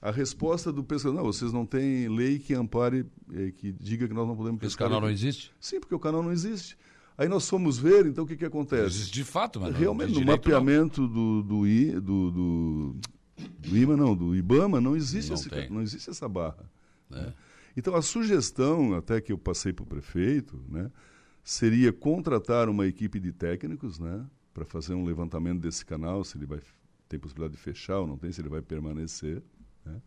[0.00, 4.14] A resposta do pescador: não, vocês não têm lei que ampare, eh, que diga que
[4.14, 4.88] nós não podemos Esse pescar.
[4.88, 5.52] canal não existe?
[5.60, 6.76] Sim, porque o canal não existe.
[7.16, 8.86] Aí nós fomos ver, então o que, que acontece?
[8.96, 10.34] Existe de fato, mas não- Realmente, no direito, não.
[10.54, 12.96] mapeamento do, do, I, do, do,
[13.60, 16.68] do IMA, não, do IBAMA, não existe, Não esse, não existe essa barra.
[17.10, 17.14] É.
[17.16, 17.34] né?
[17.76, 20.90] Então, a sugestão, até que eu passei para o prefeito, né,
[21.42, 26.46] seria contratar uma equipe de técnicos né, para fazer um levantamento desse canal, se ele
[26.46, 26.60] vai
[27.08, 29.42] tem possibilidade de fechar ou não tem, se ele vai permanecer.
[29.84, 30.00] Né.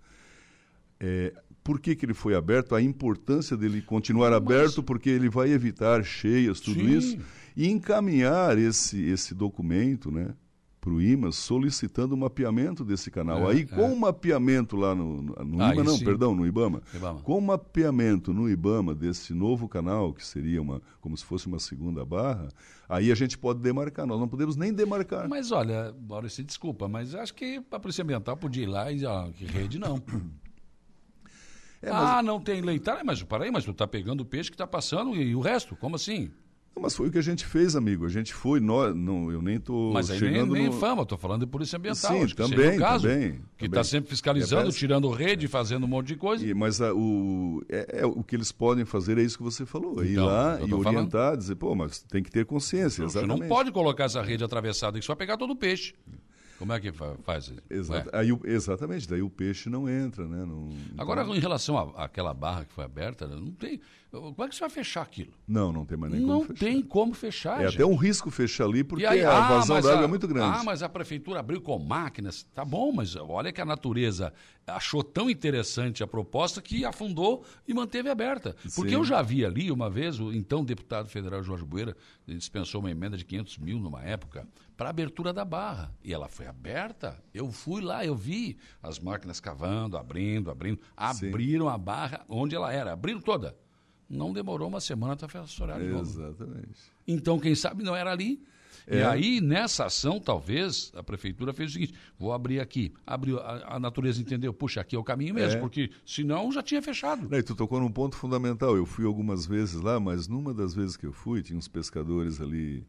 [0.99, 1.33] É,
[1.67, 2.73] por que, que ele foi aberto?
[2.73, 6.97] A importância dele continuar aberto, porque ele vai evitar cheias, tudo Sim.
[6.97, 7.17] isso,
[7.57, 10.33] e encaminhar esse, esse documento né,
[10.79, 13.51] para o IMA solicitando o mapeamento desse canal.
[13.51, 13.65] É, Aí, é.
[13.65, 16.05] com o mapeamento lá no, no, no Aí IMA, não, sim.
[16.05, 17.19] perdão, no IBAMA, Ibama.
[17.19, 21.59] com o mapeamento no IBAMA desse novo canal, que seria uma, como se fosse uma
[21.59, 22.47] segunda barra,
[22.87, 24.07] aí a gente pode demarcar.
[24.07, 25.27] Nós não podemos nem demarcar.
[25.27, 29.09] Mas olha, Maurício, desculpa, mas acho que a Polícia Ambiental podia ir lá e dizer,
[29.09, 30.01] ah, que rede não.
[31.87, 32.79] É, mas- Ah, não tem lei.
[32.79, 35.75] Tá, mas peraí, mas tu tá pegando o peixe que tá passando e, o resto?
[35.75, 36.29] Como assim?
[36.75, 38.05] Não, Mas foi o que a gente fez, amigo.
[38.05, 40.73] A gente foi, nós, não, eu nem estou Mas aí nem, chegando nem no...
[40.73, 42.11] fama, tô falando de Polícia Ambiental.
[42.27, 46.15] Sim, também, caso, também, Que está sempre fiscalizando, É, tirando rede, fazendo um monte de
[46.17, 46.45] coisa.
[46.45, 49.65] E- mas a- o, é, é, o que eles podem fazer é isso que você
[49.65, 50.03] falou.
[50.03, 53.03] É ir Então, lá e orientar, dizer, pô, mas tem que ter consciência.
[53.05, 55.95] Você não pode colocar essa rede atravessada, que só pegar todo o peixe.
[56.57, 57.61] Como é que fa- faz isso?
[57.69, 58.21] Exata- Ué.
[58.21, 60.43] aí exatamente, daí o peixe não entra, né?
[60.45, 63.79] Não, Agora, então- em relação à- àquela barra que foi aberta, não tem.
[64.09, 65.33] Como é que você vai fechar aquilo?
[65.47, 66.59] Não, não tem mais nem não como fechar.
[66.65, 67.61] tem como fechar.
[67.61, 67.75] É gente.
[67.75, 70.59] até um risco fechar ali, porque aí, a ah, vazão d'água é muito grande.
[70.59, 72.43] Ah, mas a prefeitura abriu com máquinas.
[72.55, 74.33] Tá bom, mas olha que a natureza
[74.65, 78.55] achou tão interessante a proposta que afundou e manteve aberta.
[78.75, 78.95] Porque Sim.
[78.95, 81.95] eu já vi ali uma vez, o então deputado federal Jorge Bueira
[82.25, 84.47] dispensou uma emenda de 500 mil numa época
[84.77, 85.91] para abertura da barra.
[86.03, 87.21] E ela foi aberta.
[87.33, 90.79] Eu fui lá, eu vi as máquinas cavando, abrindo, abrindo.
[90.95, 92.93] Abriram a barra onde ela era.
[92.93, 93.57] Abriram toda.
[94.09, 96.01] Não demorou uma semana para fechar de novo.
[96.03, 96.79] Exatamente.
[97.07, 98.41] Então, quem sabe não era ali.
[98.89, 99.05] E É.
[99.05, 102.93] aí, nessa ação, talvez, a prefeitura fez o seguinte: vou abrir aqui.
[103.05, 105.59] Abriu, a, a natureza entendeu, puxa, aqui é o caminho mesmo, É.
[105.59, 107.27] porque senão já tinha fechado.
[107.27, 108.77] Não, e tu tocou num ponto fundamental.
[108.77, 112.39] Eu fui algumas vezes lá, mas numa das vezes que eu fui, tinha uns pescadores
[112.39, 112.87] ali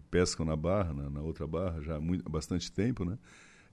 [0.08, 3.18] pescam na barra, na, na outra barra, já há, muito, há bastante tempo, né?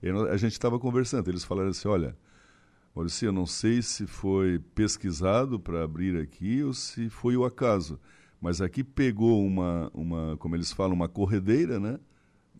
[0.02, 1.28] E a gente estava conversando.
[1.28, 2.16] Eles falaram assim: olha,
[2.94, 8.00] Maurício, eu não sei se foi pesquisado para abrir aqui ou se foi o acaso,
[8.40, 11.98] mas aqui pegou uma, uma como eles falam, uma corredeira, né?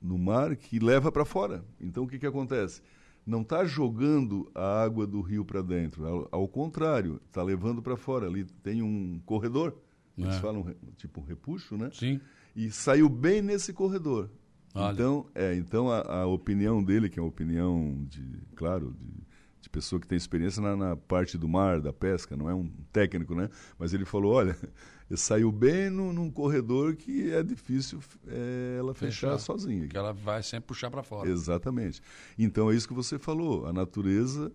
[0.01, 1.65] No mar que leva para fora.
[1.81, 2.83] Então o que, que acontece?
[3.27, 7.97] Não está jogando a água do rio para dentro, ao, ao contrário, está levando para
[7.97, 8.27] fora.
[8.27, 9.75] Ali tem um corredor,
[10.19, 10.41] eles É.
[10.41, 11.89] falam tipo um repuxo, né?
[11.93, 12.21] Sim.
[12.55, 14.31] E saiu bem nesse corredor.
[14.75, 14.93] Olha.
[14.93, 18.23] Então, é, então a, a, opinião dele, que é uma opinião de,
[18.57, 19.27] claro, de,
[19.61, 22.69] de pessoa que tem experiência na, na, parte do mar, da pesca, não é um
[22.93, 23.49] técnico, né?
[23.79, 24.57] Mas ele falou, olha,
[25.17, 29.87] saiu bem no, num corredor que é difícil é, ela fechar, fechar sozinha.
[29.87, 31.31] Que ela vai sempre puxar para fora.
[31.31, 32.03] Exatamente.
[32.37, 33.67] Então é isso que você falou.
[33.67, 34.53] A natureza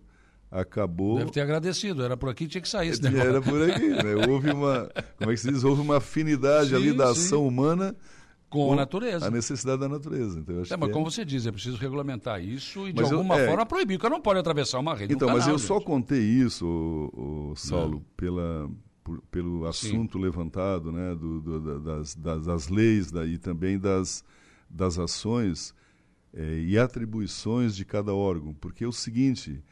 [0.50, 1.18] acabou.
[1.18, 3.28] Deve ter agradecido, era por aqui tinha que sair esse negócio.
[3.28, 4.26] Era por aqui, né?
[4.28, 5.62] Houve uma, como é que se diz?
[5.62, 7.20] Houve uma afinidade sim, ali da sim.
[7.20, 7.94] ação humana
[8.50, 9.28] com, com, a natureza.
[9.28, 10.40] A necessidade da natureza.
[10.40, 11.10] Então, é, mas como é...
[11.10, 13.46] você diz, é preciso regulamentar isso e, de mas alguma eu, é...
[13.46, 13.98] forma, proibir.
[13.98, 15.14] Cara não pode atravessar uma rede.
[15.14, 15.68] Então, um mas canal, eu gente.
[15.68, 18.68] só contei isso, o, o Saulo, pela,
[19.04, 20.24] por, pelo assunto Sim.
[20.24, 24.24] levantado, né, do, do, das, das, das, leis da, e também das,
[24.68, 25.72] das ações
[26.34, 28.52] é, e atribuições de cada órgão.
[28.52, 29.62] Porque é o seguinte.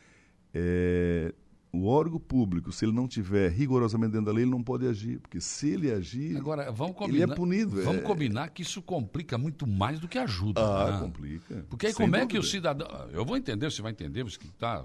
[0.54, 1.32] É,
[1.72, 5.18] o órgão público, se ele não tiver rigorosamente dentro da lei, ele não pode agir,
[5.18, 7.82] porque se ele agir, Agora, vamos combinar, ele é punido.
[7.82, 8.04] Vamos é...
[8.04, 10.60] combinar que isso complica muito mais do que ajuda.
[10.60, 10.98] Ah, né?
[10.98, 11.66] complica.
[11.68, 12.24] Porque aí Sem como dúvida.
[12.24, 12.88] é que o cidadão...
[13.12, 14.84] Eu vou entender, você vai entender, você tá,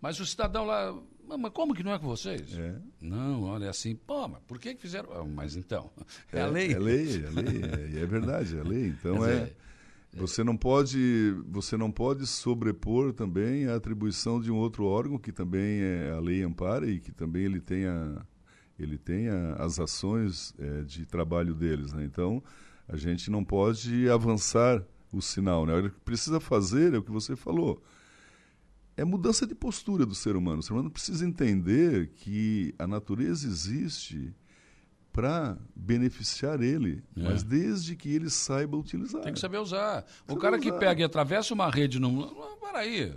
[0.00, 0.94] mas o cidadão lá...
[1.26, 2.56] Mas como que não é com vocês?
[2.56, 2.74] É.
[3.00, 5.10] Não, olha é assim, pô, mas por que, que fizeram?
[5.10, 5.90] Ah, mas então,
[6.30, 6.72] é, é a lei.
[6.72, 7.62] É lei, é lei,
[7.98, 8.88] é, é verdade, é lei.
[8.88, 9.50] Então é...
[10.16, 15.32] Você não pode, você não pode sobrepor também a atribuição de um outro órgão que
[15.32, 18.24] também é a lei ampara e que também ele tenha,
[18.78, 22.04] ele tenha as ações é, de trabalho deles, né?
[22.04, 22.42] Então
[22.86, 25.76] a gente não pode avançar o sinal, né?
[25.76, 27.82] O que precisa fazer é o que você falou.
[28.96, 30.60] É mudança de postura do ser humano.
[30.60, 34.32] O ser humano precisa entender que a natureza existe
[35.14, 37.22] para beneficiar ele, é.
[37.22, 39.22] mas desde que ele saiba utilizar.
[39.22, 40.04] Tem que saber usar.
[40.28, 42.34] O cara que pega e atravessa uma rede no.
[42.60, 43.14] Peraí.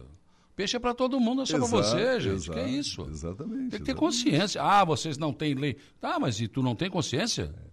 [0.55, 2.35] Peixe é para todo mundo, é só para você, gente.
[2.35, 3.01] Exato, que é isso?
[3.09, 3.71] Exatamente.
[3.71, 4.61] Tem que ter consciência.
[4.61, 5.75] Ah, vocês não têm lei.
[5.99, 7.51] Tá, mas e tu não tem consciência?
[7.63, 7.67] É.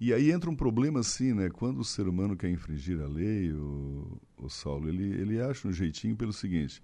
[0.00, 1.48] E aí entra um problema assim, né?
[1.48, 5.72] Quando o ser humano quer infringir a lei, o, o Saulo, ele, ele acha um
[5.72, 6.82] jeitinho pelo seguinte: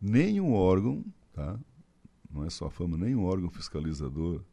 [0.00, 1.58] nenhum órgão, tá?
[2.32, 4.44] Não é só a fama, nenhum órgão fiscalizador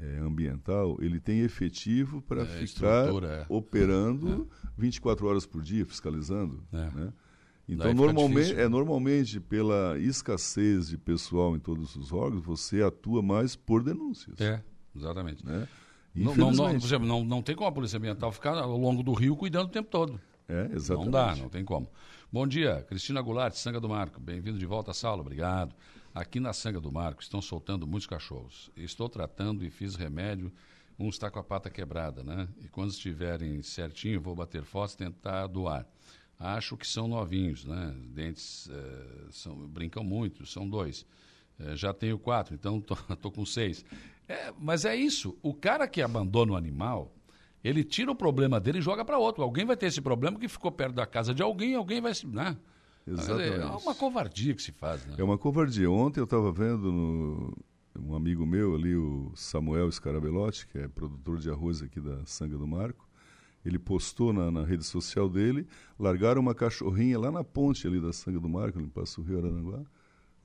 [0.00, 3.46] é, ambiental, ele tem efetivo para é, ficar é.
[3.48, 4.68] operando é.
[4.76, 6.64] 24 horas por dia, fiscalizando.
[6.72, 6.90] É.
[6.90, 7.12] Né?
[7.68, 13.54] Então, normalmente, é, normalmente, pela escassez de pessoal em todos os órgãos, você atua mais
[13.54, 14.40] por denúncias.
[14.40, 14.62] É,
[14.94, 15.44] exatamente.
[15.46, 15.68] Né?
[16.14, 19.02] Não, não, não, por exemplo, não, não tem como a Polícia Ambiental ficar ao longo
[19.02, 20.20] do rio cuidando o tempo todo.
[20.48, 21.04] É, exatamente.
[21.04, 21.88] Não dá, não tem como.
[22.30, 24.20] Bom dia, Cristina Goulart, Sanga do Marco.
[24.20, 25.74] Bem-vindo de volta à sala, obrigado.
[26.14, 28.70] Aqui na Sanga do Marco estão soltando muitos cachorros.
[28.76, 30.52] Estou tratando e fiz remédio.
[30.98, 32.46] Um está com a pata quebrada, né?
[32.60, 35.86] E quando estiverem certinho, vou bater fotos e tentar doar.
[36.38, 37.94] Acho que são novinhos, né?
[38.08, 41.06] Dentes é, são, brincam muito, são dois.
[41.58, 43.82] É, já tenho quatro, então estou com seis.
[44.28, 45.34] É, mas é isso.
[45.42, 47.10] O cara que abandona o animal,
[47.64, 49.42] ele tira o problema dele e joga para outro.
[49.42, 52.26] Alguém vai ter esse problema que ficou perto da casa de alguém, alguém vai se.
[52.26, 52.54] Né?
[53.06, 53.60] Exatamente.
[53.60, 55.16] É uma covardia que se faz, né?
[55.18, 55.90] É uma covardia.
[55.90, 57.56] Ontem eu estava vendo no,
[57.98, 62.56] um amigo meu ali, o Samuel Scarabelotti, que é produtor de arroz aqui da Sanga
[62.56, 63.08] do Marco,
[63.64, 65.66] ele postou na, na, rede social dele,
[65.98, 69.38] largaram uma cachorrinha lá na ponte ali da Sanga do Marco, ele passa o Rio
[69.38, 69.82] Aranaguá,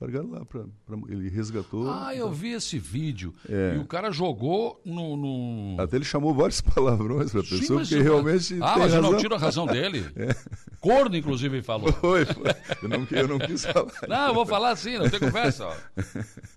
[0.00, 0.64] largaram lá para
[1.08, 1.90] ele resgatou.
[1.90, 3.34] Ah, eu vi esse vídeo.
[3.48, 3.74] É.
[3.76, 5.80] E o cara jogou no, no...
[5.80, 8.54] Até ele chamou vários palavrões para a pessoa, porque realmente.
[8.60, 8.96] Ah, mas razão.
[8.96, 10.04] eu não tiro a razão dele.
[10.18, 10.34] É.
[10.80, 11.92] Corno, inclusive, ele falou.
[12.00, 12.50] Foi, foi.
[12.82, 13.90] Eu, não, eu não quis falar.
[14.08, 15.66] Não, eu vou falar assim, não tem conversa.
[15.66, 15.74] Ó.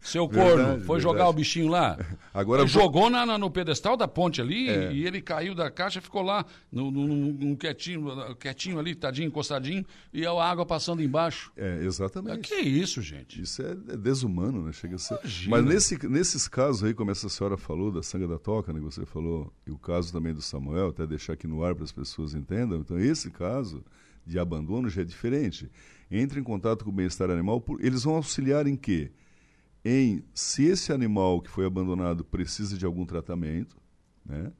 [0.02, 1.02] Seu corno verdade, foi verdade.
[1.02, 1.98] jogar o bichinho lá.
[2.34, 4.92] Agora ele jogou na, na, no pedestal da ponte ali é.
[4.92, 9.28] e ele caiu da caixa e ficou lá, no, no, no, quietinho, quietinho ali, tadinho,
[9.28, 11.52] encostadinho, e a água passando embaixo.
[11.56, 12.42] É, exatamente.
[12.42, 13.31] Que isso, gente?
[13.40, 14.72] Isso é, é desumano, né?
[14.72, 15.14] Chega a ser.
[15.16, 15.58] Imagina.
[15.58, 18.80] Mas nesse, nesses casos aí, como essa senhora falou, da sanga da toca, né?
[18.80, 21.92] Você falou, e o caso também do Samuel, até deixar aqui no ar para as
[21.92, 22.80] pessoas entendam.
[22.80, 23.84] Então, esse caso
[24.26, 25.70] de abandono já é diferente.
[26.10, 29.12] Entre em contato com o bem-estar animal, por, eles vão auxiliar em quê?
[29.84, 33.78] Em se esse animal que foi abandonado precisa de algum tratamento,
[34.26, 34.52] né?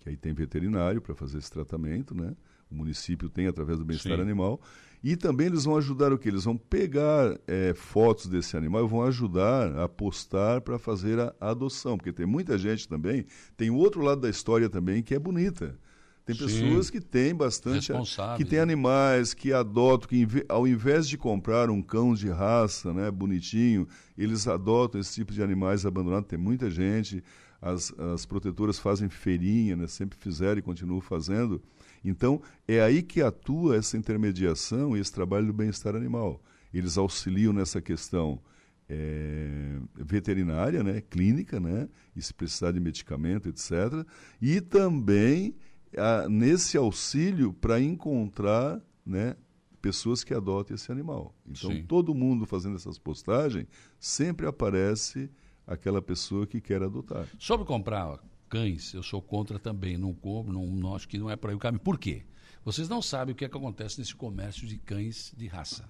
[0.00, 2.34] Que aí tem veterinário para fazer esse tratamento, né?
[2.70, 4.60] O município tem através do bem-estar animal.
[5.04, 6.30] E também eles vão ajudar o que?
[6.30, 11.34] Eles vão pegar é, fotos desse animal e vão ajudar a postar para fazer a
[11.38, 11.98] adoção.
[11.98, 15.78] Porque tem muita gente também, tem o outro lado da história também que é bonita.
[16.24, 16.44] Tem Sim.
[16.46, 17.92] pessoas que têm bastante.
[18.38, 23.10] Que têm animais, que adotam, que ao invés de comprar um cão de raça, né,
[23.10, 23.86] bonitinho,
[24.16, 26.28] eles adotam esse tipo de animais abandonados.
[26.30, 27.22] Tem muita gente.
[27.60, 31.60] As, as protetoras fazem feirinha, né, sempre fizeram e continuam fazendo.
[32.04, 36.42] Então, é aí que atua essa intermediação e esse trabalho do bem-estar animal.
[36.72, 38.40] Eles auxiliam nessa questão
[38.88, 44.06] é, veterinária, né, clínica, né, e se precisar de medicamento, etc.
[44.40, 45.54] E também
[45.96, 49.36] a, nesse auxílio para encontrar né,
[49.80, 51.34] pessoas que adotem esse animal.
[51.46, 51.84] Então, Sim.
[51.84, 53.66] todo mundo fazendo essas postagens,
[53.98, 55.30] sempre aparece
[55.66, 57.26] aquela pessoa que quer adotar.
[57.38, 58.18] Sobre comprar
[58.48, 59.96] cães, eu sou contra também.
[59.96, 61.80] Não compro, não, não acho que não é para aí o caminho.
[61.82, 62.24] Por quê?
[62.64, 65.88] Vocês não sabem o que, é que acontece nesse comércio de cães de raça.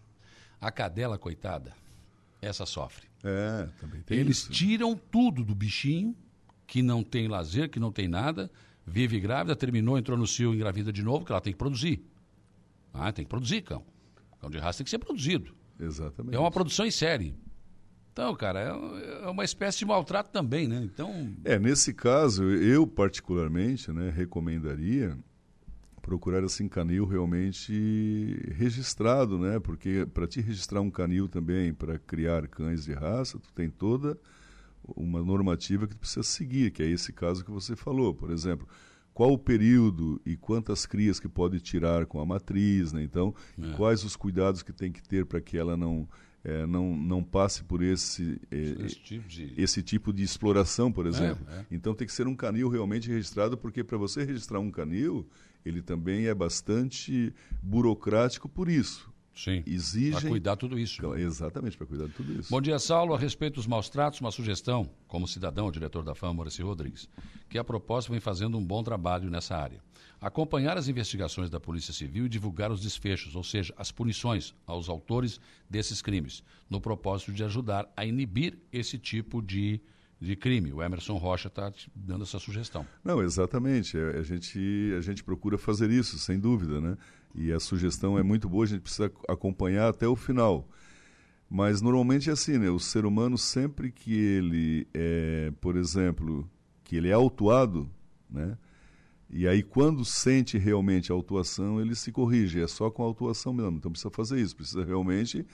[0.60, 1.72] A cadela, coitada,
[2.40, 3.06] essa sofre.
[3.22, 4.50] É, também tem Eles isso.
[4.50, 6.16] tiram tudo do bichinho,
[6.66, 8.50] que não tem lazer, que não tem nada,
[8.86, 12.04] vive grávida, terminou, entrou no cio, engravida de novo, que ela tem que produzir.
[12.92, 13.84] Ah, tem que produzir cão.
[14.40, 15.54] Cão de raça tem que ser produzido.
[15.78, 16.34] Exatamente.
[16.34, 17.34] É uma produção em série.
[18.14, 20.80] Então, cara, é, é uma espécie de maltrato também, né?
[20.84, 25.18] Então, É, nesse caso, eu particularmente né, recomendaria
[26.00, 27.72] procurar assim canil realmente
[28.52, 29.58] registrado, né?
[29.58, 34.16] Porque para te registrar um canil também para criar cães de raça, tu tem toda
[34.94, 38.68] uma normativa que tu precisa seguir, que é esse caso que você falou, por exemplo,
[39.12, 43.02] qual o período e quantas crias que pode tirar com a matriz, né?
[43.02, 43.72] Então, É.
[43.72, 46.08] quais os cuidados que tem que ter para que ela não
[46.44, 49.54] eh, não não passe por esse eh, esse tipo de.
[49.56, 51.44] esse tipo de exploração, por exemplo.
[51.50, 51.64] é.
[51.70, 55.26] Então tem que ser um canil realmente registrado, porque para você registrar um canil,
[55.64, 59.12] ele também é bastante burocrático por isso.
[59.34, 59.62] Sim.
[59.62, 60.30] Para Exigem.
[60.30, 61.12] cuidar tudo isso.
[61.16, 62.50] Exatamente, para cuidar de tudo isso.
[62.50, 63.14] Bom dia, Saulo.
[63.14, 67.08] A respeito dos maus tratos, uma sugestão, como cidadão, diretor da FAM, Maurício Rodrigues,
[67.48, 69.80] que a propósito vem fazendo um bom trabalho nessa área.
[70.24, 74.88] Acompanhar as investigações da Polícia Civil e divulgar os desfechos, ou seja, as punições aos
[74.88, 75.38] autores
[75.68, 79.82] desses crimes, no propósito de ajudar a inibir esse tipo de,
[80.18, 80.72] de crime.
[80.72, 82.86] O Emerson Rocha está dando essa sugestão.
[83.04, 83.98] Não, exatamente.
[83.98, 86.96] É, A gente, a gente procura fazer isso, sem dúvida, né?
[87.34, 90.66] E a sugestão é muito boa, a gente precisa acompanhar até o final.
[91.50, 92.70] Mas normalmente é assim, né?
[92.70, 96.48] O ser humano sempre que ele é, por exemplo,
[96.82, 97.90] que ele é autuado,
[98.30, 98.56] né?
[99.36, 102.62] E aí quando sente realmente a autuação, ele se corrige.
[102.62, 103.78] É só com a autuação mesmo.
[103.78, 105.44] Então precisa fazer isso, precisa realmente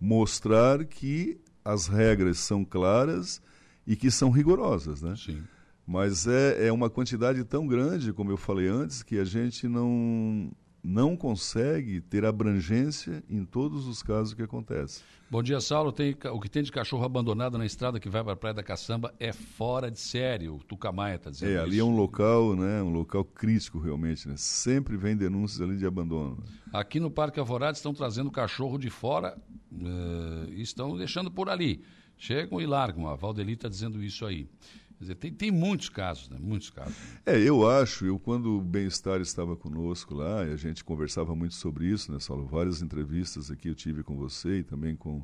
[0.00, 3.42] mostrar que as regras são claras
[3.86, 5.14] e que são rigorosas, né?
[5.16, 5.42] Sim.
[5.86, 10.50] Mas é, é uma quantidade tão grande, como eu falei antes, que a gente não,
[10.86, 15.02] não consegue ter abrangência em todos os casos que acontecem.
[15.28, 15.90] Bom dia, Saulo.
[15.90, 18.62] Tem, o que tem de cachorro abandonado na estrada que vai para a Praia da
[18.62, 20.48] Caçamba é fora de série.
[20.48, 21.80] O Tucamaia está dizendo É, ali isso.
[21.80, 24.34] é um local, né, um local crítico realmente, né?
[24.36, 26.38] Sempre vem denúncias ali de abandono.
[26.72, 29.36] Aqui no Parque Alvorada estão trazendo cachorro de fora
[29.72, 31.82] eh, e estão deixando por ali.
[32.16, 33.08] Chegam e largam.
[33.08, 34.48] A Valdeli está dizendo isso aí.
[34.98, 36.38] Quer dizer, tem, tem muitos casos, né?
[36.40, 36.96] Muitos casos.
[37.26, 41.54] É, eu acho, eu quando o Bem-Estar estava conosco lá, e a gente conversava muito
[41.54, 42.46] sobre isso, né, Saulo?
[42.46, 45.22] Várias entrevistas aqui eu tive com você e também com,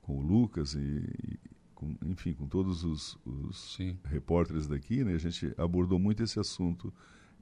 [0.00, 1.38] com o Lucas e, e
[1.74, 3.98] com, enfim, com todos os, os Sim.
[4.04, 5.14] repórteres daqui, né?
[5.14, 6.92] A gente abordou muito esse assunto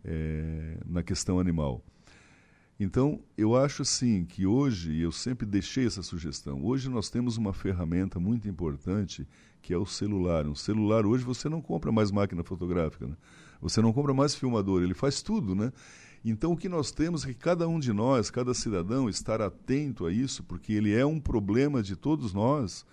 [0.05, 1.85] eh, na questão animal.
[2.81, 7.37] Então, eu acho assim que hoje, e eu sempre deixei essa sugestão, hoje nós temos
[7.37, 9.29] uma ferramenta muito importante
[9.63, 10.47] que é o celular.
[10.47, 13.17] Um celular, hoje você não compra mais máquina fotográfica, né?
[13.61, 15.73] você não compra mais filmador, ele faz tudo, né?
[16.25, 20.07] Então, o que nós temos é que cada um de nós, cada cidadão, estar atento
[20.07, 22.85] a isso, porque ele é um problema de todos nós,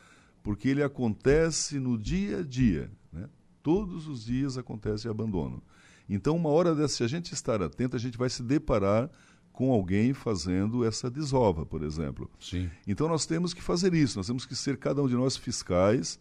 [0.41, 2.91] porque ele acontece no dia a dia.
[3.11, 3.29] Né?
[3.61, 5.61] Todos os dias acontece abandono.
[6.09, 9.11] Então, uma hora dessa, se a gente estar atento, a gente vai se deparar
[9.51, 12.31] com alguém fazendo essa desova, por exemplo.
[12.39, 12.67] Sim.
[12.87, 16.19] Então, nós temos que fazer isso, nós temos que ser cada um de nós fiscais,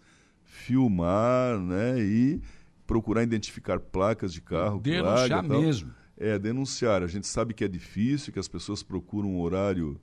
[0.49, 2.41] filmar né, e
[2.87, 5.61] procurar identificar placas de carro, Denunciar tal.
[5.61, 5.93] mesmo.
[6.17, 7.03] É, denunciar.
[7.03, 10.01] A gente sabe que é difícil, que as pessoas procuram um horário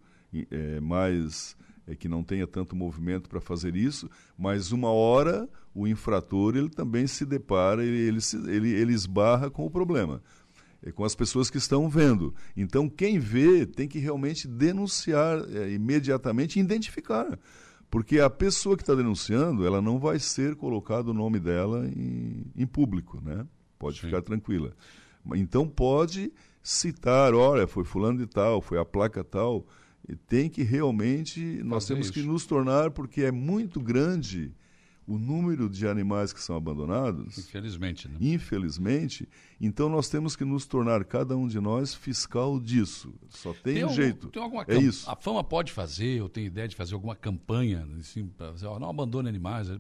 [0.50, 1.58] é, mais
[1.88, 6.70] é, que não tenha tanto movimento para fazer isso, mas uma hora o infrator ele
[6.70, 10.22] também se depara, ele, ele, se- ele, ele esbarra com o problema,
[10.82, 12.34] é, com as pessoas que estão vendo.
[12.56, 17.38] Então, quem vê tem que realmente denunciar é, imediatamente e identificar.
[17.90, 22.46] Porque a pessoa que está denunciando, ela não vai ser colocado o nome dela em,
[22.56, 23.46] em público, né?
[23.80, 24.08] Pode Sim.
[24.08, 24.74] ficar tranquila.
[25.36, 26.32] Então pode
[26.62, 29.66] citar, olha, foi fulano de tal, foi a placa tal.
[30.08, 32.28] E tem que realmente, nós Fazer temos que isso.
[32.28, 34.54] nos tornar, porque é muito grande
[35.08, 38.18] o número de animais que são abandonados, Infelizmente, né?
[38.20, 39.30] infelizmente,
[39.62, 43.14] então nós temos que nos tornar, cada um de nós, fiscal disso.
[43.30, 44.28] Só tem, um algum- jeito.
[44.30, 45.10] Tem alguma é isso.
[45.10, 48.80] A fama pode fazer, eu tenho ideia de fazer alguma campanha, assim, para dizer, ó,
[48.80, 49.76] não abandone animais, eh,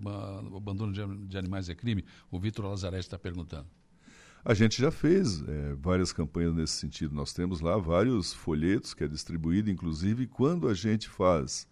[0.56, 2.06] abandono de, de animais é crime.
[2.30, 3.66] O Vitor Lazarete está perguntando.
[4.48, 7.16] A gente já fez é, várias campanhas nesse sentido.
[7.16, 11.68] Nós temos lá vários folhetos que é distribuído, inclusive quando a gente faz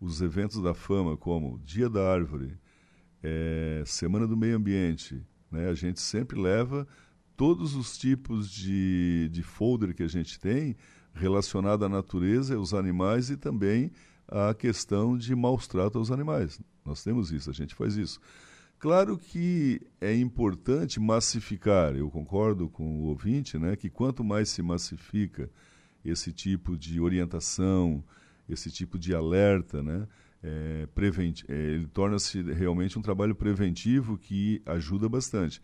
[0.00, 2.56] os eventos da fama, como Dia da Árvore,
[3.28, 5.20] é, Semana do Meio Ambiente,
[5.50, 6.86] né, a gente sempre leva
[7.36, 10.76] todos os tipos de, de folder que a gente tem
[11.12, 13.90] relacionado à natureza, aos animais e também
[14.28, 16.60] a questão de maus tratos aos animais.
[16.84, 18.20] Nós temos isso, a gente faz isso.
[18.78, 24.62] Claro que é importante massificar, eu concordo com o ouvinte, né, que quanto mais se
[24.62, 25.50] massifica
[26.04, 28.04] esse tipo de orientação,
[28.48, 30.06] esse tipo de alerta, né,
[30.46, 30.88] é,
[31.48, 35.60] é, ele torna-se realmente um trabalho preventivo que ajuda bastante.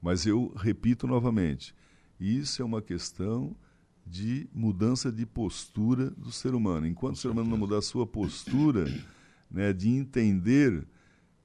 [0.00, 1.74] Mas eu repito novamente,
[2.20, 3.56] isso é uma questão
[4.06, 6.86] de mudança de postura do ser humano.
[6.86, 8.84] Enquanto o ser humano não mudar a sua postura,
[9.50, 10.86] né, de entender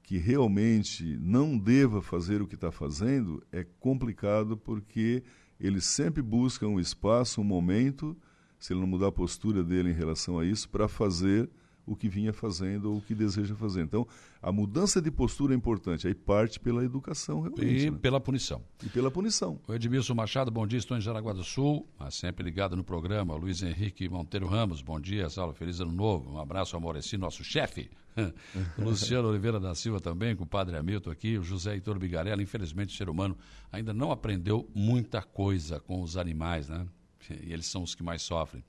[0.03, 5.23] que realmente não deva fazer o que está fazendo, é complicado porque
[5.59, 8.17] ele sempre busca um espaço, um momento,
[8.59, 11.49] se ele não mudar a postura dele em relação a isso, para fazer
[11.85, 13.81] o que vinha fazendo ou o que deseja fazer.
[13.81, 14.07] Então,
[14.41, 16.07] a mudança de postura é importante.
[16.07, 17.85] Aí parte pela educação, realmente.
[17.85, 17.97] E né?
[18.01, 18.63] pela punição.
[18.83, 19.59] E pela punição.
[19.67, 20.79] O Edmilson Machado, bom dia.
[20.79, 23.35] Estou em Jaraguá do Sul, mas sempre ligado no programa.
[23.35, 25.53] Luiz Henrique Monteiro Ramos, bom dia, Saulo.
[25.53, 26.33] Feliz ano novo.
[26.33, 27.89] Um abraço ao Moreci, nosso chefe.
[28.77, 31.37] Luciano Oliveira da Silva também, com o padre Hamilton aqui.
[31.37, 32.41] O José Heitor Bigarella.
[32.41, 33.37] Infelizmente, o ser humano
[33.71, 36.85] ainda não aprendeu muita coisa com os animais, né?
[37.43, 38.63] E eles são os que mais sofrem.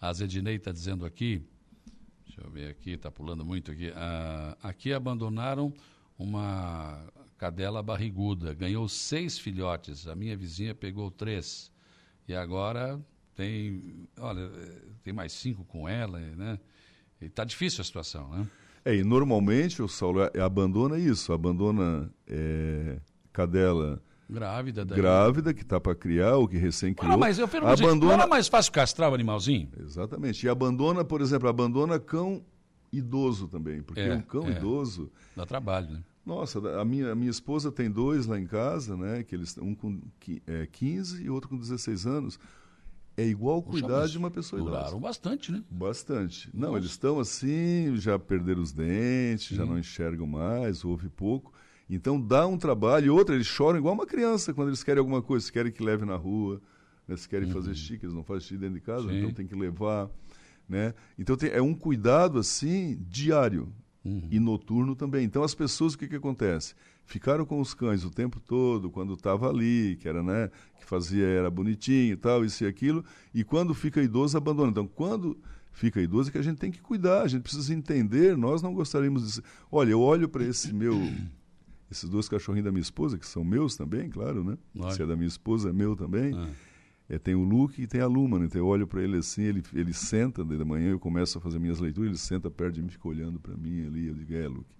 [0.00, 1.46] A Zedinei está dizendo aqui
[2.34, 3.92] Deixa eu ver aqui, está pulando muito aqui.
[3.94, 5.70] Ah, aqui abandonaram
[6.18, 7.06] uma
[7.36, 10.06] cadela barriguda, ganhou seis filhotes.
[10.06, 11.70] A minha vizinha pegou três.
[12.26, 12.98] E agora
[13.34, 14.50] tem, olha,
[15.02, 16.58] tem mais cinco com ela, né?
[17.20, 18.48] E está difícil a situação, né?
[18.82, 22.98] É, e normalmente o Saulo é, abandona isso, abandona é,
[23.30, 24.02] cadela
[24.32, 24.96] Grávida daí.
[24.96, 27.12] Grávida, que está para criar, ou que recém criou.
[27.12, 28.16] Não, mas eu pergunto, abandona...
[28.16, 29.68] não é mais fácil castrar o animalzinho?
[29.78, 30.46] Exatamente.
[30.46, 32.42] E abandona, por exemplo, abandona cão
[32.92, 33.82] idoso também.
[33.82, 34.52] Porque é, um cão é.
[34.52, 35.10] idoso...
[35.36, 36.02] Dá trabalho, né?
[36.24, 39.24] Nossa, a minha, a minha esposa tem dois lá em casa, né?
[39.24, 40.00] Que eles, um com
[40.46, 42.38] é, 15 e outro com 16 anos.
[43.16, 45.00] É igual cuidar de uma pessoa duraram idosa.
[45.00, 45.62] Bastante, né?
[45.68, 46.48] Bastante.
[46.54, 46.78] Não, Nossa.
[46.78, 49.56] eles estão assim, já perderam os dentes, Sim.
[49.56, 51.52] já não enxergam mais, ouve pouco.
[51.88, 53.06] Então dá um trabalho.
[53.06, 55.44] E outra, eles choram igual uma criança quando eles querem alguma coisa.
[55.44, 56.60] Se querem que leve na rua,
[57.06, 57.16] né?
[57.16, 57.54] se querem uhum.
[57.54, 59.18] fazer xixi, eles não fazem xixi dentro de casa, Sim.
[59.18, 60.10] então tem que levar.
[60.68, 60.94] Né?
[61.18, 63.72] Então tem, é um cuidado assim diário
[64.04, 64.28] uhum.
[64.30, 65.24] e noturno também.
[65.24, 66.74] Então as pessoas, o que, que acontece?
[67.04, 71.26] Ficaram com os cães o tempo todo, quando estava ali, que era, né, que fazia,
[71.26, 73.04] era bonitinho e tal, isso e aquilo,
[73.34, 74.70] e quando fica idoso, abandona.
[74.70, 75.36] Então, quando
[75.72, 78.72] fica idoso é que a gente tem que cuidar, a gente precisa entender, nós não
[78.72, 79.42] gostaríamos de...
[79.70, 80.96] Olha, eu olho para esse meu
[81.92, 84.58] esses dois cachorrinhos da minha esposa, que são meus também, claro, né?
[84.92, 86.34] Se é da minha esposa, é meu também.
[86.34, 86.50] Ah.
[87.08, 88.46] É, tem o Luke e tem a Luma, né?
[88.46, 91.58] Então eu olho para ele assim, ele, ele senta, da manhã eu começo a fazer
[91.58, 94.48] minhas leituras, ele senta perto de mim, fica olhando para mim ali, eu digo, é,
[94.48, 94.74] Luke,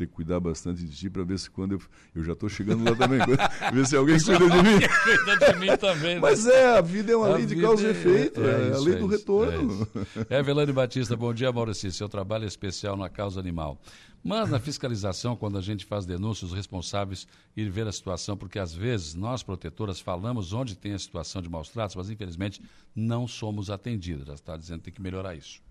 [0.00, 1.82] ter que cuidar bastante de ti para ver se quando eu...
[2.14, 3.18] Eu já estou chegando lá também,
[3.72, 4.78] ver se alguém cuida de mim.
[5.04, 6.14] cuida de mim também.
[6.14, 6.20] Né?
[6.20, 8.68] Mas é, a vida é uma a lei de causa e é- efeito, é, é,
[8.68, 9.86] é, a lei do retorno.
[10.28, 11.92] É, é Evelane Batista, bom dia, Maurício.
[11.92, 13.78] Seu trabalho é especial na causa animal.
[14.22, 18.58] Mas na fiscalização, quando a gente faz denúncias, os responsáveis ir ver a situação, porque
[18.58, 22.60] às vezes nós, protetoras, falamos onde tem a situação de maus tratos, mas infelizmente
[22.94, 24.26] não somos atendidas.
[24.26, 25.62] Já está dizendo que tem que melhorar isso.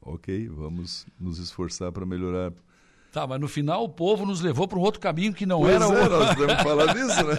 [0.00, 2.52] Ok, vamos nos esforçar para melhorar
[3.14, 5.72] Tá, mas no final o povo nos levou para um outro caminho que não pois
[5.72, 6.10] era é, o.
[6.10, 7.36] Nós que falar disso, né?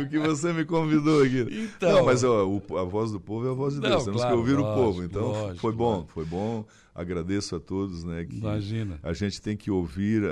[0.00, 1.46] o que você me convidou aqui.
[1.50, 2.46] Então, não, mas ó,
[2.80, 3.96] a voz do povo é a voz de Deus.
[3.96, 5.04] Não, Temos claro, que ouvir lógico, o povo.
[5.04, 6.64] Então lógico, foi bom, foi bom
[6.98, 8.24] agradeço a todos, né?
[8.24, 8.98] Que Imagina.
[9.02, 10.22] A gente tem que ouvir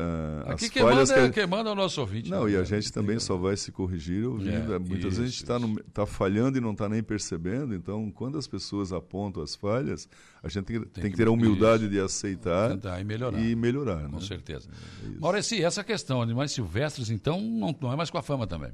[0.44, 1.10] Aqui as quem falhas.
[1.10, 1.42] Manda, que a...
[1.42, 2.28] Quem manda é o nosso ouvinte.
[2.28, 2.52] Não, né?
[2.52, 4.74] e a gente também só vai se corrigir ouvindo.
[4.74, 5.58] É, Muitas isso, vezes a gente está
[5.92, 7.72] tá falhando e não está nem percebendo.
[7.72, 10.08] Então, quando as pessoas apontam as falhas,
[10.42, 11.92] a gente tem, tem, tem que ter a humildade isso.
[11.92, 13.38] de aceitar e melhorar.
[13.38, 14.20] E melhorar com né?
[14.20, 14.68] certeza.
[15.04, 18.72] É Maurício, essa questão, animais silvestres, então, não, não é mais com a fama também.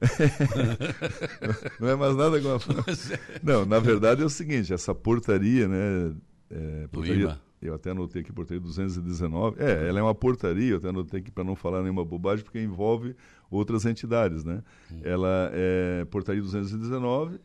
[1.78, 2.84] não é mais nada com a fama.
[3.10, 3.40] É.
[3.42, 6.14] Não, na verdade é o seguinte, essa portaria, né?
[6.50, 9.62] É, portaria, eu até anotei aqui portaria 219.
[9.62, 12.60] É, ela é uma portaria, eu até anotei aqui para não falar nenhuma bobagem, porque
[12.60, 13.14] envolve
[13.50, 14.62] outras entidades, né?
[15.02, 17.38] Ela é portaria 219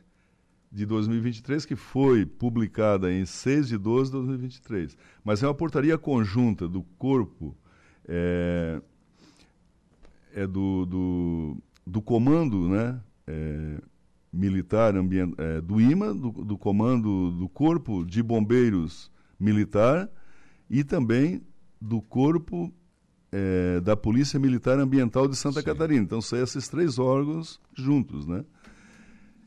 [0.72, 4.98] de 2023, que foi publicada em 6 de 12 de 2023.
[5.24, 7.56] Mas é uma portaria conjunta do corpo,
[8.08, 8.82] é,
[10.34, 13.00] é do, do, do comando, né?
[13.28, 13.78] É,
[14.36, 20.10] militar ambient, é, do IMA, do, do comando do Corpo de Bombeiros Militar
[20.70, 21.42] e também
[21.82, 22.74] do Corpo
[23.32, 25.66] é, da Polícia Militar Ambiental de Santa Sim.
[25.66, 26.04] Catarina.
[26.04, 28.44] Então, são esses três órgãos juntos, né?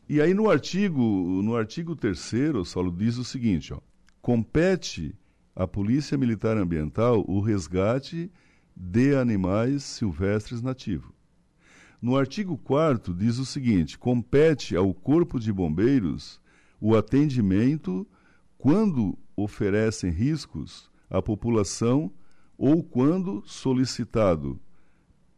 [0.09, 1.02] E aí no artigo,
[1.43, 2.19] no artigo 3
[2.65, 3.81] Saulo diz o seguinte, ó,
[4.23, 5.15] compete
[5.55, 8.31] à Polícia Militar Ambiental o resgate
[8.74, 11.18] de animais silvestres nativos.
[12.01, 16.41] No artigo 4 diz o seguinte: compete ao Corpo de Bombeiros
[16.81, 18.07] o atendimento
[18.57, 22.12] quando oferecem riscos à população
[22.57, 24.61] ou quando solicitado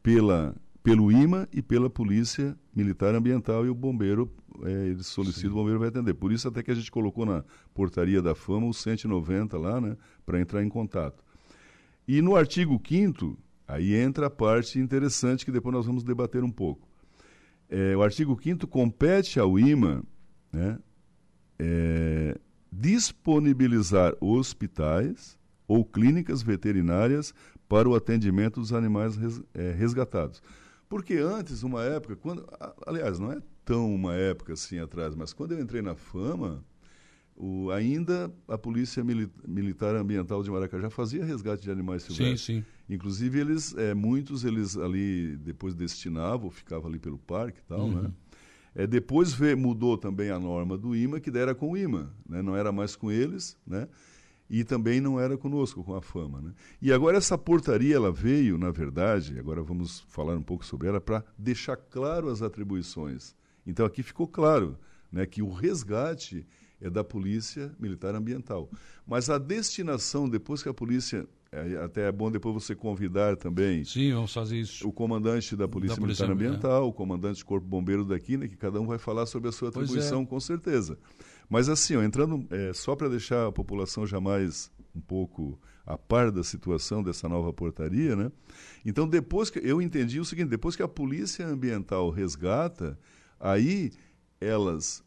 [0.02, 4.30] pela, pelo IMA e pela Polícia Militar Ambiental e o bombeiro,
[4.62, 5.52] é, ele solicita, Sim.
[5.52, 6.14] o bombeiro vai atender.
[6.14, 9.96] Por isso até que a gente colocou na portaria da fama o 190 lá, né,
[10.24, 11.22] para entrar em contato.
[12.08, 13.36] E no artigo 5
[13.70, 16.88] aí entra a parte interessante que depois nós vamos debater um pouco.
[17.68, 20.02] É, o artigo 5 compete ao IMA
[20.52, 20.78] né,
[21.58, 22.36] é,
[22.70, 25.38] disponibilizar hospitais
[25.68, 27.32] ou clínicas veterinárias
[27.68, 30.42] para o atendimento dos animais res, é, resgatados.
[30.88, 32.44] Porque antes, uma época, quando,
[32.84, 36.64] aliás, não é tão uma época assim atrás, mas quando eu entrei na Fama,
[37.36, 39.04] o, ainda a Polícia
[39.46, 42.40] Militar Ambiental de Maracajá fazia resgate de animais silvestres.
[42.40, 42.64] Sim, sim.
[42.90, 48.02] Inclusive, eles, é, muitos eles ali depois destinavam, ficavam ali pelo parque e tal, uhum.
[48.02, 48.12] né?
[48.74, 52.40] É, depois vê, mudou também a norma do IMA, que era com o IMA, né?
[52.40, 53.88] não era mais com eles, né?
[54.48, 56.40] e também não era conosco, com a fama.
[56.40, 56.52] Né?
[56.82, 61.00] E agora essa portaria ela veio, na verdade, agora vamos falar um pouco sobre ela,
[61.00, 63.34] para deixar claro as atribuições.
[63.66, 64.76] Então aqui ficou claro
[65.10, 66.46] né, que o resgate
[66.80, 68.70] é da Polícia Militar Ambiental.
[69.06, 71.28] Mas a destinação, depois que a polícia.
[71.52, 73.84] É, até é bom depois você convidar também.
[73.84, 74.86] Sim, vamos fazer isso.
[74.86, 76.86] O comandante da Polícia da Militar Polícia, Ambiental, é.
[76.86, 79.66] o comandante do Corpo Bombeiro daqui, né, que cada um vai falar sobre a sua
[79.66, 79.70] é.
[79.70, 80.26] atribuição, é.
[80.26, 80.96] com certeza.
[81.48, 86.30] Mas assim, ó, entrando, é, só para deixar a população jamais um pouco a par
[86.30, 88.30] da situação dessa nova portaria, né?
[88.84, 92.96] Então, depois que eu entendi o seguinte, depois que a Polícia Ambiental resgata,
[93.40, 93.90] aí
[94.40, 95.02] elas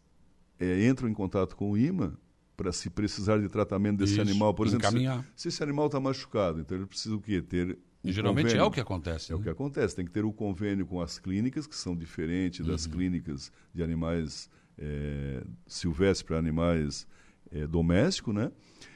[0.60, 2.20] é, entram em contato com o IMA
[2.56, 6.00] para se precisar de tratamento desse Isso, animal, por exemplo, se, se, esse animal está
[6.00, 7.42] machucado, então ele precisa o quê?
[7.42, 8.64] Ter um geralmente convênio.
[8.64, 9.32] é o que acontece.
[9.32, 9.40] É né?
[9.40, 9.96] o que acontece.
[9.96, 12.92] Tem que ter o um convênio com as clínicas, que são diferentes das uhum.
[12.92, 17.08] clínicas de animais é, silvestres para animais
[17.52, 18.52] é, domésticos, né?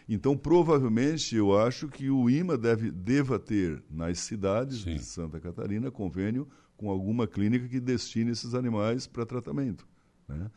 [0.10, 4.96] Então, provavelmente, eu acho que o IMA deve, deva ter nas cidades Sim.
[4.96, 6.48] de Santa Catarina convênio
[6.78, 9.86] com alguma clínica que destine esses animais para tratamento.
[10.28, 10.50] Né?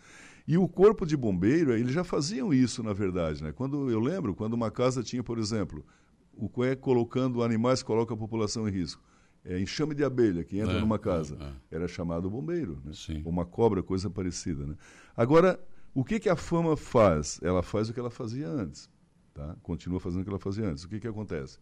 [0.51, 3.41] E o corpo de bombeiro, eles já faziam isso, na verdade.
[3.41, 3.53] Né?
[3.53, 5.87] Quando Eu lembro, quando uma casa tinha, por exemplo,
[6.33, 9.01] o COE colocando animais coloca a população em risco.
[9.45, 11.37] É, enxame de abelha que entra é, numa casa.
[11.39, 11.77] É, é.
[11.77, 12.83] Era chamado bombeiro.
[12.85, 12.93] Né?
[13.25, 14.67] Uma cobra, coisa parecida.
[14.67, 14.75] Né?
[15.17, 15.65] Agora,
[15.95, 17.39] o que, que a fama faz?
[17.45, 18.91] Ela faz o que ela fazia antes.
[19.33, 19.57] Tá?
[19.63, 20.83] Continua fazendo o que ela fazia antes.
[20.83, 21.61] O que, que acontece?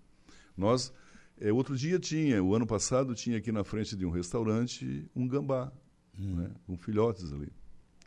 [0.56, 0.94] Nós,
[1.38, 5.28] é, outro dia tinha, o ano passado tinha aqui na frente de um restaurante um
[5.28, 5.70] gambá,
[6.18, 6.36] hum.
[6.36, 6.50] né?
[6.66, 7.52] com filhotes ali.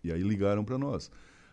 [0.03, 1.11] E aí ligaram para nós.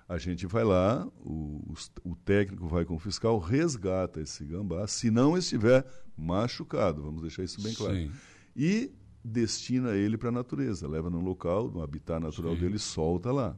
[0.09, 5.11] A gente vai lá, o, o, técnico vai com o fiscal, resgata esse gambá, se
[5.11, 5.85] não estiver
[6.17, 7.95] machucado, vamos deixar isso bem claro.
[7.95, 8.11] Sim.
[8.57, 8.91] E
[9.23, 12.61] destina ele para a natureza, leva no local, no habitat natural Sim.
[12.61, 13.57] dele, solta lá.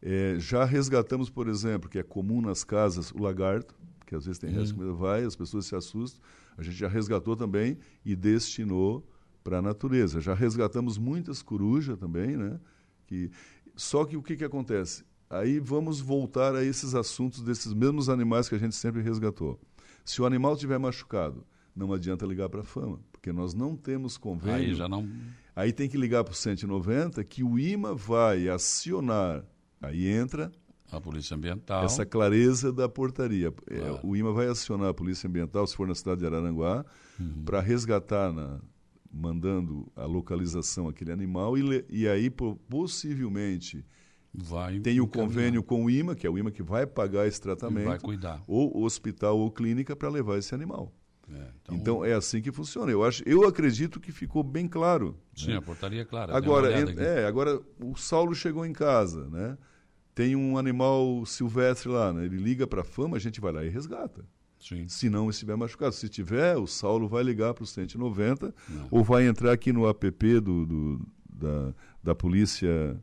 [0.00, 3.74] É, já resgatamos, por exemplo, que é comum nas casas, o lagarto,
[4.06, 6.22] que às vezes tem resto de comida, vai, as pessoas se assustam.
[6.56, 9.04] A gente já resgatou também e destinou
[9.42, 10.20] para a natureza.
[10.20, 12.60] Já resgatamos muitas corujas também, né?
[13.06, 13.30] Que,
[13.76, 15.04] só que o que, que acontece?
[15.28, 19.60] Aí vamos voltar a esses assuntos desses mesmos animais que a gente sempre resgatou.
[20.04, 21.44] Se o animal tiver machucado,
[21.74, 24.70] não adianta ligar para a fama, porque nós não temos convênio.
[24.70, 25.08] Aí já não.
[25.56, 29.44] Aí tem que ligar para o 190, que o IMA vai acionar.
[29.80, 30.52] Aí entra
[30.90, 31.84] a Polícia Ambiental.
[31.84, 33.52] Essa clareza da portaria.
[33.66, 33.96] É, claro.
[33.96, 36.84] É, o IMA vai acionar a Polícia Ambiental, se for na cidade de Araranguá,
[37.18, 37.42] uhum.
[37.44, 38.60] para resgatar na,
[39.14, 43.84] mandando a localização aquele animal e, e aí possivelmente
[44.32, 47.40] vai tem o convênio com o IMA, que é o IMA que vai pagar esse
[47.40, 48.42] tratamento, vai cuidar.
[48.48, 50.92] ou hospital ou clínica para levar esse animal.
[51.32, 51.76] É, então...
[51.76, 52.04] então...
[52.04, 52.90] é assim que funciona.
[52.90, 55.16] Eu acho, eu acredito que ficou bem claro.
[55.34, 55.56] Sim, né?
[55.58, 56.36] a portaria é clara.
[56.36, 59.56] Agora, é, agora o Saulo chegou em casa, né?
[60.14, 62.24] Tem um animal silvestre lá, né?
[62.24, 64.24] Ele liga para a fama, a gente vai lá e resgata.
[64.66, 64.88] Sim.
[64.88, 65.94] Se não estiver machucado.
[65.94, 68.88] Se tiver, o Saulo vai ligar para o 190 não.
[68.90, 72.98] ou vai entrar aqui no app do, do da, da polícia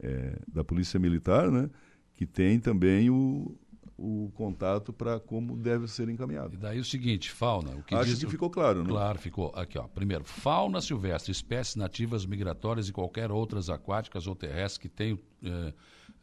[0.00, 1.68] é, da polícia militar, né?
[2.14, 3.54] Que tem também o,
[3.96, 6.54] o contato para como deve ser encaminhado.
[6.54, 7.76] E daí o seguinte, fauna.
[7.76, 8.88] O que Acho diz, que ficou claro, né?
[8.88, 9.52] Claro, ficou.
[9.54, 9.84] Aqui, ó.
[9.84, 15.18] Primeiro, fauna silvestre, espécies nativas, migratórias e qualquer outras aquáticas ou terrestres que tenham.
[15.44, 15.72] Eh,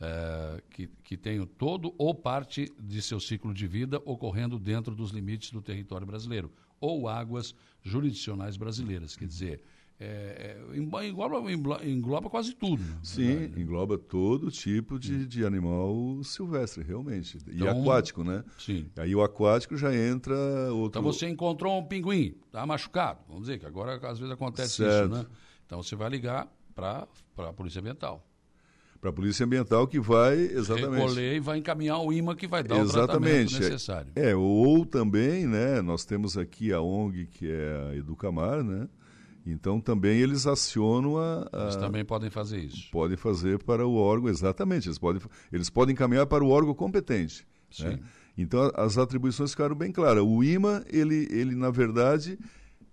[0.02, 5.12] é, que, que tenham todo ou parte de seu ciclo de vida ocorrendo dentro dos
[5.12, 9.18] limites do território brasileiro ou águas jurisdicionais brasileiras.
[9.18, 9.62] Quer dizer,
[10.00, 11.52] é, é engloba,
[11.86, 12.82] engloba, quase tudo.
[13.04, 13.62] Sim, verdade, né?
[13.62, 17.38] engloba todo tipo de, de animal silvestre, realmente.
[17.48, 18.46] Então, e aquático, né?
[18.58, 18.90] Sim.
[18.98, 20.34] Aí o aquático já entra
[20.72, 21.00] outro...
[21.00, 25.14] Então você encontrou um pinguim, está machucado, vamos dizer, que agora às vezes acontece certo.
[25.14, 25.30] isso, né?
[25.66, 27.06] Então você vai ligar para
[27.38, 28.26] a Polícia Ambiental.
[29.00, 32.62] Para a Polícia Ambiental que vai exatamente recolher e vai encaminhar o IMA que vai
[32.62, 33.04] dar exatamente.
[33.04, 34.12] o tratamento necessário.
[34.16, 38.90] É, ou também, né, nós temos aqui a ONG que é a Educamar, né?
[39.46, 42.92] Então também eles acionam a, a, Eles também podem fazer isso.
[42.92, 44.88] Podem fazer para o órgão, exatamente.
[44.88, 45.22] Eles podem,
[45.52, 47.48] eles podem encaminhar para o órgão competente.
[47.80, 48.00] Né?
[48.38, 50.24] Então as atribuições ficaram bem claras.
[50.24, 52.38] O IMA, ele, ele na verdade,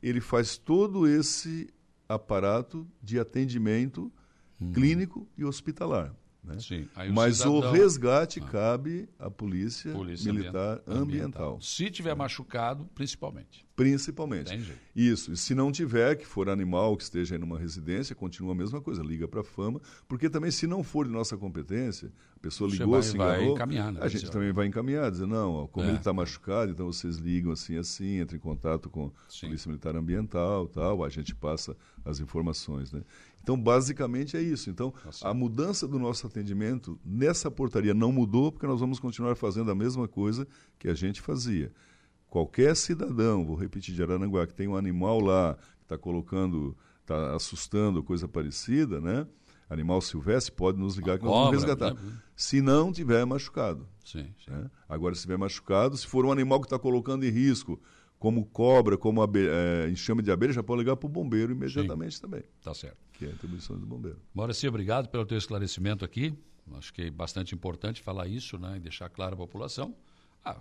[0.02, 1.68] ele faz todo esse
[2.08, 4.12] aparato de atendimento
[4.60, 4.72] hum.
[4.72, 6.14] clínico e hospitalar.
[6.46, 6.60] Né?
[6.60, 6.88] Sim.
[7.10, 7.56] O Mas cidadão...
[7.56, 8.48] o resgate ah.
[8.48, 11.02] cabe à Polícia, polícia Militar ambiental.
[11.02, 11.60] ambiental.
[11.60, 12.14] Se tiver é.
[12.14, 13.66] machucado, principalmente.
[13.74, 14.54] Principalmente.
[14.54, 14.72] Entendi.
[14.94, 15.32] Isso.
[15.32, 18.80] E se não tiver, que for animal que esteja em uma residência, continua a mesma
[18.80, 22.70] coisa, liga para a fama, porque também se não for de nossa competência, a pessoa
[22.70, 25.86] ligou, vai, se enganou, encaminhar, né, a gente também vai encaminhar, dizer, não, ó, como
[25.86, 25.90] é.
[25.90, 29.96] ele está machucado, então vocês ligam assim, assim, entra em contato com a Polícia Militar
[29.96, 33.02] Ambiental, tal, a gente passa as informações, né?
[33.46, 34.68] Então, basicamente é isso.
[34.68, 35.28] Então, Nossa.
[35.28, 39.74] a mudança do nosso atendimento nessa portaria não mudou, porque nós vamos continuar fazendo a
[39.74, 41.70] mesma coisa que a gente fazia.
[42.28, 47.36] Qualquer cidadão, vou repetir, de Araranguá, que tem um animal lá, que está colocando, está
[47.36, 49.24] assustando, coisa parecida, né?
[49.70, 51.94] Animal silvestre, pode nos ligar que nós vamos resgatar.
[51.94, 52.00] Né?
[52.34, 53.86] Se não tiver machucado.
[54.04, 54.50] Sim, sim.
[54.50, 54.68] Né?
[54.88, 57.80] Agora, se tiver machucado, se for um animal que está colocando em risco
[58.18, 62.16] como cobra, como abelha, é, enxame de abelha, já pode ligar para o bombeiro imediatamente
[62.16, 62.22] Sim.
[62.22, 62.42] também.
[62.62, 62.96] Tá certo.
[63.12, 64.18] Que é a atribuição do bombeiro.
[64.34, 66.34] Maurício, obrigado pelo teu esclarecimento aqui.
[66.74, 68.76] Acho que é bastante importante falar isso, né?
[68.76, 69.94] E deixar claro à população.
[70.44, 70.58] Ah,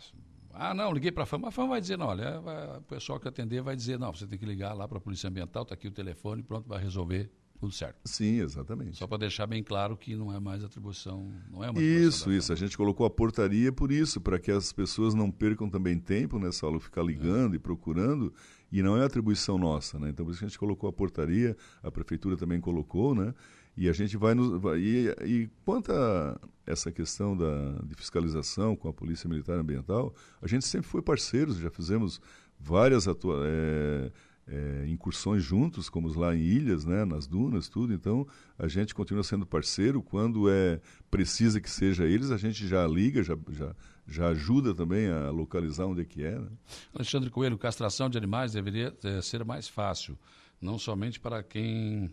[0.54, 1.42] ah não, liguei para a FAM.
[1.48, 4.28] A FAM vai dizer, não, olha, vai, o pessoal que atender vai dizer, não, você
[4.28, 7.32] tem que ligar lá para a Polícia Ambiental, está aqui o telefone, pronto, vai resolver
[7.60, 7.98] tudo certo.
[8.06, 8.98] Sim, exatamente.
[8.98, 12.52] Só para deixar bem claro que não é mais atribuição, não é uma Isso, isso.
[12.52, 16.38] A gente colocou a portaria por isso, para que as pessoas não percam também tempo
[16.38, 17.56] nessa aula, ficar ligando é.
[17.56, 18.34] e procurando,
[18.72, 20.10] e não é atribuição nossa, né?
[20.10, 23.34] Então por isso que a gente colocou a portaria, a prefeitura também colocou, né?
[23.78, 24.62] E a gente vai nos.
[24.62, 30.14] Vai, e, e quanto a essa questão da, de fiscalização com a Polícia Militar Ambiental,
[30.42, 32.22] a gente sempre foi parceiros, já fizemos
[32.60, 34.12] várias atua é,
[34.48, 37.94] é, incursões juntos, como lá em ilhas, né, nas dunas, tudo.
[37.94, 38.28] Então,
[38.58, 40.02] a gente continua sendo parceiro.
[40.02, 43.76] Quando é precisa que seja eles, a gente já liga, já, já,
[44.08, 46.38] já ajuda também a localizar onde é que é.
[46.38, 46.50] Né?
[46.94, 50.18] Alexandre Coelho, castração de animais deveria é, ser mais fácil,
[50.62, 52.12] não somente para quem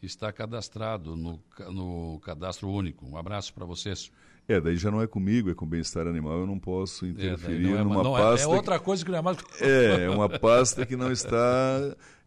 [0.00, 1.42] está cadastrado no,
[1.72, 3.06] no cadastro único.
[3.06, 4.10] Um abraço para vocês.
[4.48, 7.72] É, daí já não é comigo, é com bem-estar animal, eu não posso é, interferir
[7.72, 8.46] é, é, numa pasta.
[8.46, 9.38] É, é outra coisa que não é mais.
[9.60, 11.36] É, é uma pasta que não está.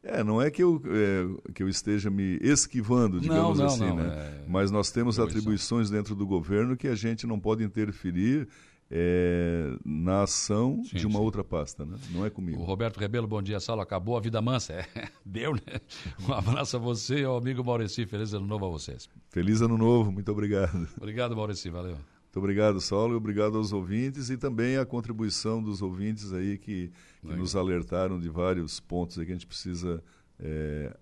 [0.04, 3.88] É, não é que eu, é, que eu esteja me esquivando, digamos não, não, assim,
[3.88, 4.44] não, né?
[4.46, 4.50] É...
[4.50, 8.48] Mas nós temos atribuições dentro do governo que a gente não pode interferir
[8.92, 11.26] é, na ação sim, de uma sim.
[11.26, 11.96] outra pasta, né?
[12.12, 12.60] Não é comigo.
[12.60, 13.82] O Roberto Rebelo, bom dia, Saulo.
[13.82, 14.74] Acabou a vida mansa.
[14.74, 15.80] É, deu, né?
[16.28, 18.06] Um abraço a você e ao amigo Maurici.
[18.06, 19.10] Feliz ano novo a vocês.
[19.30, 20.88] Feliz ano novo, muito obrigado.
[20.98, 21.94] Obrigado, Maurici, valeu.
[22.30, 26.92] Muito obrigado, Saulo, e obrigado aos ouvintes e também a contribuição dos ouvintes aí que,
[27.22, 30.04] que nos alertaram de vários pontos aí que a gente precisa
[30.40, 30.96] é,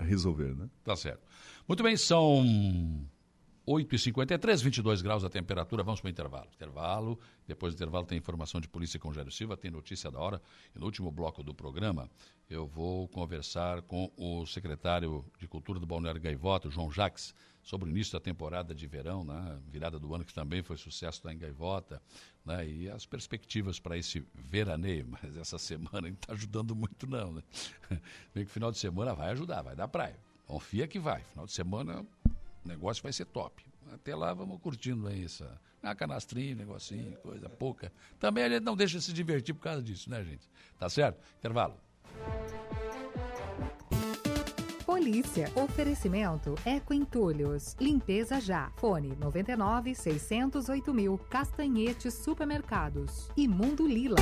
[0.00, 0.68] resolver, né?
[0.82, 1.20] Tá certo.
[1.68, 2.42] Muito bem, são
[3.66, 5.82] 8h53, 22 graus a temperatura.
[5.82, 6.48] Vamos para o intervalo.
[6.54, 7.18] Intervalo.
[7.46, 10.42] Depois do intervalo tem informação de polícia com Jairo Silva, tem notícia da hora.
[10.74, 12.10] E no último bloco do programa,
[12.50, 17.90] eu vou conversar com o secretário de Cultura do Balneário Gaivota, João Jacques, sobre o
[17.90, 19.58] início da temporada de verão, né?
[19.70, 22.02] virada do ano, que também foi sucesso lá em Gaivota,
[22.44, 22.66] né?
[22.66, 25.06] e as perspectivas para esse veraneio.
[25.22, 27.32] Mas essa semana não está ajudando muito, não.
[27.34, 27.42] Né?
[28.34, 30.18] Bem que final de semana vai ajudar, vai dar praia.
[30.46, 31.22] Confia que vai.
[31.22, 32.04] Final de semana
[32.64, 33.64] o negócio vai ser top.
[33.92, 35.60] Até lá vamos curtindo aí essa.
[35.82, 37.92] Ah, canastrinha, negocinho, coisa pouca.
[38.20, 40.48] Também a gente não deixa de se divertir por causa disso, né, gente?
[40.78, 41.20] Tá certo?
[41.38, 41.74] Intervalo.
[44.86, 45.50] Polícia.
[45.56, 47.74] Oferecimento Eco Entulhos.
[47.80, 48.70] Limpeza já.
[48.76, 51.18] Fone 99 608 mil.
[51.18, 53.28] Castanhete Supermercados.
[53.36, 54.18] E Mundo Lila.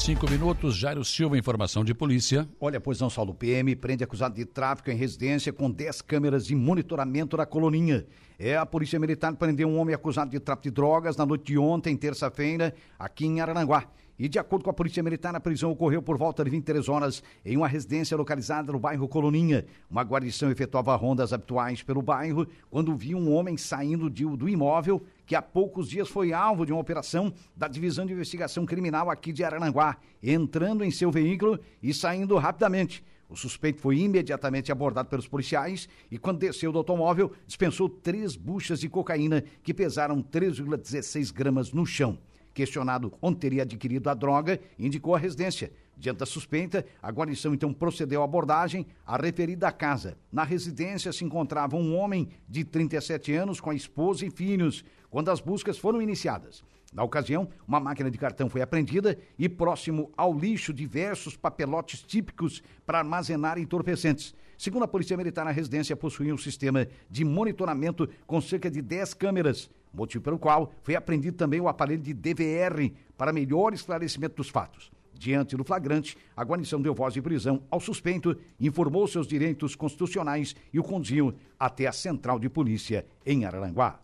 [0.00, 2.48] Cinco minutos, Jairo Silva, informação de polícia.
[2.58, 6.54] Olha, pois não, Saulo PM prende acusado de tráfico em residência com 10 câmeras de
[6.54, 8.06] monitoramento da coloninha.
[8.38, 11.58] É, a Polícia Militar prendeu um homem acusado de tráfico de drogas na noite de
[11.58, 13.84] ontem, terça-feira, aqui em Araranguá.
[14.22, 17.22] E de acordo com a Polícia Militar, a prisão ocorreu por volta de 23 horas
[17.42, 19.64] em uma residência localizada no bairro Coloninha.
[19.90, 25.02] Uma guarnição efetuava rondas habituais pelo bairro quando viu um homem saindo de, do imóvel
[25.24, 29.32] que há poucos dias foi alvo de uma operação da Divisão de Investigação Criminal aqui
[29.32, 33.02] de Arananguá, entrando em seu veículo e saindo rapidamente.
[33.26, 38.80] O suspeito foi imediatamente abordado pelos policiais e, quando desceu do automóvel, dispensou três buchas
[38.80, 42.18] de cocaína que pesaram 3,16 gramas no chão.
[42.52, 45.72] Questionado onde teria adquirido a droga, indicou a residência.
[45.96, 50.16] Diante da suspeita, a guarnição então procedeu à abordagem à referida casa.
[50.32, 55.30] Na residência se encontrava um homem de 37 anos com a esposa e filhos, quando
[55.30, 56.64] as buscas foram iniciadas.
[56.92, 62.62] Na ocasião, uma máquina de cartão foi apreendida e, próximo ao lixo, diversos papelotes típicos
[62.84, 64.34] para armazenar entorpecentes.
[64.60, 69.14] Segundo a Polícia Militar, a residência possuía um sistema de monitoramento com cerca de 10
[69.14, 74.50] câmeras, motivo pelo qual foi apreendido também o aparelho de DVR para melhor esclarecimento dos
[74.50, 74.92] fatos.
[75.14, 80.54] Diante do flagrante, a guarnição deu voz de prisão ao suspeito, informou seus direitos constitucionais
[80.74, 83.98] e o conduziu até a central de polícia em Araranguá.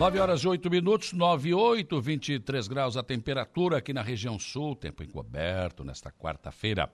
[0.00, 3.92] Nove horas e oito minutos, nove e oito, vinte e três graus a temperatura aqui
[3.92, 6.90] na região sul, tempo encoberto nesta quarta-feira.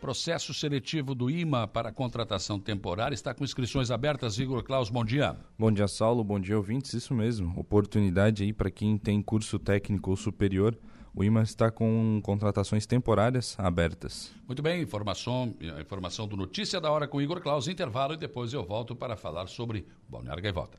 [0.00, 4.38] Processo seletivo do IMA para contratação temporária está com inscrições abertas.
[4.38, 5.36] Igor Klaus, bom dia.
[5.58, 6.24] Bom dia, Saulo.
[6.24, 6.94] Bom dia, ouvintes.
[6.94, 7.52] Isso mesmo.
[7.60, 10.78] Oportunidade aí para quem tem curso técnico ou superior.
[11.14, 14.32] O IMA está com contratações temporárias abertas.
[14.46, 18.64] Muito bem, informação, informação do Notícia da Hora com Igor Klaus, intervalo e depois eu
[18.64, 20.78] volto para falar sobre Balneário Gaivota.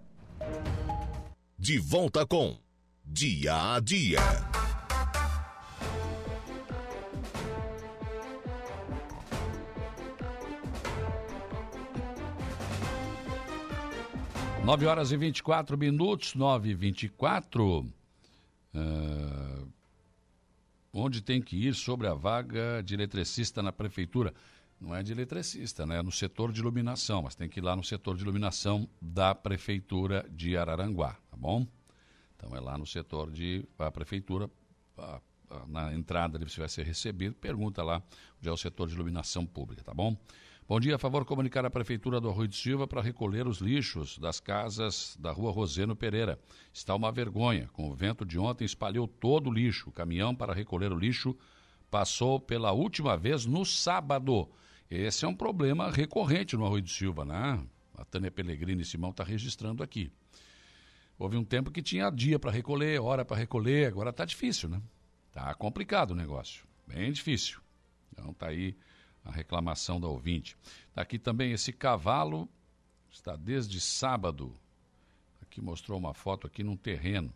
[1.57, 2.57] De volta com
[3.03, 4.19] Dia a Dia.
[14.64, 17.91] Nove horas e 24 minutos, nove e vinte e quatro.
[18.76, 19.68] Uh,
[20.94, 24.34] onde tem que ir sobre a vaga de eletricista na prefeitura.
[24.80, 25.99] Não é de eletricista, né?
[25.99, 29.36] É no setor de iluminação, mas tem que ir lá no setor de iluminação da
[29.36, 31.68] prefeitura de Araranguá, tá bom?
[32.36, 34.49] Então é lá no setor de a prefeitura,
[34.98, 38.02] a, a, na entrada você vai ser recebido, pergunta lá
[38.38, 40.18] onde é o setor de iluminação pública, tá bom?
[40.69, 44.19] Bom dia, a favor comunicar à Prefeitura do Arroio de Silva para recolher os lixos
[44.19, 46.39] das casas da rua Roseno Pereira.
[46.71, 47.67] Está uma vergonha.
[47.73, 49.89] Com o vento de ontem espalhou todo o lixo.
[49.89, 51.35] O caminhão para recolher o lixo
[51.89, 54.47] passou pela última vez no sábado.
[54.91, 57.65] Esse é um problema recorrente no Arroio de Silva, né?
[57.97, 60.11] A Tânia Pellegrini Simão está registrando aqui.
[61.17, 64.79] Houve um tempo que tinha dia para recolher, hora para recolher, agora está difícil, né?
[65.29, 67.59] Está complicado o negócio, bem difícil.
[68.13, 68.77] Então está aí
[69.23, 70.55] a reclamação da ouvinte.
[70.93, 72.49] Tá aqui também esse cavalo
[73.11, 74.55] está desde sábado.
[75.41, 77.33] Aqui mostrou uma foto aqui num terreno.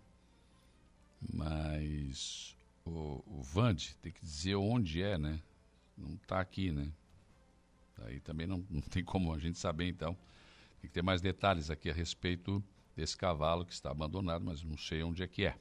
[1.33, 2.55] Mas
[2.85, 5.41] o, o Vande tem que dizer onde é, né?
[5.97, 6.91] Não está aqui, né?
[8.01, 10.17] Aí também não, não tem como a gente saber, então.
[10.81, 12.61] Tem que ter mais detalhes aqui a respeito
[12.95, 15.57] desse cavalo que está abandonado, mas não sei onde é que é.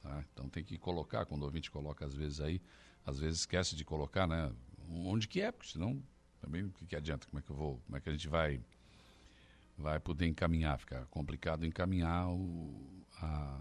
[0.00, 0.24] Tá?
[0.32, 2.60] Então tem que colocar, quando o ouvinte coloca às vezes aí,
[3.04, 4.52] às vezes esquece de colocar, né?
[4.90, 6.02] Onde que é, porque senão
[6.40, 7.26] também o que, que adianta?
[7.26, 8.60] Como é que eu vou, como é que a gente vai
[9.76, 10.78] vai poder encaminhar?
[10.78, 13.60] Fica complicado encaminhar o, a,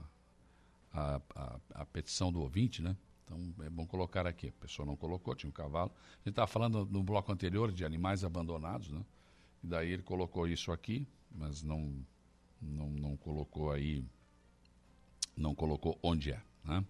[0.93, 2.95] a, a, a, petição do ouvinte, né?
[3.23, 4.49] Então é bom colocar aqui.
[4.49, 5.91] A pessoa não colocou, tinha um cavalo.
[5.95, 9.03] A gente estava falando no bloco anterior de animais abandonados, né?
[9.63, 12.05] E daí ele colocou isso aqui, mas não,
[12.61, 14.05] não, não colocou aí,
[15.35, 16.85] não colocou onde é, né?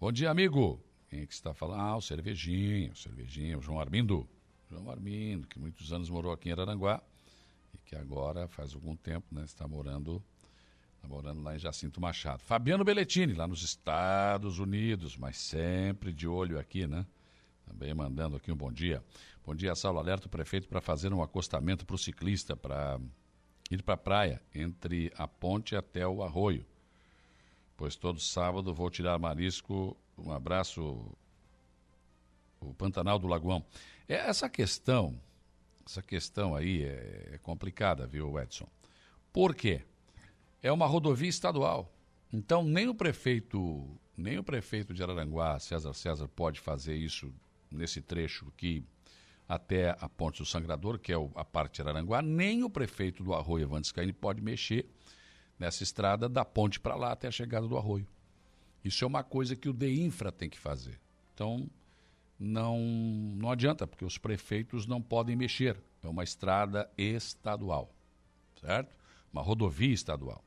[0.00, 0.82] Bom dia, amigo.
[1.14, 1.80] Quem é que está falando?
[1.80, 4.28] Ah, o Cervejinho, o Cervejinho, o João Armindo.
[4.68, 7.00] João Armindo, que muitos anos morou aqui em Araranguá
[7.72, 10.20] e que agora faz algum tempo né, está morando,
[10.96, 12.42] está morando lá em Jacinto Machado.
[12.42, 17.06] Fabiano Belletini, lá nos Estados Unidos, mas sempre de olho aqui, né?
[17.64, 19.00] Também mandando aqui um bom dia.
[19.46, 20.00] Bom dia, Saulo.
[20.00, 22.98] Alerta o prefeito para fazer um acostamento para o ciclista, para
[23.70, 26.66] ir para a praia, entre a ponte até o arroio.
[27.76, 29.96] Pois todo sábado vou tirar marisco.
[30.16, 31.16] Um abraço,
[32.60, 33.64] o Pantanal do Lagoão.
[34.08, 35.20] É, essa questão,
[35.86, 38.68] essa questão aí é, é complicada, viu, Edson?
[39.32, 39.82] Por quê?
[40.62, 41.92] É uma rodovia estadual.
[42.32, 47.32] Então nem o prefeito, nem o prefeito de Araranguá, César César, pode fazer isso
[47.70, 48.84] nesse trecho aqui
[49.48, 53.34] até a Ponte do Sangrador, que é a parte de Araranguá, nem o prefeito do
[53.34, 54.88] Arroio, Evandes Caine, pode mexer
[55.58, 58.06] nessa estrada da ponte para lá até a chegada do Arroio.
[58.84, 61.00] Isso é uma coisa que o DEINFRA tem que fazer.
[61.32, 61.68] Então,
[62.38, 65.80] não, não adianta, porque os prefeitos não podem mexer.
[66.02, 67.94] É uma estrada estadual,
[68.60, 68.94] certo?
[69.32, 70.44] Uma rodovia estadual.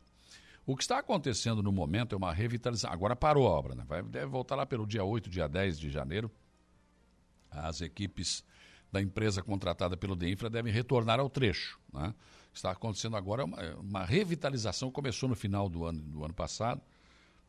[0.66, 2.94] O que está acontecendo no momento é uma revitalização.
[2.94, 3.86] Agora parou a obra, né?
[3.88, 6.30] Vai, deve voltar lá pelo dia 8, dia 10 de janeiro.
[7.50, 8.44] As equipes
[8.92, 11.80] da empresa contratada pelo DEINFRA devem retornar ao trecho.
[11.92, 12.14] Né?
[12.54, 16.82] Está acontecendo agora uma, uma, revitalização, começou no final do ano, do ano passado,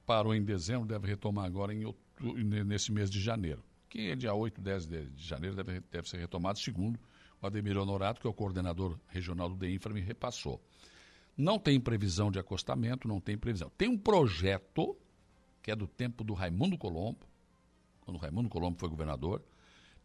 [0.08, 1.84] parou em dezembro, deve retomar agora em
[2.64, 3.62] nesse mês de janeiro.
[3.90, 6.98] Que é dia 8, 10 de, de janeiro deve, deve ser retomado, segundo
[7.42, 10.64] o Ademir Honorato, que é o coordenador regional do DEINFRA, me repassou.
[11.36, 13.70] Não tem previsão de acostamento, não tem previsão.
[13.76, 14.96] Tem um projeto,
[15.62, 17.26] que é do tempo do Raimundo Colombo,
[18.00, 19.44] quando o Raimundo Colombo foi governador,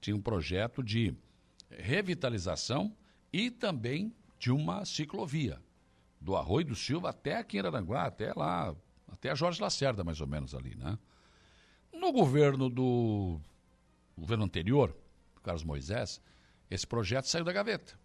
[0.01, 1.15] tinha um projeto de
[1.69, 2.93] revitalização
[3.31, 5.61] e também de uma ciclovia.
[6.19, 8.75] Do Arroio do Silva até aqui em Aranguá, até lá,
[9.13, 10.97] até a Jorge Lacerda, mais ou menos ali, né?
[11.91, 13.39] No governo do
[14.17, 14.95] governo anterior,
[15.43, 16.21] Carlos Moisés,
[16.69, 17.97] esse projeto saiu da gaveta.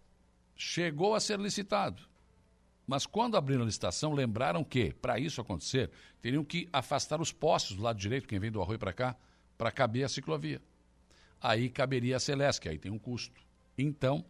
[0.55, 2.03] Chegou a ser licitado.
[2.87, 5.91] Mas quando abriram a licitação, lembraram que, para isso acontecer,
[6.23, 9.17] teriam que afastar os postes do lado direito, quem vem do Arroio para cá,
[9.57, 10.61] para caber a ciclovia
[11.41, 13.41] aí caberia a Celesc, que aí tem um custo.
[13.77, 14.25] Então,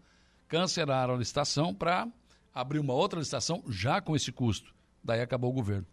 [0.46, 2.08] cancelaram a licitação para
[2.54, 4.74] abrir uma outra licitação já com esse custo.
[5.02, 5.86] Daí acabou o governo.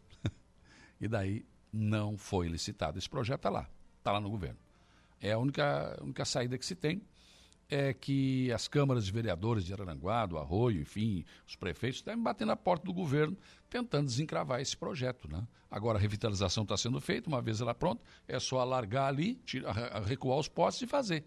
[1.00, 2.98] E daí não foi licitado.
[2.98, 4.60] Esse projeto está lá, está lá no governo.
[5.22, 7.02] É a única, única saída que se tem
[7.70, 12.46] é que as câmaras de vereadores de Araranguá, do Arroio, enfim, os prefeitos devem bater
[12.46, 13.36] na porta do governo
[13.70, 15.28] tentando desencravar esse projeto.
[15.28, 15.46] Né?
[15.70, 19.74] Agora a revitalização está sendo feita, uma vez ela pronta, é só alargar ali, tirar,
[20.04, 21.26] recuar os postes e fazer.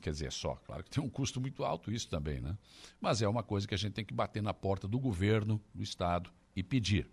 [0.00, 2.56] Quer dizer, é só, claro que tem um custo muito alto isso também, né?
[3.00, 5.82] Mas é uma coisa que a gente tem que bater na porta do governo, do
[5.82, 7.08] Estado e pedir.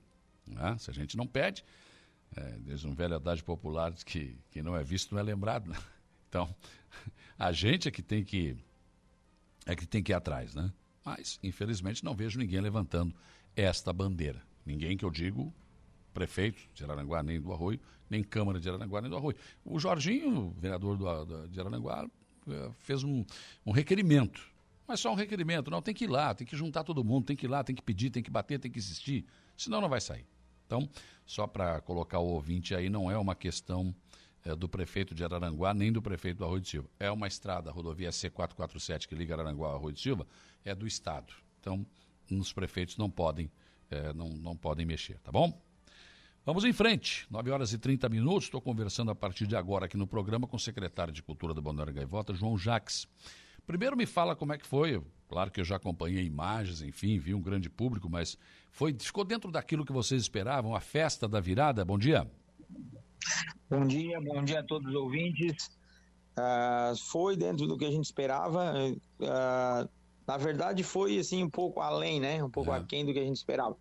[0.48, 0.78] Né?
[0.80, 1.64] Se a gente não pede,
[2.36, 5.78] é, desde um velho adagio popular que, que não é visto não é lembrado, né?
[6.30, 6.54] Então,
[7.40, 8.58] a gente é que tem que
[9.66, 10.72] é que tem que ir atrás, né?
[11.06, 13.16] Mas, infelizmente, não vejo ninguém levantando
[13.56, 14.42] esta bandeira.
[14.66, 15.54] Ninguém que eu digo,
[16.14, 17.80] prefeito de Araranguá, nem do Arroio,
[18.10, 19.38] nem Câmara de Araranguá, nem do Arroio.
[19.64, 22.06] O Jorginho, vereador do, de Araranguá,
[22.50, 23.26] eh, fez um,
[23.66, 24.42] um requerimento.
[24.88, 25.70] Mas só um requerimento.
[25.70, 27.76] Não, tem que ir lá, tem que juntar todo mundo, tem que ir lá, tem
[27.76, 29.26] que pedir, tem que bater, tem que insistir.
[29.56, 30.26] Senão não vai sair.
[30.68, 30.88] Então,
[31.26, 33.96] só para colocar o ouvinte aí, não é uma questão
[34.44, 36.90] é, do prefeito de Araranguá, nem do prefeito do Arroio de Silva.
[37.00, 40.28] É uma estrada, a rodovia C447, que liga Araranguá ao Arroio de Silva,
[40.64, 41.34] é do Estado.
[41.60, 41.86] Então,
[42.30, 43.50] os prefeitos não podem,
[43.90, 45.60] é, não, não podem mexer, tá bom?
[46.46, 48.46] Vamos em frente, 9 horas e 30 minutos.
[48.46, 51.60] Estou conversando a partir de agora aqui no programa com o secretário de Cultura da
[51.60, 53.06] Balneário Gaivota, João Jaques.
[53.68, 55.04] Primeiro me fala como é que foi.
[55.28, 58.38] Claro que eu já acompanhei imagens, enfim, vi um grande público, mas
[58.72, 61.84] foi ficou dentro daquilo que vocês esperavam, a festa da virada.
[61.84, 62.26] Bom dia.
[63.70, 65.70] Bom dia, bom dia a todos os ouvintes.
[66.38, 68.74] Uh, foi dentro do que a gente esperava.
[69.20, 69.90] Uh,
[70.26, 72.42] na verdade, foi assim um pouco além, né?
[72.42, 72.78] Um pouco é.
[72.78, 73.76] aquém do que a gente esperava.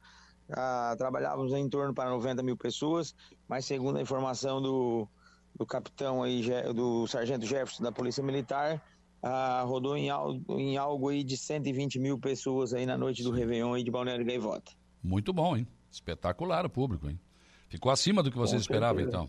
[0.51, 3.15] Uh, trabalhávamos em torno para 90 mil pessoas,
[3.47, 5.07] mas segundo a informação do,
[5.55, 6.43] do capitão aí,
[6.75, 8.83] do sargento Jefferson da Polícia Militar,
[9.23, 10.09] uh, rodou em,
[10.51, 14.25] em algo aí de 120 mil pessoas aí na noite do Réveillon aí de Balneário
[14.25, 14.73] Gaivota.
[15.03, 15.67] Muito bom, hein?
[15.91, 17.19] Espetacular o público, hein?
[17.69, 19.29] Ficou acima do que vocês esperavam, então?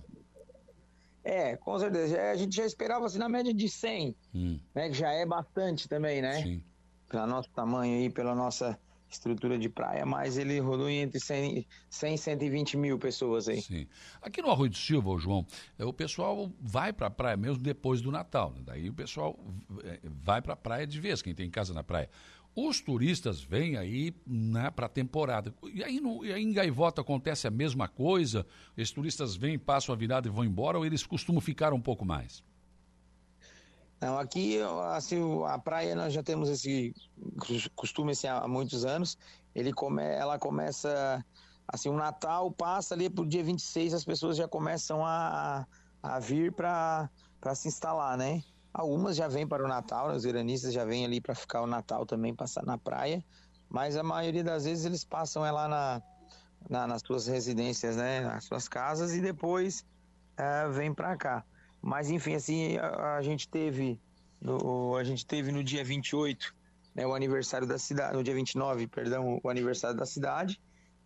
[1.24, 2.32] É, com certeza.
[2.32, 4.60] A gente já esperava assim na média de 100, hum.
[4.74, 4.90] né?
[4.90, 6.42] Que já é bastante também, né?
[6.42, 6.64] Sim.
[7.10, 12.14] Pelo nosso tamanho aí, pela nossa estrutura de praia, mas ele rodou entre 100, 100
[12.14, 13.62] e 120 mil pessoas aí.
[13.62, 13.88] Sim.
[14.22, 15.46] Aqui no Arroio do Silva, João,
[15.78, 18.54] é, o pessoal vai para a praia mesmo depois do Natal.
[18.56, 18.62] Né?
[18.66, 19.40] Daí o pessoal
[19.84, 22.10] é, vai para a praia de vez, quem tem casa na praia.
[22.56, 25.54] Os turistas vêm aí né, para a temporada.
[25.72, 28.48] E aí, no, e aí em Gaivota acontece a mesma coisa?
[28.76, 32.04] Os turistas vêm, passam a virada e vão embora ou eles costumam ficar um pouco
[32.04, 32.44] mais?
[34.00, 34.60] Não, aqui
[34.94, 36.94] assim, a praia nós já temos esse
[37.76, 39.18] costume assim, há muitos anos.
[39.56, 41.26] Ele come, ela começa
[41.68, 45.66] assim, o Natal passa ali pro dia 26, as pessoas já começam a,
[46.02, 47.10] a vir para
[47.56, 48.44] se instalar, né?
[48.72, 50.16] Algumas já vêm para o Natal, né?
[50.16, 53.26] os iranistas já vêm ali para ficar o Natal também, passar na praia,
[53.68, 56.02] mas a maioria das vezes eles passam é lá na,
[56.70, 58.22] na, nas suas residências, né?
[58.22, 59.84] Nas suas casas e depois
[60.38, 61.44] é, vêm para cá.
[61.82, 64.00] Mas enfim, assim, a, a, gente teve
[64.42, 66.54] no, a gente teve no dia 28,
[66.96, 70.60] né, o aniversário da cidade, no dia 29, perdão, o aniversário da cidade.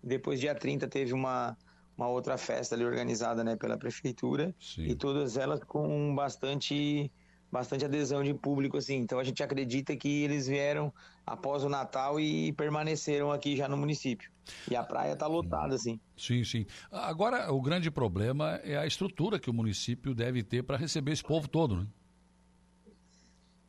[0.03, 1.55] Depois dia 30 teve uma
[1.97, 4.85] uma outra festa ali organizada, né, pela prefeitura, Sim.
[4.85, 7.11] e todas elas com bastante
[7.51, 8.95] bastante adesão de público assim.
[8.95, 10.93] Então a gente acredita que eles vieram
[11.25, 14.31] após o Natal e permaneceram aqui já no município.
[14.69, 15.99] E a praia está lotada assim.
[16.17, 16.65] Sim, sim.
[16.91, 21.23] Agora o grande problema é a estrutura que o município deve ter para receber esse
[21.23, 21.87] povo todo, né?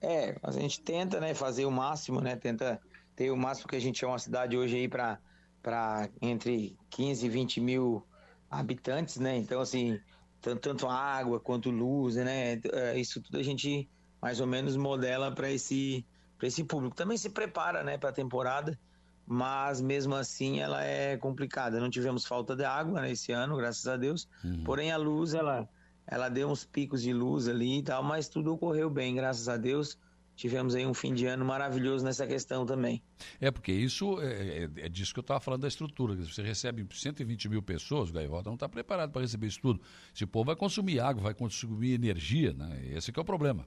[0.01, 2.81] É, a gente tenta, né, fazer o máximo, né, tenta
[3.15, 5.19] ter o máximo que a gente é uma cidade hoje aí para
[5.63, 8.05] para entre 15 e 20 mil
[8.51, 9.37] habitantes, né?
[9.37, 10.01] Então assim,
[10.43, 12.61] tanto, tanto água quanto luz, né?
[12.73, 13.89] É, isso tudo a gente
[14.21, 16.05] mais ou menos modela para esse,
[16.43, 16.95] esse público.
[16.95, 18.79] Também se prepara né, para a temporada,
[19.27, 21.81] mas mesmo assim ela é complicada.
[21.81, 24.29] Não tivemos falta de água né, esse ano, graças a Deus.
[24.45, 24.65] Uhum.
[24.65, 25.69] Porém, a luz, ela,
[26.07, 29.57] ela deu uns picos de luz ali e tal, mas tudo ocorreu bem, graças a
[29.57, 29.97] Deus
[30.35, 33.03] tivemos aí um fim de ano maravilhoso nessa questão também.
[33.41, 36.15] É, porque isso é, é, é disso que eu estava falando da estrutura.
[36.17, 39.81] Você recebe 120 mil pessoas, o Gaivota não está preparado para receber isso tudo.
[40.15, 42.81] Esse povo vai consumir água, vai consumir energia, né?
[42.95, 43.67] Esse é o problema.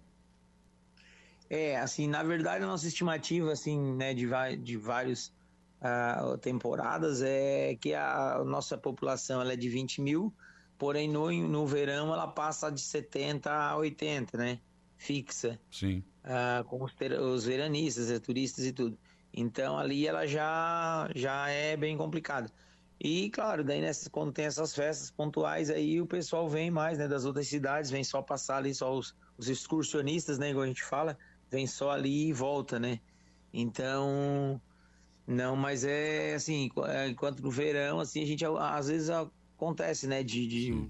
[1.49, 4.27] É, assim, na verdade a nossa estimativa, assim, né, de,
[4.63, 5.31] de vários
[5.79, 10.33] uh, temporadas é que a nossa população ela é de 20 mil,
[10.77, 14.59] porém no, no verão ela passa de 70 a 80, né?
[14.97, 15.59] Fixa.
[15.71, 16.93] Sim uh, com os,
[17.33, 18.97] os veranistas, os turistas e tudo.
[19.33, 22.51] Então ali ela já, já é bem complicada.
[22.99, 27.07] E claro, daí nessas, quando tem essas festas pontuais aí o pessoal vem mais, né,
[27.07, 30.83] das outras cidades, vem só passar ali só os, os excursionistas, né, igual a gente
[30.83, 31.17] fala,
[31.51, 32.99] vem só ali e volta, né?
[33.53, 34.61] Então,
[35.27, 40.23] não, mas é assim, é, enquanto no verão, assim, a gente às vezes acontece, né,
[40.23, 40.89] de, de,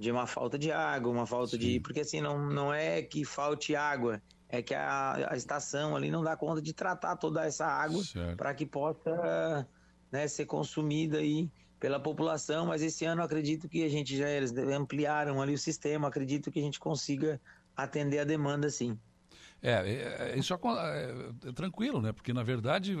[0.00, 1.58] de uma falta de água, uma falta Sim.
[1.58, 1.80] de.
[1.80, 6.24] Porque assim, não, não é que falte água, é que a, a estação ali não
[6.24, 8.02] dá conta de tratar toda essa água
[8.36, 9.68] para que possa
[10.10, 14.52] né, ser consumida aí pela população, mas esse ano acredito que a gente já eles
[14.56, 17.40] ampliaram ali o sistema, acredito que a gente consiga
[17.76, 18.98] atender a demanda sim.
[19.62, 22.12] É, é, é isso é, é, é, tranquilo, né?
[22.12, 22.96] Porque na verdade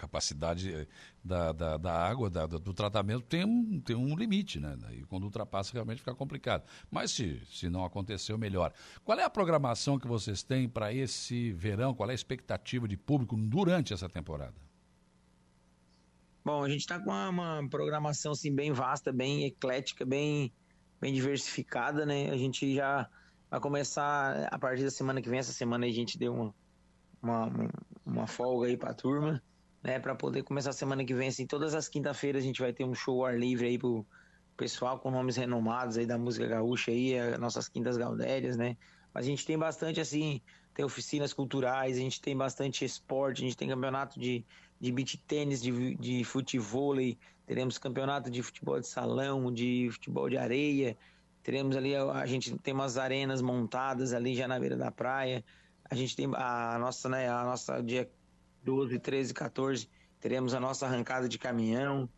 [0.00, 0.86] capacidade eh,
[1.22, 4.76] da, da, da água, da, do tratamento, tem um, tem um limite, né?
[4.92, 6.64] E quando ultrapassa, realmente fica complicado.
[6.90, 8.72] Mas se, se não aconteceu, melhor.
[9.04, 11.94] Qual é a programação que vocês têm para esse verão?
[11.94, 14.54] Qual é a expectativa de público durante essa temporada?
[16.42, 20.50] Bom, a gente está com uma, programação assim, bem vasta, bem eclética, bem,
[20.98, 22.30] bem diversificada, né?
[22.30, 23.06] A gente já
[23.50, 25.38] vai começar a partir da semana que vem.
[25.38, 26.54] Essa semana a gente deu uma,
[27.22, 27.70] uma,
[28.06, 29.42] uma folga aí para a turma
[29.82, 32.72] né, para poder começar a semana que vem assim, todas as quinta-feiras a gente vai
[32.72, 34.06] ter um show ar livre aí pro
[34.56, 38.76] pessoal com nomes renomados aí da música gaúcha aí, as nossas quintas gaudérias, né?
[39.12, 40.40] Mas a gente tem bastante assim,
[40.74, 44.44] tem oficinas culturais, a gente tem bastante esporte, a gente tem campeonato de,
[44.78, 46.94] de beach tênis, de, de futebol,
[47.46, 50.96] teremos campeonato de futebol de salão, de futebol de areia,
[51.42, 55.42] teremos ali, a gente tem umas arenas montadas ali já na beira da praia,
[55.90, 58.08] a gente tem a nossa, né, a nossa dia
[58.62, 59.88] 12, 13, 14,
[60.20, 62.08] teremos a nossa arrancada de caminhão.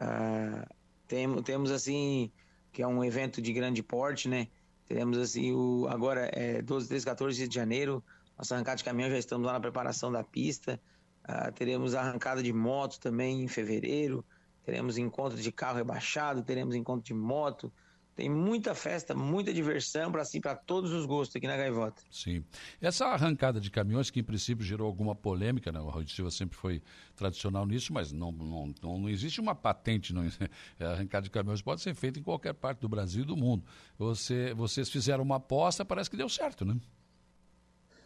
[0.00, 0.74] Uh,
[1.06, 2.30] tem, temos assim,
[2.72, 4.48] que é um evento de grande porte, né?
[4.86, 8.02] Teremos assim, o, agora é 12, 13, 14 de janeiro,
[8.36, 10.80] nossa arrancada de caminhão, já estamos lá na preparação da pista.
[11.28, 14.24] Uh, teremos arrancada de moto também em fevereiro.
[14.64, 17.72] Teremos encontro de carro rebaixado, teremos encontro de moto,
[18.16, 22.02] tem muita festa, muita diversão para assim, para todos os gostos aqui na Gaivota.
[22.10, 22.42] Sim.
[22.80, 25.78] Essa arrancada de caminhões, que em princípio gerou alguma polêmica, né?
[25.78, 26.82] o Raul de Silva sempre foi
[27.14, 30.14] tradicional nisso, mas não, não, não, não existe uma patente.
[30.14, 30.22] Não,
[30.80, 33.62] a arrancada de caminhões pode ser feita em qualquer parte do Brasil e do mundo.
[33.98, 36.74] Você, vocês fizeram uma aposta, parece que deu certo, né?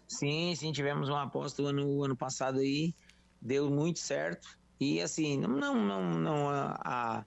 [0.09, 2.93] Sim, sim, tivemos uma aposta o ano, ano passado aí,
[3.41, 4.59] deu muito certo.
[4.81, 7.24] E assim, não, não, não, a, a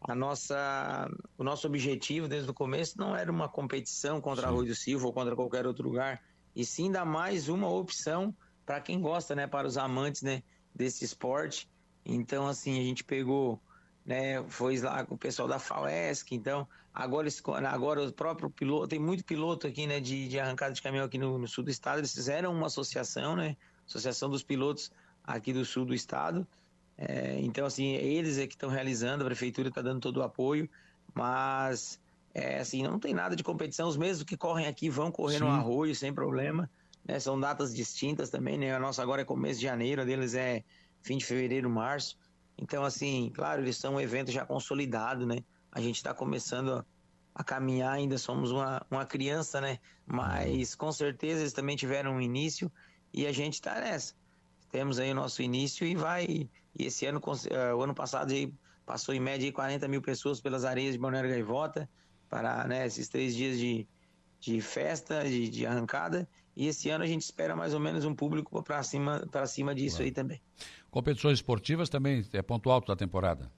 [0.00, 4.48] a nossa, o nosso objetivo desde o começo não era uma competição contra Sim.
[4.48, 6.22] a Rui do Silva ou contra qualquer outro lugar,
[6.54, 8.34] e sim dar mais uma opção
[8.64, 10.42] para quem gosta, né, para os amantes, né,
[10.74, 11.68] desse esporte.
[12.04, 13.60] Então, assim, a gente pegou
[14.08, 14.42] né?
[14.48, 17.28] Foi lá com o pessoal da FAUESC, então agora,
[17.68, 21.18] agora o próprio piloto, tem muito piloto aqui, né, de, de arrancada de caminhão aqui
[21.18, 23.54] no, no, sul do estado, eles fizeram uma associação, né,
[23.86, 24.90] associação dos pilotos
[25.22, 26.46] aqui do sul do estado,
[26.98, 30.68] é, então assim, eles é que estão realizando, a prefeitura está dando todo o apoio,
[31.14, 31.98] mas
[32.34, 35.44] é, assim, não tem nada de competição, os mesmos que correm aqui vão correr Sim.
[35.44, 36.68] no arroio sem problema,
[37.06, 40.34] né, são datas distintas também, né, a nossa agora é começo de janeiro, a deles
[40.34, 40.64] é
[41.00, 42.18] fim de fevereiro, março,
[42.58, 45.44] então, assim, claro, eles são um evento já consolidado, né?
[45.70, 46.84] A gente está começando a,
[47.32, 49.78] a, caminhar, ainda somos uma, uma criança, né?
[50.04, 52.70] Mas com certeza eles também tiveram um início
[53.14, 54.14] e a gente está nessa.
[54.70, 56.48] Temos aí o nosso início e vai.
[56.78, 58.32] E esse ano, uh, o ano passado,
[58.84, 61.88] passou em média 40 mil pessoas pelas areias de Balneário Gaivota
[62.28, 63.86] para né, esses três dias de,
[64.40, 66.28] de festa, de, de arrancada.
[66.56, 70.02] E esse ano a gente espera mais ou menos um público para cima, cima disso
[70.02, 70.40] aí também.
[70.90, 73.50] Competições esportivas também é ponto alto da temporada.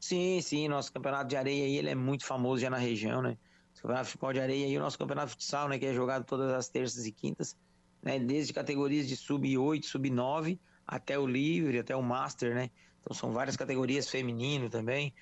[0.00, 3.36] Sim, sim, nosso campeonato de areia aí, ele é muito famoso já na região, né?
[3.72, 5.94] O campeonato de futebol de areia e o nosso campeonato de futsal, né, que é
[5.94, 7.56] jogado todas as terças e quintas,
[8.02, 12.70] né, desde categorias de sub-8, sub-9 até o livre, até o master, né?
[13.00, 15.14] Então são várias categorias feminino também.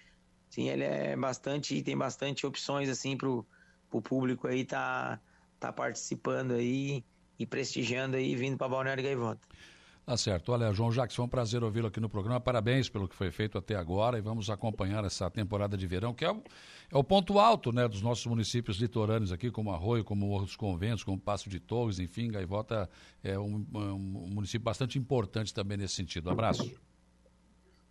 [0.49, 3.47] Sim, ele é bastante, tem bastante opções assim pro,
[3.91, 5.21] pro público aí tá
[5.59, 7.05] tá participando aí
[7.39, 9.41] e prestigiando aí vindo para Balneário Gaivota.
[10.07, 10.53] Tá certo.
[10.53, 12.41] Olha, João Jacques, foi um prazer ouvi-lo aqui no programa.
[12.41, 16.25] Parabéns pelo que foi feito até agora e vamos acompanhar essa temporada de verão, que
[16.25, 16.41] é o,
[16.93, 21.03] é o ponto alto né, dos nossos municípios litorâneos aqui, como Arroio, como Morro Conventos,
[21.03, 22.89] como Passo de Torres, enfim, Gaivota
[23.21, 26.29] é um, um município bastante importante também nesse sentido.
[26.29, 26.71] Um abraço.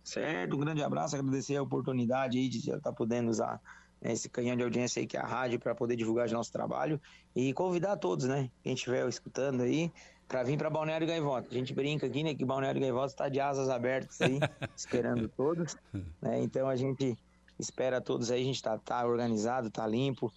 [0.02, 3.60] Certo, um grande abraço, agradecer a oportunidade aí de estar tá podendo usar
[4.00, 6.50] né, esse canhão de audiência aí que é a rádio para poder divulgar o nosso
[6.50, 6.98] trabalho
[7.34, 9.92] e convidar todos, né, quem estiver escutando aí,
[10.28, 11.48] para vir para Balneário Gaivota.
[11.50, 14.38] A gente brinca aqui, né, que Balneário Gaivota está de asas abertas aí,
[14.76, 15.76] esperando todos,
[16.20, 16.42] né?
[16.42, 17.16] Então a gente
[17.58, 20.32] espera todos aí, a gente tá, tá organizado, tá limpo,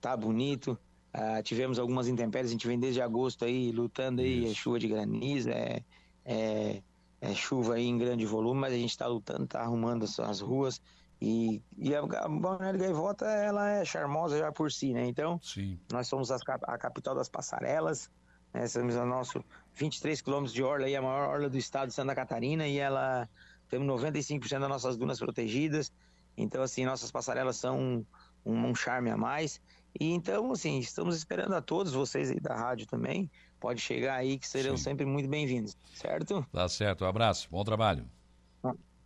[0.00, 0.78] tá bonito.
[1.14, 4.88] Uh, tivemos algumas intempéries, a gente vem desde agosto aí lutando aí, é chuva de
[4.88, 5.84] granizo, é,
[6.24, 6.82] é,
[7.20, 10.40] é, chuva aí em grande volume, mas a gente está lutando, tá arrumando as, as
[10.40, 10.80] ruas.
[11.20, 15.06] E, e a, a Balneário Gaivota, ela é charmosa já por si, né?
[15.06, 15.78] Então, Sim.
[15.92, 18.10] nós somos a, a capital das passarelas,
[18.52, 18.66] né?
[18.66, 22.14] Somos a nosso 23 quilômetros de orla, aí, a maior orla do estado de Santa
[22.14, 23.28] Catarina, e ela
[23.68, 25.92] temos 95% das nossas dunas protegidas.
[26.36, 28.04] Então, assim, nossas passarelas são
[28.44, 29.60] um, um, charme a mais.
[29.98, 33.30] E então, assim, estamos esperando a todos vocês aí da rádio também.
[33.60, 34.84] Pode chegar aí que serão Sim.
[34.84, 36.46] sempre muito bem-vindos, certo?
[36.52, 38.08] Tá certo, um abraço, bom trabalho.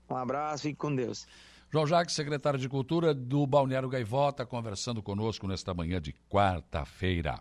[0.09, 1.27] Um abraço, fique com Deus.
[1.69, 7.41] João Jacques, secretário de Cultura do Balneário Gaivota, conversando conosco nesta manhã de quarta-feira.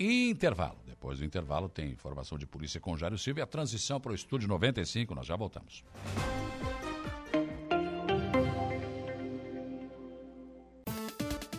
[0.00, 0.78] Intervalo.
[0.86, 4.14] Depois do intervalo tem informação de polícia com Jário Silva e a transição para o
[4.14, 5.14] estúdio 95.
[5.14, 5.84] Nós já voltamos.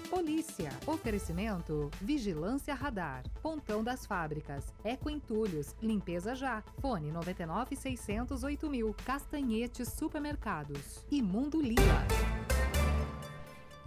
[0.09, 0.69] Polícia.
[0.87, 3.23] Oferecimento: Vigilância Radar.
[3.41, 4.73] Pontão das Fábricas.
[4.85, 5.75] Eco Entulhos.
[5.81, 6.61] Limpeza Já.
[6.79, 8.95] Fone 99 608 mil.
[9.05, 11.05] Castanhetes Supermercados.
[11.11, 12.07] E Mundo Lila.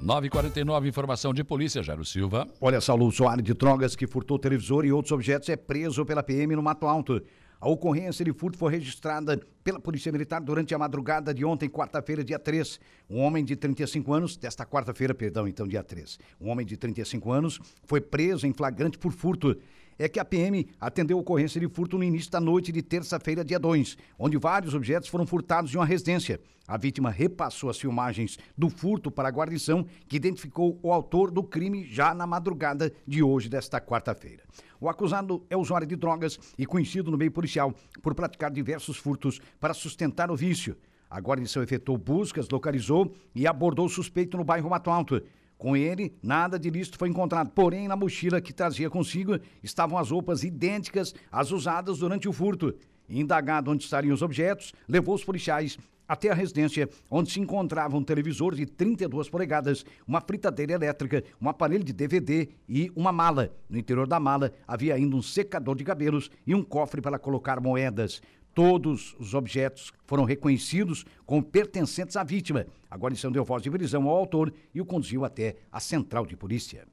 [0.02, 2.48] 949, informação de polícia, Jairo Silva.
[2.60, 6.56] Olha, Saulo, usuário de drogas que furtou televisor e outros objetos é preso pela PM
[6.56, 7.22] no Mato Alto.
[7.60, 12.24] A ocorrência de furto foi registrada pela Polícia Militar durante a madrugada de ontem, quarta-feira,
[12.24, 12.80] dia 3.
[13.08, 16.18] Um homem de 35 anos, desta quarta-feira, perdão, então dia 3.
[16.40, 19.56] Um homem de 35 anos foi preso em flagrante por furto
[19.98, 23.58] é que a PM atendeu ocorrência de furto no início da noite de terça-feira, dia
[23.58, 26.40] 2, onde vários objetos foram furtados de uma residência.
[26.66, 31.42] A vítima repassou as filmagens do furto para a guarnição, que identificou o autor do
[31.42, 34.44] crime já na madrugada de hoje, desta quarta-feira.
[34.80, 39.40] O acusado é usuário de drogas e conhecido no meio policial por praticar diversos furtos
[39.60, 40.76] para sustentar o vício.
[41.10, 45.22] A guarnição efetuou buscas, localizou e abordou o suspeito no bairro Mato Alto.
[45.62, 50.10] Com ele, nada de lícito foi encontrado, porém, na mochila que trazia consigo estavam as
[50.10, 52.74] roupas idênticas às usadas durante o furto.
[53.08, 55.78] Indagado onde estariam os objetos, levou os policiais
[56.08, 61.48] até a residência, onde se encontrava um televisor de 32 polegadas, uma fritadeira elétrica, um
[61.48, 63.52] aparelho de DVD e uma mala.
[63.70, 67.60] No interior da mala havia ainda um secador de cabelos e um cofre para colocar
[67.60, 68.20] moedas.
[68.54, 72.66] Todos os objetos foram reconhecidos como pertencentes à vítima.
[72.90, 76.36] A guarnição deu voz de prisão ao autor e o conduziu até a central de
[76.36, 76.86] polícia.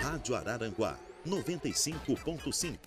[0.00, 2.78] Rádio Araranguá 95.5.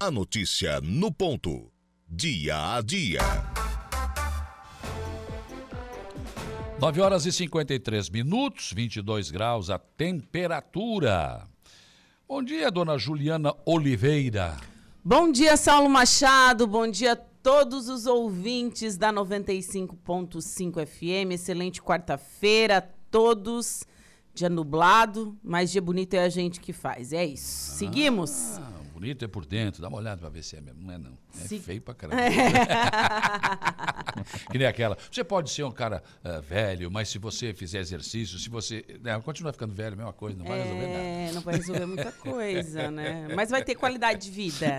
[0.00, 1.70] A notícia no ponto.
[2.08, 3.20] Dia a dia.
[6.80, 11.46] 9 horas e 53 minutos, 22 graus a temperatura.
[12.28, 14.56] Bom dia, dona Juliana Oliveira.
[15.04, 16.66] Bom dia, Saulo Machado.
[16.66, 21.32] Bom dia a todos os ouvintes da 95.5 FM.
[21.32, 23.84] Excelente quarta-feira a todos.
[24.34, 27.12] Dia nublado, mas dia bonito é a gente que faz.
[27.12, 27.76] É isso.
[27.76, 28.58] Seguimos.
[28.98, 29.80] Bonito é por dentro.
[29.80, 30.82] Dá uma olhada pra ver se é mesmo.
[30.82, 31.12] Não é não.
[31.36, 32.20] É Se- feio pra caramba.
[34.50, 34.96] que nem aquela.
[35.10, 38.84] Você pode ser um cara ah, velho, mas se você fizer exercício, se você.
[39.02, 40.98] Né, continua ficando velho, mesma coisa, não vai resolver nada.
[40.98, 43.28] É, não vai resolver muita coisa, né?
[43.34, 44.78] Mas vai ter qualidade de vida.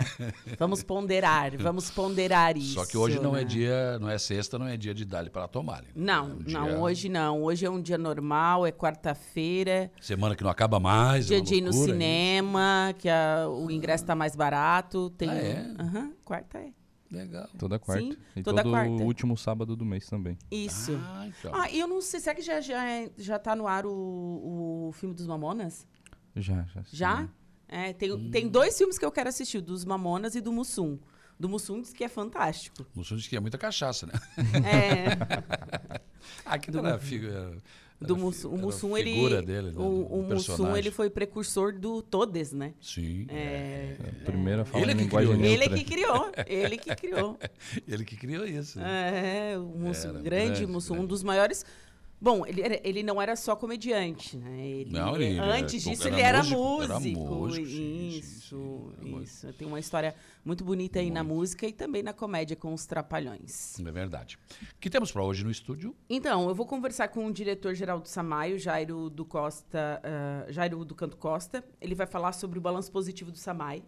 [0.58, 2.74] Vamos ponderar, vamos ponderar isso.
[2.74, 3.46] Só que hoje não é né?
[3.46, 5.82] dia, não é sexta, não é dia de dar para tomar.
[5.84, 5.90] né?
[5.96, 7.44] Não, É um não, dia- hoje não.
[7.44, 9.92] Hoje é um dia normal, é quarta-feira.
[10.02, 11.26] Semana que não acaba mais.
[11.26, 11.86] é Dia uma de ir no hein?
[11.86, 15.10] cinema, que a- o ingresso tá mais barato.
[15.12, 15.76] Tem, Ah, é?
[15.80, 16.74] Aham, quarta é.
[17.12, 17.48] Legal.
[17.58, 18.04] Toda quarta.
[18.04, 18.92] Sim, e toda todo quarta.
[19.04, 20.38] último sábado do mês também.
[20.52, 21.00] Isso.
[21.04, 21.52] Ah, então.
[21.56, 24.88] Ah, e eu não sei, será que já, já, é- já tá no ar o,
[24.90, 25.88] o filme dos Mamonas?
[26.36, 26.84] Já, já.
[26.84, 26.90] sim.
[26.98, 27.30] Já?
[27.68, 28.30] É, tem, Hum.
[28.32, 30.98] tem dois filmes que eu quero assistir, dos Mamonas e do Mussum.
[31.40, 32.84] Do Mussum diz que é fantástico.
[32.96, 34.14] O Mussum diz que é muita cachaça, né?
[34.66, 36.00] É,
[36.46, 37.58] Aqui Do- era a figa-
[38.00, 42.02] do era Mussum, o Mussum, ele, dele, né, o, o Mussum, ele foi precursor do
[42.02, 42.74] Todes, né?
[42.82, 43.26] Sim.
[43.30, 45.52] É, A primeira fala Ele em que linguagem criou.
[45.54, 47.40] ele que criou, ele que criou.
[47.88, 48.80] Ele que criou isso.
[48.80, 51.10] É, o Mussum, Era grande, grande, Mussum, um grande.
[51.10, 51.66] dos maiores.
[52.22, 54.60] Bom, ele, era- ele não era só comediante, né?
[54.68, 58.50] Ele, Não, ele era- antes disso era ele era músico, era músico, sim, sim, isso,
[59.00, 59.22] sim, músico.
[59.24, 59.54] isso.
[59.54, 60.14] Tem uma história
[60.44, 63.80] muito bonita aí na música e também na comédia com os Trapalhões.
[63.80, 64.38] É verdade.
[64.76, 65.96] O que temos para hoje no estúdio?
[66.10, 70.94] Então, eu vou conversar com o diretor-geral do Samaio, Jairo do Costa, ah, Jairo do
[70.96, 71.64] Canto Costa.
[71.80, 73.82] Ele vai falar sobre o balanço positivo do Samai,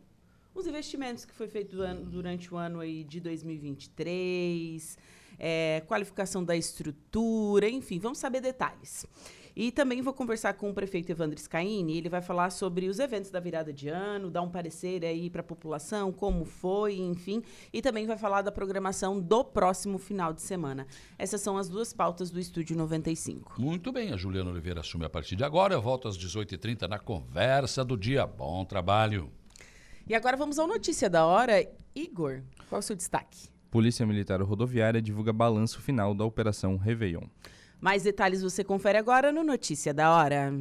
[0.56, 4.98] os investimentos que foi feito ano- durante o ano aí de 2023,
[5.44, 9.08] é, qualificação da estrutura, enfim, vamos saber detalhes.
[9.56, 13.32] E também vou conversar com o prefeito Evandro Scaini, ele vai falar sobre os eventos
[13.32, 17.44] da virada de ano, dar um parecer aí para a população, como foi, enfim,
[17.74, 20.86] e também vai falar da programação do próximo final de semana.
[21.18, 23.60] Essas são as duas pautas do Estúdio 95.
[23.60, 25.74] Muito bem, a Juliana Oliveira assume a partir de agora.
[25.74, 28.26] Eu volto às 18h30 na conversa do dia.
[28.26, 29.30] Bom trabalho.
[30.08, 31.68] E agora vamos ao Notícia da Hora.
[31.94, 33.52] Igor, qual é o seu destaque?
[33.72, 37.24] Polícia Militar Rodoviária divulga balanço final da Operação Réveillon.
[37.80, 40.54] Mais detalhes você confere agora no Notícia da Hora.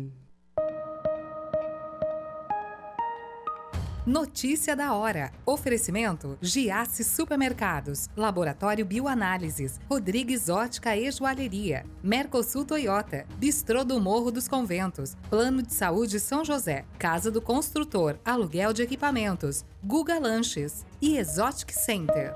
[4.06, 5.30] Notícia da hora.
[5.44, 14.48] Oferecimento: Giasse Supermercados, Laboratório Bioanálises, Rodrigues Ótica e Joalheria, Mercosul Toyota, Bistrô do Morro dos
[14.48, 20.84] Conventos, Plano de Saúde São José, Casa do Construtor, Aluguel de Equipamentos, Guga Lanches.
[21.02, 22.34] E Exotic Center.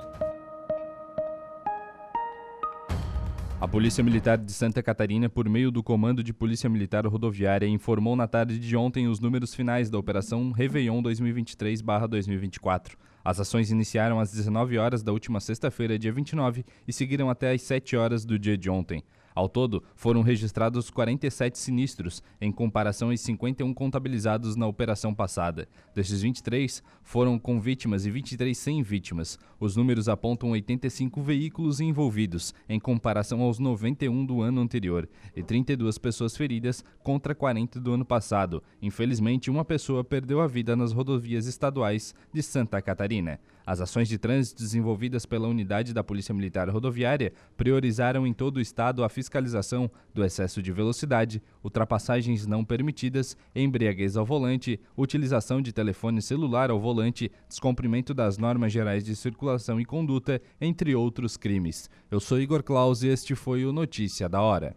[3.60, 8.16] A Polícia Militar de Santa Catarina, por meio do Comando de Polícia Militar Rodoviária, informou
[8.16, 12.96] na tarde de ontem os números finais da Operação Réveillon 2023-2024.
[13.24, 17.62] As ações iniciaram às 19 horas da última sexta-feira, dia 29, e seguiram até às
[17.62, 19.02] 7 horas do dia de ontem.
[19.34, 25.68] Ao todo, foram registrados 47 sinistros, em comparação aos 51 contabilizados na operação passada.
[25.92, 29.36] Desses 23, foram com vítimas e 23 sem vítimas.
[29.58, 35.98] Os números apontam 85 veículos envolvidos, em comparação aos 91 do ano anterior, e 32
[35.98, 38.62] pessoas feridas contra 40 do ano passado.
[38.80, 43.40] Infelizmente, uma pessoa perdeu a vida nas rodovias estaduais de Santa Catarina.
[43.66, 48.60] As ações de trânsito desenvolvidas pela unidade da Polícia Militar Rodoviária priorizaram em todo o
[48.60, 55.72] estado a fiscalização do excesso de velocidade, ultrapassagens não permitidas, embriaguez ao volante, utilização de
[55.72, 61.88] telefone celular ao volante, descumprimento das normas gerais de circulação e conduta, entre outros crimes.
[62.10, 64.76] Eu sou Igor Claus e este foi o Notícia da Hora.